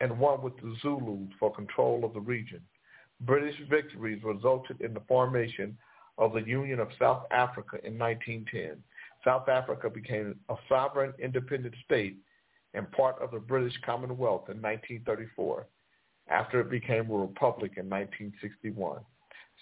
[0.00, 2.60] and one with the Zulus for control of the region.
[3.20, 5.76] British victories resulted in the formation
[6.18, 8.82] of the Union of South Africa in 1910.
[9.24, 12.16] South Africa became a sovereign independent state
[12.74, 15.66] and part of the British Commonwealth in 1934
[16.28, 19.00] after it became a republic in 1961.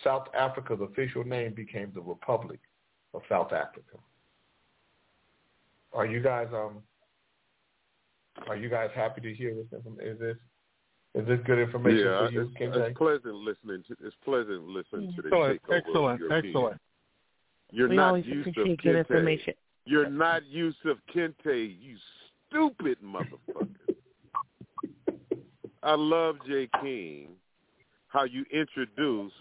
[0.05, 2.61] South Africa's official name became the Republic
[3.15, 3.99] of South Africa.
[5.93, 6.83] Are you guys um
[8.49, 9.67] are you guys happy to hear this?
[10.03, 10.37] Is this
[11.15, 15.13] is this good information yeah, for you, it's, it's pleasant listening to it's pleasant listening
[15.15, 16.81] to the excellent, takeover excellent, of excellent.
[17.71, 19.55] You're we not always Yusuf appreciate good information.
[19.85, 21.97] You're not Yusuf Kente, you
[22.49, 23.67] stupid motherfucker.
[25.83, 27.31] I love Jay King,
[28.09, 29.33] how you introduce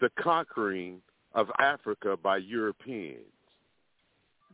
[0.00, 1.00] the conquering
[1.34, 3.24] of Africa by Europeans.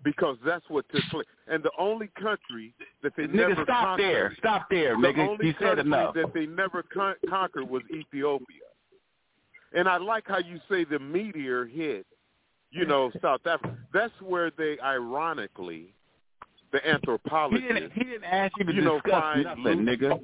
[0.05, 1.26] Because that's what took place.
[1.48, 4.36] And the only country that they Nigga, never stop conquered, there.
[4.39, 5.28] Stop there, the nigga.
[5.28, 6.14] only You said country enough.
[6.14, 8.60] that they never con- conquered was Ethiopia.
[9.72, 12.06] And I like how you say the meteor hit,
[12.70, 13.76] you know, South Africa.
[13.93, 15.93] That's where they ironically,
[16.70, 16.89] the He
[17.60, 20.20] didn't, he didn't ask you to you know, discuss find nothing, Lu- nigga.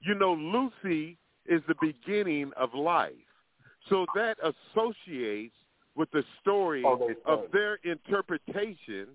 [0.00, 1.16] you know, Lucy
[1.46, 3.12] is the beginning of life.
[3.88, 5.54] So that associates
[5.96, 9.06] with the story Oh, of their interpretation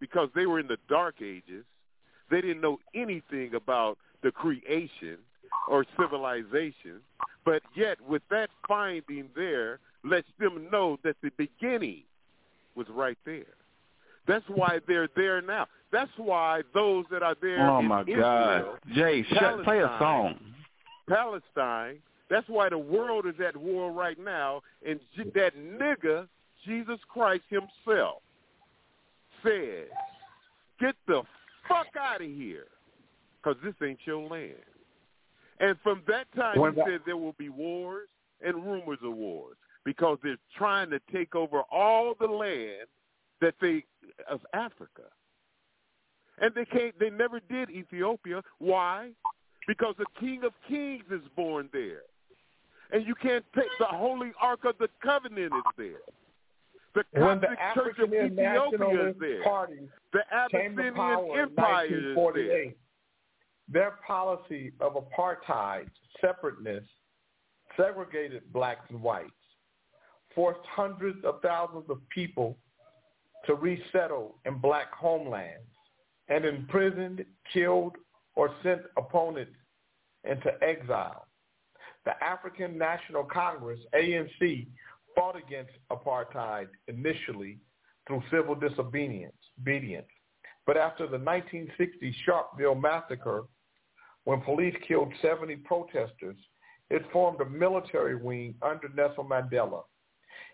[0.00, 1.64] because they were in the dark ages.
[2.30, 5.18] They didn't know anything about the creation
[5.66, 7.00] or civilization.
[7.44, 12.02] But yet with that finding there lets them know that the beginning
[12.74, 13.54] was right there.
[14.26, 15.66] That's why they're there now.
[15.90, 19.96] That's why those that are there Oh in my Israel, God, Jay, shut, play a
[19.98, 20.38] song.
[21.08, 21.96] Palestine.
[22.30, 24.62] That's why the world is at war right now.
[24.86, 25.00] And
[25.34, 26.28] that nigga,
[26.66, 28.22] Jesus Christ himself,
[29.42, 29.86] said,
[30.80, 31.22] get the
[31.68, 32.66] fuck out of here
[33.42, 34.54] because this ain't your land.
[35.60, 38.08] And from that time, When he said there will be wars
[38.44, 42.86] and rumors of wars because they're trying to take over all the land
[43.40, 43.84] that they
[44.30, 45.02] of Africa.
[46.40, 46.96] And they can't.
[47.00, 48.42] They never did Ethiopia.
[48.58, 49.10] Why?
[49.66, 52.02] Because the King of Kings is born there,
[52.90, 55.88] and you can't take the Holy Ark of the Covenant is there.
[56.94, 59.42] The When the Church of Ethiopia is there.
[59.44, 61.66] Party The Abyssinian Empire is there.
[62.14, 62.78] 1948,
[63.68, 65.88] their policy of apartheid,
[66.20, 66.84] separateness,
[67.76, 69.30] segregated blacks and whites,
[70.34, 72.56] forced hundreds of thousands of people
[73.46, 75.66] to resettle in black homelands
[76.28, 77.96] and imprisoned, killed,
[78.34, 79.56] or sent opponents
[80.24, 81.27] into exile.
[82.04, 84.66] The African National Congress, ANC,
[85.14, 87.58] fought against apartheid initially
[88.06, 89.34] through civil disobedience.
[89.60, 90.06] obedience.
[90.66, 93.44] But after the 1960 Sharpeville massacre,
[94.24, 96.36] when police killed 70 protesters,
[96.90, 99.82] it formed a military wing under Nelson Mandela.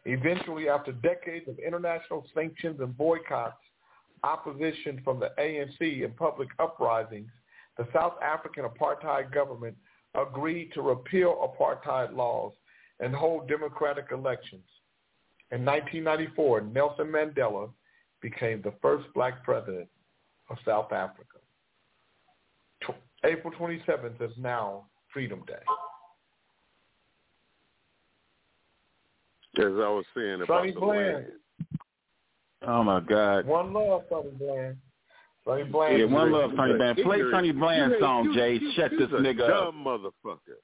[0.05, 3.57] Eventually, after decades of international sanctions and boycotts,
[4.23, 7.31] opposition from the ANC and public uprisings,
[7.77, 9.77] the South African apartheid government
[10.15, 12.53] agreed to repeal apartheid laws
[13.01, 14.62] and hold democratic elections.
[15.51, 17.70] In 1994, Nelson Mandela
[18.20, 19.89] became the first black president
[20.51, 21.39] of South Africa.
[22.82, 25.55] Tw- April 27th is now Freedom Day.
[29.57, 31.15] As I was saying about Sonny the Bland.
[31.15, 31.27] land.
[32.66, 33.47] Oh my God.
[33.47, 34.77] One love, Sonny Bland.
[35.47, 35.99] Sonny Bland.
[35.99, 36.97] Yeah, one love, Sonny Bland.
[36.99, 37.33] Play Ignorant.
[37.35, 38.55] Sonny Bland's song, you- Jay.
[38.55, 39.65] you- Shut you's this a nigga up.
[39.75, 40.57] dumb motherfucker.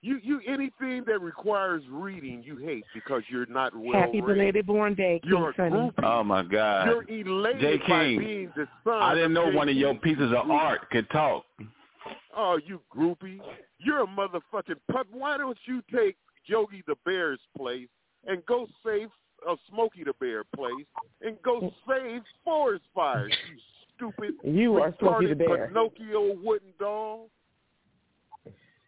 [0.00, 4.94] You you anything that requires reading you hate because you're not well Happy belated born
[4.94, 5.90] day, King You're Sonny.
[6.04, 6.86] Oh my God.
[6.86, 9.02] You're elated Jay by King, being the son.
[9.02, 10.00] I didn't know Jay one of your King.
[10.02, 11.44] pieces of art could talk.
[12.36, 13.40] Oh, you groupie!
[13.80, 15.08] You're a motherfucking pup.
[15.10, 17.88] Why don't you take Yogi the Bear's place
[18.24, 19.08] and go save
[19.48, 20.86] uh, Smokey the Bear place
[21.22, 23.34] and go save forest fires?
[23.50, 23.58] You
[23.98, 24.34] stupid.
[24.44, 25.66] You are Smokey the retarded Bear.
[25.68, 27.28] Pinocchio wooden doll.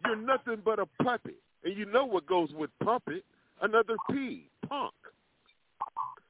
[0.06, 1.34] You're nothing but a puppet,
[1.64, 3.22] and you know what goes with puppet?
[3.60, 4.94] Another P, punk.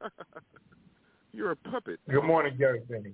[1.32, 2.00] You're a puppet.
[2.10, 3.12] Good morning, Gary Finney.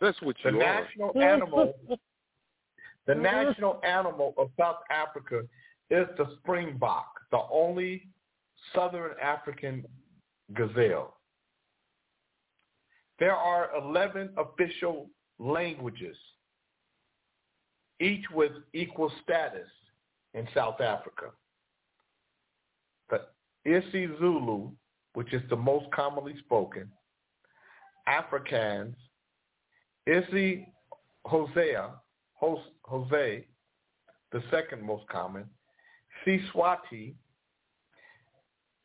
[0.00, 0.84] That's what The you are.
[0.84, 1.74] national animal,
[3.06, 5.40] the national animal of South Africa
[5.90, 8.06] is the springbok, the only
[8.74, 9.84] southern African
[10.54, 11.14] gazelle.
[13.18, 16.16] There are 11 official languages,
[18.00, 19.68] each with equal status
[20.34, 21.30] in South Africa.
[23.10, 23.22] The
[23.66, 24.72] isiZulu,
[25.14, 26.90] which is the most commonly spoken,
[28.08, 28.94] Afrikaans,
[30.06, 30.68] Isi
[31.24, 31.90] Hosea,
[32.34, 33.46] Hos, Jose,
[34.32, 35.44] the second most common,
[36.24, 37.14] Siswati,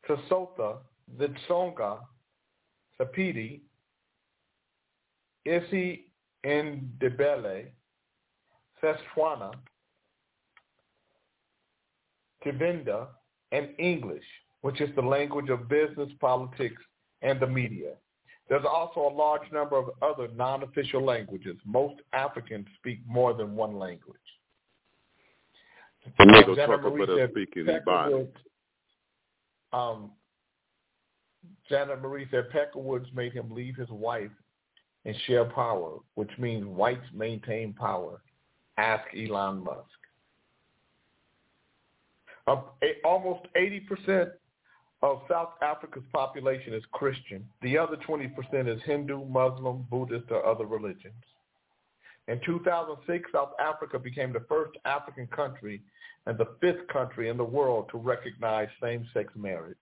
[0.08, 0.78] Sesotho,
[1.18, 2.00] Vitsonga,
[3.00, 3.60] Sapiti,
[5.44, 6.06] Isi
[6.44, 7.66] Ndebele,
[8.82, 9.52] Setswana,
[12.44, 13.08] Kivinda,
[13.52, 14.24] and English,
[14.62, 16.82] which is the language of business, politics,
[17.22, 17.92] and the media.
[18.48, 21.56] There's also a large number of other non-official languages.
[21.64, 24.18] Most Africans speak more than one language.
[26.18, 28.28] The nigga Alexander talk Marie about said speaking Peckerwood,
[29.72, 30.12] Um,
[31.68, 34.30] Janet Marie said Peckerwoods made him leave his wife
[35.04, 38.20] and share power, which means whites maintain power.
[38.78, 39.78] Ask Elon Musk.
[43.04, 44.30] Almost 80%
[45.02, 47.46] of South Africa's population is Christian.
[47.62, 48.32] The other 20%
[48.74, 51.14] is Hindu, Muslim, Buddhist, or other religions.
[52.26, 55.82] In 2006, South Africa became the first African country
[56.26, 59.76] and the fifth country in the world to recognize same-sex marriage.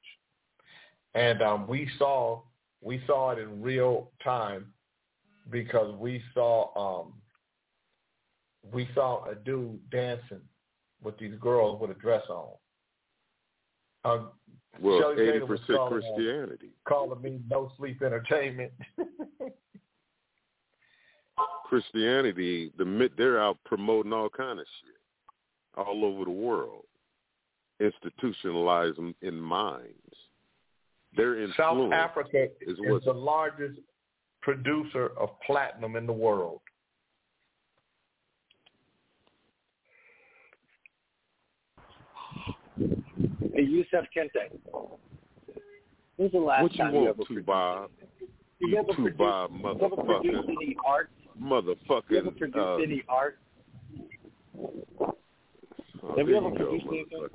[1.15, 2.43] And um, we saw
[2.81, 4.73] we saw it in real time
[5.51, 7.13] because we saw um,
[8.73, 10.41] we saw a dude dancing
[11.03, 12.49] with these girls with a dress on.
[14.05, 14.19] Uh,
[14.81, 16.71] well, eighty percent Christianity.
[16.85, 18.73] calling me no sleep entertainment.
[21.65, 24.97] Christianity, the they're out promoting all kind of shit
[25.75, 26.85] all over the world,
[27.81, 29.97] institutionalized in- in minds.
[31.17, 33.79] Their influence South Africa is is what the largest
[34.43, 36.61] producer of platinum in the world.
[42.79, 44.51] Hey, Yusuf Kente.
[46.17, 47.47] When's the last what you time you want ever to, produced?
[47.47, 47.91] Bob?
[48.59, 51.11] You You ever two produced- Bob You ever produced any art?
[51.39, 51.57] You
[52.19, 53.39] ever produced uh, any art?
[55.01, 55.17] oh,
[56.09, 57.29] Have there you ever go, produced anything?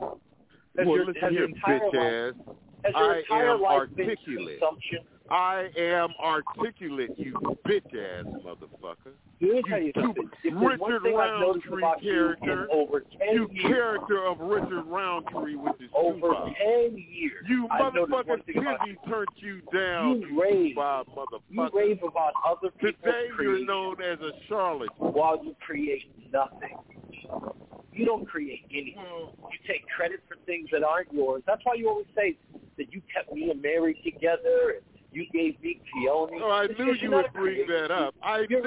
[0.77, 2.55] Has well, your, listen has your here, entire bitch life, ass.
[2.85, 4.59] has your I entire am life been articulate.
[4.59, 4.99] consumption?
[5.29, 7.33] I am articulate, you
[7.67, 9.13] bitch ass motherfucker.
[9.41, 10.29] Let me tell you You something.
[10.43, 12.67] If there's one Richard thing I've noticed Roundtree you character.
[12.71, 16.45] over 10 You years, character of Richard Roundtree, which is over Tupac.
[16.57, 20.75] 10 years, You motherfucking thing Tizzy turned you down, You rave.
[20.75, 21.07] Tupac
[21.49, 24.95] you rave about other people's Today you're known as a charlatan.
[24.97, 26.77] while you create nothing.
[27.93, 28.95] You don't create anything.
[28.97, 29.29] Mm.
[29.51, 31.41] You take credit for things that aren't yours.
[31.47, 32.37] That's why you always say
[32.77, 34.81] that you kept me and Mary together and
[35.17, 36.39] you gave me Peony.
[36.41, 38.13] Oh, I knew you would bring that up.
[38.23, 38.61] I knew.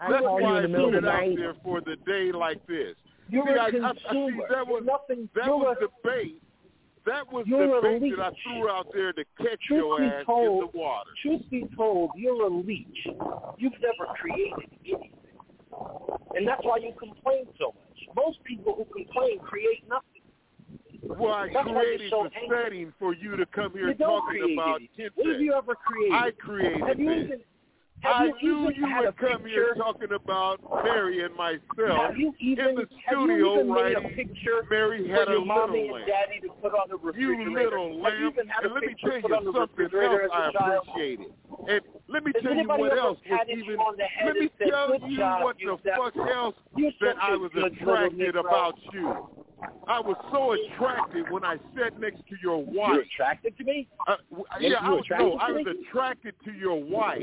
[0.00, 2.94] That's why I put it out there for the day like this.
[3.28, 4.30] You're See, a I, I, I consumer.
[4.30, 5.28] see that was nothing.
[5.34, 6.40] that was a, the bait.
[7.06, 10.64] That was the bait that I threw out there to catch Truth your ass told-
[10.64, 11.10] in the water.
[11.22, 13.06] truth be told, you're a leech.
[13.58, 15.12] You've never created anything.
[16.34, 18.16] And that's why you complain so much.
[18.16, 20.13] Most people who complain create nothing.
[21.08, 22.58] Well, I That's why you're created so the angry.
[22.64, 24.80] setting for you to come here You talking about.
[25.14, 26.14] What have you ever created?
[26.14, 27.24] I created have you this.
[27.24, 27.40] even
[28.00, 29.48] have I you knew even you had would come picture?
[29.48, 34.60] here talking about Mary and myself even in the studio even made a writing picture
[34.70, 36.06] Mary had a mommy little and lamp.
[36.08, 37.70] daddy to put on the You refrigerator?
[37.70, 38.02] little you
[38.48, 39.70] had a And let me tell you something else
[40.34, 40.84] I a child?
[40.88, 41.32] appreciate it.
[41.68, 44.36] And let me Has tell you what else was even you on the head let
[44.36, 46.54] me tell you what the fuck else
[47.00, 49.43] that I was little attracted about you.
[49.86, 53.00] I was so attracted when I sat next to your wife.
[53.14, 53.88] attracted to me?
[54.06, 54.16] Uh,
[54.60, 57.22] yeah, you I was, no, I was attracted to your wife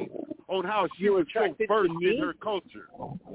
[0.52, 2.88] on how she You was so versed in her culture.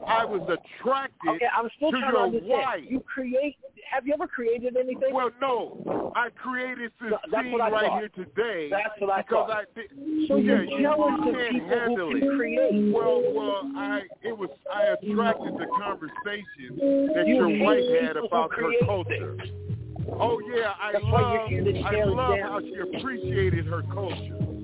[0.07, 2.85] I was attracted Okay, I'm still to your to wife.
[2.89, 3.57] You create.
[3.91, 5.15] Have you ever created anything?
[5.15, 7.99] Well, no, I created this No, scene right thought.
[8.01, 9.65] here today That's what I because thought.
[9.77, 10.29] I did.
[10.29, 12.37] So yeah, you're you, jealous can't people who handle can it.
[12.37, 12.93] create.
[12.93, 18.53] Well, well, I it was I attracted the conversation that You your wife had about
[18.55, 19.37] her culture.
[20.21, 21.51] Oh yeah, I That's love
[21.87, 24.56] I love how she appreciated her culture.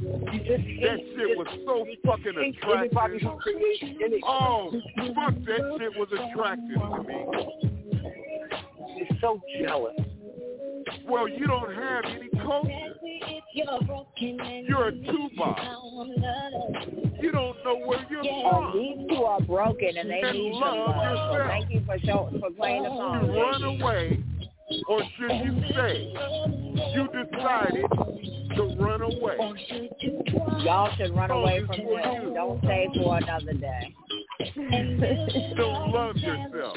[0.00, 3.20] You just hate, That shit was so fucking attractive.
[3.22, 4.20] who creates anything.
[4.24, 4.70] Oh,
[5.14, 7.18] fuck that shit was attractive to me.
[8.96, 9.94] You're so jealous.
[11.06, 12.70] Well, you don't have any culture.
[13.54, 15.56] You're a tuba.
[17.20, 18.72] You don't know where you're Oh, from.
[18.78, 21.32] these two are broken and they And need some love love.
[21.32, 21.48] Yourself.
[21.48, 24.20] thank you for show, for playing the You run away,
[24.88, 26.12] or should you say
[26.94, 27.86] You decided
[28.56, 29.36] to run away.
[30.64, 32.34] Y'all should run away from this.
[32.34, 33.94] Don't stay for another day.
[35.56, 36.76] Don't love yourself.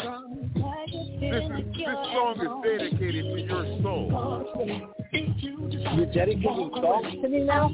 [1.20, 4.94] This is this song is dedicated to your soul.
[5.14, 7.70] You're dedicating songs to me now?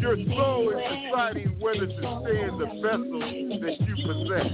[0.00, 0.76] Your soul is
[1.06, 3.20] deciding whether to stay in the vessel
[3.60, 4.50] that you possess.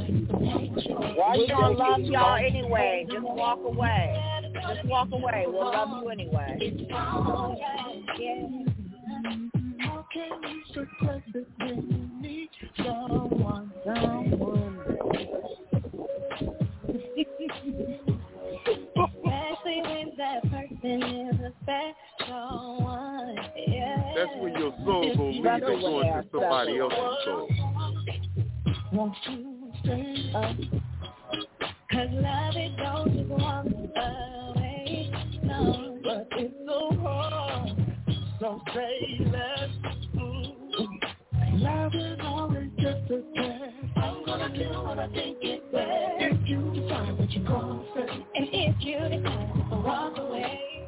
[1.17, 3.07] Why We you gonna love y'all anyway.
[3.11, 4.43] Just walk away.
[4.53, 5.45] Just walk away.
[5.47, 6.87] We'll love you anyway.
[6.91, 7.57] How
[10.13, 15.74] can you suppress it when you need someone, someone?
[24.15, 27.49] That's when your soul will leave and go into somebody else's soul.
[28.93, 30.57] Won't you stay up?
[31.91, 35.11] Cause love it don't just walk away.
[35.43, 37.71] No, but it's so hard.
[38.75, 39.71] say less.
[40.15, 40.55] Mm.
[41.61, 43.75] Love is always just a test.
[43.97, 45.89] I'm gonna do what I think is best.
[46.21, 50.74] If you decide what you're gonna say, and if you decide to walk away,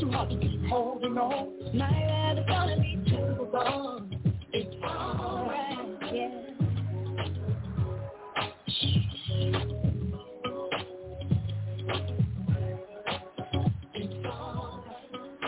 [0.00, 1.76] too hard to keep holding on.
[1.76, 4.14] My rather gonna be too long.
[4.52, 6.48] It's alright, yeah.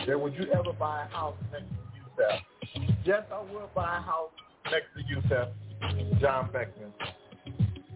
[0.07, 2.97] Then would you ever buy a house next to Yusef?
[3.05, 4.31] Yes, I will buy a house
[4.71, 5.49] next to Yusef.
[6.21, 6.93] John Beckman.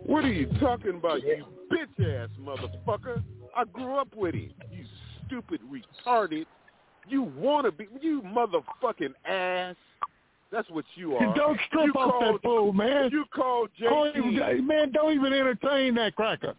[0.07, 3.23] What are you talking about, you bitch ass motherfucker?
[3.57, 4.53] I grew up with him.
[4.71, 4.85] You
[5.27, 6.47] stupid retarded.
[7.09, 9.77] You wanna be you motherfucking ass.
[10.51, 11.35] That's what you are.
[11.35, 13.11] Don't strip you off called, that fool, man.
[13.11, 14.33] You called Don't JT.
[14.33, 16.55] even- man, don't even entertain that cracker.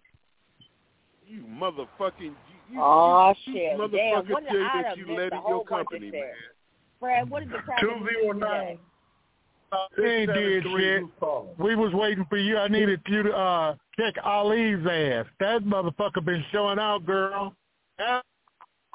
[1.27, 2.35] You motherfucking you,
[2.71, 3.77] you, Oh you, shit!
[3.79, 6.21] you Damn, motherfucker what Jay that you missed led in your company, man.
[6.21, 6.33] shit.
[6.99, 8.79] Fred, what did the cracker do today?
[9.97, 11.03] We ain't did shit.
[11.57, 12.57] We was waiting for you.
[12.57, 15.25] I needed you to uh check Ali's ass.
[15.39, 17.55] That motherfucker been showing out, girl.
[17.97, 18.23] That-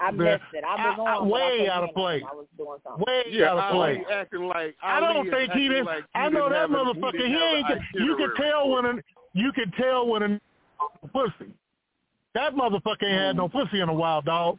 [0.01, 0.65] I missed it.
[0.65, 2.23] I was I- on, I- but I way out of hear place.
[2.31, 3.05] I was doing something.
[3.07, 4.07] Way Yeah, out of Ali place.
[4.13, 5.85] acting like I Ali don't think he acting didn't.
[5.87, 7.13] Like I know that a- motherfucker.
[7.13, 7.67] didn't He ain't.
[7.95, 8.37] You can itinerary.
[8.37, 8.95] tell when a
[9.35, 10.41] you can tell when a
[11.09, 11.53] pussy.
[12.35, 13.59] That motherfucker ain't had no mm-hmm.
[13.59, 14.59] pussy in a while, dog.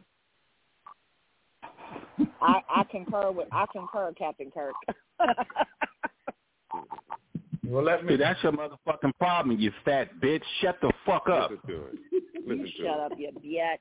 [2.40, 4.74] I, I concur with I concur, Captain Kirk.
[7.64, 10.42] Well, let See, that's your motherfucking problem, you fat bitch.
[10.60, 11.50] Shut the fuck up.
[11.50, 11.94] Listen to it.
[12.46, 13.00] you to shut it.
[13.00, 13.78] up, you bitch.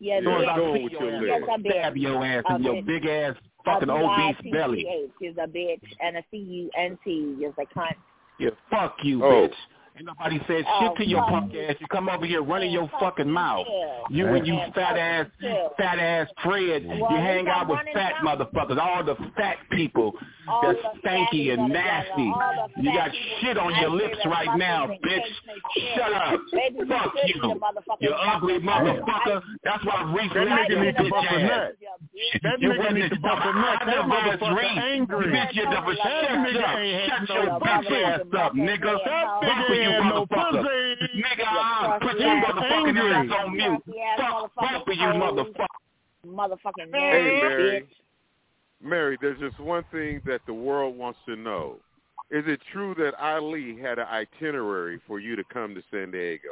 [0.00, 0.56] Yeah, Yeah, bitch.
[0.56, 1.48] go with your yes, lyrics.
[1.54, 1.70] a bitch.
[1.70, 4.82] Stab your ass in your big ass A fucking obese belly.
[4.84, 7.10] B-I-T-C-H is a bitch, and a C-U-N-T
[7.44, 7.94] is a cunt.
[8.38, 9.48] Yeah, fuck you, Oh.
[9.48, 9.54] bitch.
[10.00, 11.60] Ain't nobody said Oh, shit to your punk you.
[11.60, 11.76] ass.
[11.78, 13.66] You come over here running your fucking mouth.
[13.66, 14.14] too.
[14.16, 16.86] You and you fat fuck you ass, fat ass Fred.
[16.86, 18.80] Well, you hang out with fat some- motherfuckers.
[18.80, 20.14] All the fat people
[20.48, 22.32] All that's the stanky fatties and nasty.
[22.80, 23.10] You got
[23.40, 25.02] shit on your lips right now, bitch.
[25.02, 25.94] cakes and shit.
[25.96, 26.40] Shut up.
[26.50, 27.60] You Fuck you.
[28.00, 29.42] You ugly motherfucker.
[29.64, 31.42] That's why Reese That left nigga your need to bitch bump a ass.
[31.50, 31.76] nut.
[32.42, 33.78] That You nigga wouldn't need to have bump a nut.
[33.82, 34.78] I That never was motherfucker Reese.
[34.82, 35.26] angry.
[35.28, 36.78] Bitch, you never That shut nigga up.
[36.78, 38.98] ain't had Shut no your bitch ass up, nigga.
[39.04, 40.96] That Fuck nigga with you, had no motherfucker.
[40.98, 41.22] pussy.
[41.22, 43.82] Nigga, I'll put crusty your motherfucking ass on mute.
[44.18, 45.66] Fuck both of you motherfucking
[46.26, 46.26] motherfuckers.
[46.26, 47.88] Motherfucking Hey, Mary.
[48.82, 51.76] Mary, there's just one thing that the world wants to know.
[52.30, 56.48] Is it true that Ali had an itinerary for you to come to San Diego?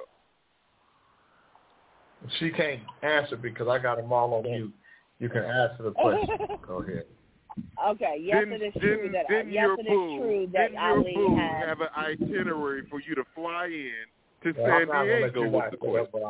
[2.40, 4.74] She can't answer because I got them all on mute.
[5.20, 6.36] You can answer the question.
[6.66, 7.05] Go ahead.
[7.91, 10.49] Okay, yes, didn't, it is true didn't, that didn't yes, your it is boo, true
[10.53, 11.69] that didn't your Ali boo had.
[11.69, 15.43] have an itinerary for you to fly in to Well, San not gonna let Diego?
[15.45, 16.20] you Was the question.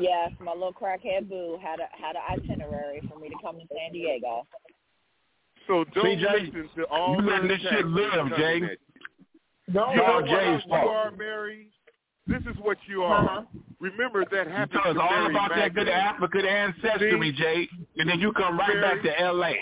[0.00, 3.66] Yes, my little crackhead boo had a had an itinerary for me to come to
[3.68, 4.46] San Diego.
[5.68, 8.56] So don't CJ, listen to all you letting this shit texts live, coming Jay.
[8.58, 8.68] you.
[9.68, 11.68] No, You know all what you are, Mary?
[12.26, 13.38] This is what you are.
[13.38, 13.42] Uh-huh.
[13.82, 17.68] Remember that happened You tell us all Mary about that good African ancestry, Jay,
[17.98, 19.56] and then you come right back to L.A.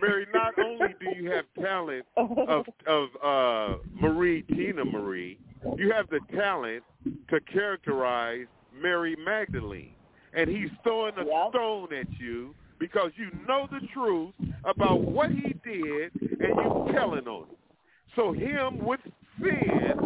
[0.00, 5.38] Mary, not only do you have talent of of uh, Marie Teena Marie,
[5.76, 6.84] you have the talent
[7.30, 9.94] to characterize Mary Magdalene,
[10.32, 11.50] and he's throwing a Yep.
[11.50, 14.32] stone at you because you know the truth
[14.64, 17.56] about what he did, and you're telling on him.
[18.14, 19.00] So him with
[19.40, 19.98] sin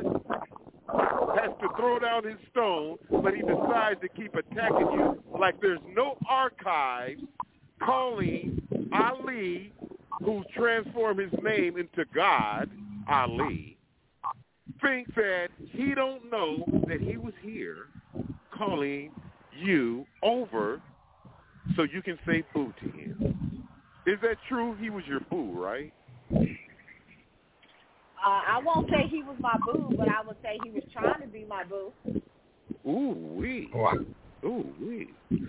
[0.88, 5.80] has to throw down his stone, but he decides to keep attacking you like there's
[5.94, 7.20] no archives
[7.82, 8.62] calling
[8.92, 9.72] Ali,
[10.20, 12.70] who transformed his name into God,
[13.08, 13.76] Ali,
[14.80, 17.86] thinks that he don't know that he was here
[18.56, 19.10] calling
[19.56, 20.80] you over
[21.76, 23.66] so you can say boo to him.
[24.06, 24.76] Is that true?
[24.80, 25.92] He was your boo, right?
[28.24, 31.20] Uh, I won't say he was my boo, but I would say he was trying
[31.20, 31.92] to be my boo.
[32.86, 33.70] Ooh wee.
[34.44, 35.08] Ooh wee.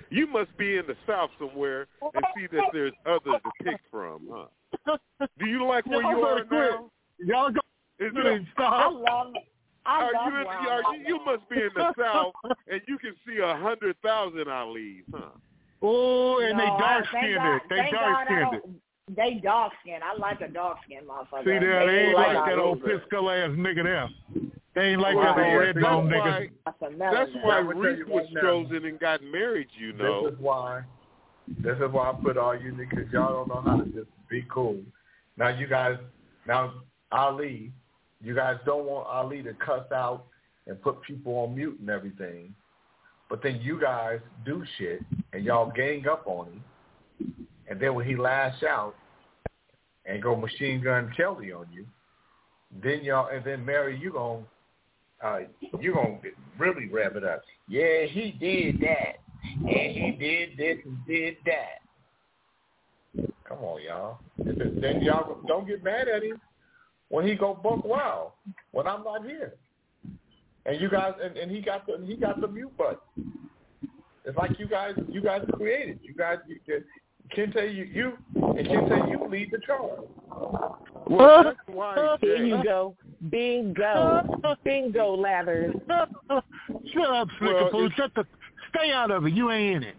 [0.09, 4.27] You must be in the South somewhere and see that there's others to pick from,
[4.85, 4.97] huh?
[5.39, 6.89] Do you like where you Y'all are now?
[7.19, 7.59] Y'all go.
[7.99, 8.73] Is Please it, stop.
[8.73, 9.33] I love
[9.85, 12.33] I are love you, in, where are you, you must be in the South
[12.69, 15.29] and you can see a hundred thousand Ali's, huh?
[15.81, 17.35] Oh, and they No, I- dark skinned.
[17.35, 18.51] God- They dark skinned.
[18.51, 18.81] don't-
[19.13, 19.99] They dark skin.
[20.03, 21.43] I like a dark skin motherfucker.
[21.43, 22.99] See there, they ain't like, that old Pisco.
[22.99, 24.09] pisco ass nigga there.
[24.73, 26.99] They ain't like Well, that old yeah, red that's bone why- nigga.
[26.99, 29.67] That's why I'm gonna tell Reese was chosen and got married.
[29.77, 30.23] You know.
[30.25, 30.81] This is why.
[31.59, 33.11] This is why I put all you niggas.
[33.13, 34.77] Y'all don't know how to just be cool.
[35.37, 35.97] Now you guys.
[36.47, 36.73] Now
[37.11, 37.71] Ali,
[38.21, 40.25] you guys don't want Ali to cuss out
[40.65, 42.55] and put people on mute and everything.
[43.29, 45.01] But then you guys do shit
[45.31, 46.63] and y'all gang up on him.
[47.67, 48.95] And then when he lash out
[50.05, 51.85] and go machine gun Kelly on you,
[52.83, 54.43] then y'all and then Mary, you gonna
[55.23, 55.39] uh,
[55.79, 56.19] you gonna
[56.57, 57.41] really rev it up.
[57.67, 61.81] Yeah, he did that, and he did this and did that.
[63.47, 64.19] Come on, y'all.
[64.37, 66.41] Then y'all don't get mad at him
[67.09, 68.31] when he go buck wild
[68.71, 69.53] when I'm not here.
[70.65, 72.97] And you guys, and, and he got the he got the mute button.
[74.25, 75.99] It's like you guys, you guys created.
[76.01, 76.57] You guys, you,
[77.35, 80.01] Kente, you, you and Kente, you lead the charge.
[81.07, 81.53] Well, oh.
[81.67, 82.95] why There you go.
[83.29, 84.57] Bingo.
[84.63, 85.75] Bingo ladders.
[85.87, 87.85] Shut up, Slicker Well, Pooh.
[87.85, 88.25] it's- Shut the.
[88.75, 89.33] Stay out of it.
[89.33, 89.95] You ain't in it.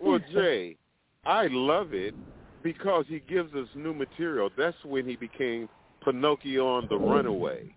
[0.00, 0.76] Well, Jay,
[1.24, 2.14] I love it
[2.62, 4.50] because he gives us new material.
[4.56, 5.68] That's when he became
[6.04, 7.74] Pinocchio on the Runaway.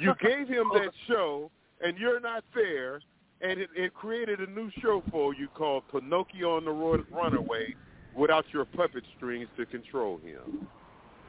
[0.00, 1.50] You gave him that show,
[1.82, 3.00] and you're not there,
[3.40, 7.74] and it, it created a new show for you called Pinocchio on the Ro- Runaway
[8.16, 10.66] without your puppet strings to control him.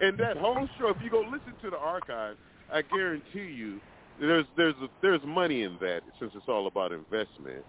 [0.02, 2.38] And that whole show, if you go listen to the archive,
[2.72, 3.80] I guarantee you
[4.20, 7.64] there's there's a, there's money in that since it's all about investment.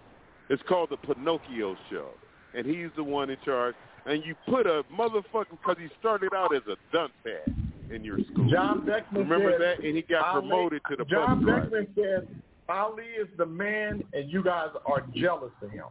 [0.48, 2.08] It's called the Pinocchio Show,
[2.54, 3.74] and he's the one in charge.
[4.06, 7.54] And you put a motherfucker because he started out as a dump pad
[7.90, 8.50] in your school.
[8.50, 9.84] John Beckman Remember said, that?
[9.84, 11.62] And he got Ali- promoted to the John bus driver.
[11.62, 12.28] Beckman said
[12.70, 15.84] Ali is the man, and you guys are jealous of him.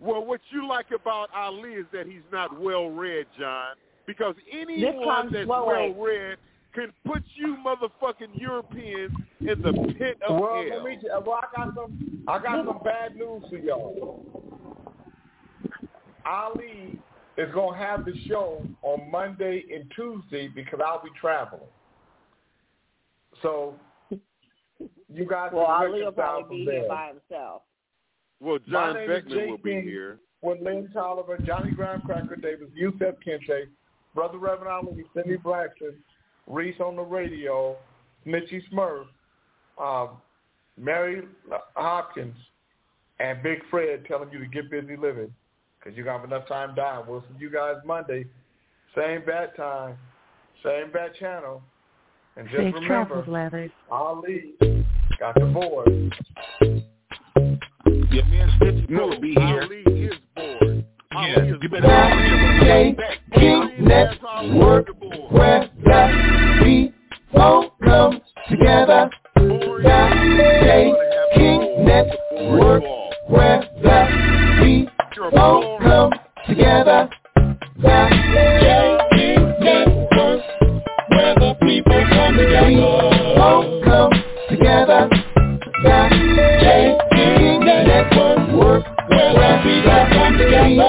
[0.00, 3.76] Well, what you like about Ali is that he's not well read, John.
[4.06, 6.36] Because anyone comes that's slow well read
[6.74, 10.82] can put you motherfucking Europeans in the pit of Well, hell.
[10.82, 10.98] let me.
[11.24, 12.24] Well, I got some.
[12.28, 14.24] I got some bad news for y'all.
[16.26, 16.98] Ali
[17.36, 21.62] is gonna have the show on Monday and Tuesday because I'll be traveling.
[23.42, 23.74] So
[25.14, 26.80] you guys Well, can Ali will probably be there.
[26.80, 27.62] here by himself.
[28.40, 29.82] Well, My John name Beckman Jay will be King.
[29.84, 30.18] here.
[30.42, 33.66] with Lynn Tolliver, Johnny Graham Cracker Davis, Yusef Kente,
[34.14, 35.94] Brother Reverend Ali, Cindy Braxton,
[36.46, 37.76] Reese on the radio,
[38.26, 39.06] Mitchie Smurf,
[39.78, 40.18] um,
[40.76, 41.22] Mary
[41.74, 42.36] Hopkins,
[43.20, 45.32] and Big Fred telling you to get busy living
[45.78, 47.04] because you got enough time dying.
[47.08, 48.26] We'll see you guys Monday,
[48.94, 49.96] same bat time,
[50.62, 51.62] same bat channel.
[52.36, 53.70] And just Safe remember, travels.
[53.90, 54.54] Ali
[55.18, 56.14] got the board.
[58.10, 59.62] Yeah, me and Stitch No, be here.
[59.62, 60.84] Ali is bored.
[61.12, 62.96] Yeah, you better Jay
[63.34, 64.88] King Network,
[65.30, 69.10] where the people come together.
[69.36, 69.80] The
[70.62, 70.92] Jay
[71.34, 72.82] King Network,
[73.28, 74.06] where the
[74.62, 75.30] people
[75.80, 76.12] come
[76.48, 77.08] together.
[77.76, 78.08] The
[78.60, 80.42] Jay King Network,
[81.08, 83.03] where the people come together.
[89.34, 90.68] Where the people come together.
[90.68, 90.83] People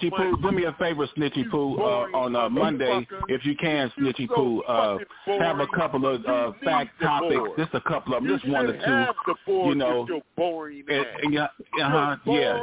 [0.00, 3.90] Snitchy Poo, do me a favor, Snitchy Poo, uh, on uh, Monday, if you can,
[3.98, 4.98] Snitchy Poo, uh,
[5.38, 8.72] have a couple of uh, fact topics, just a couple of them, just one or
[8.72, 11.44] two, board you know, with your boring and, and yeah,
[11.82, 12.60] uh-huh, yeah.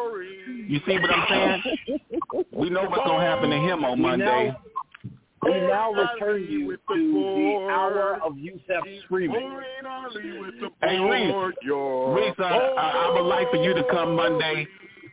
[0.68, 1.78] You see what I'm saying?
[2.52, 4.26] We know what's gonna happen to him on We Monday.
[4.48, 4.57] now-
[5.44, 9.40] We now return you to the hour of Yusef screaming.
[9.41, 11.56] Boring Ali with the Hey, Reese, board.
[12.16, 14.66] Reese, uh, I, I would like for you to come Monday.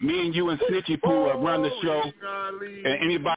[0.03, 2.03] Me and you and Snitchy Poo uh, run the show,
[2.85, 3.37] and anybody.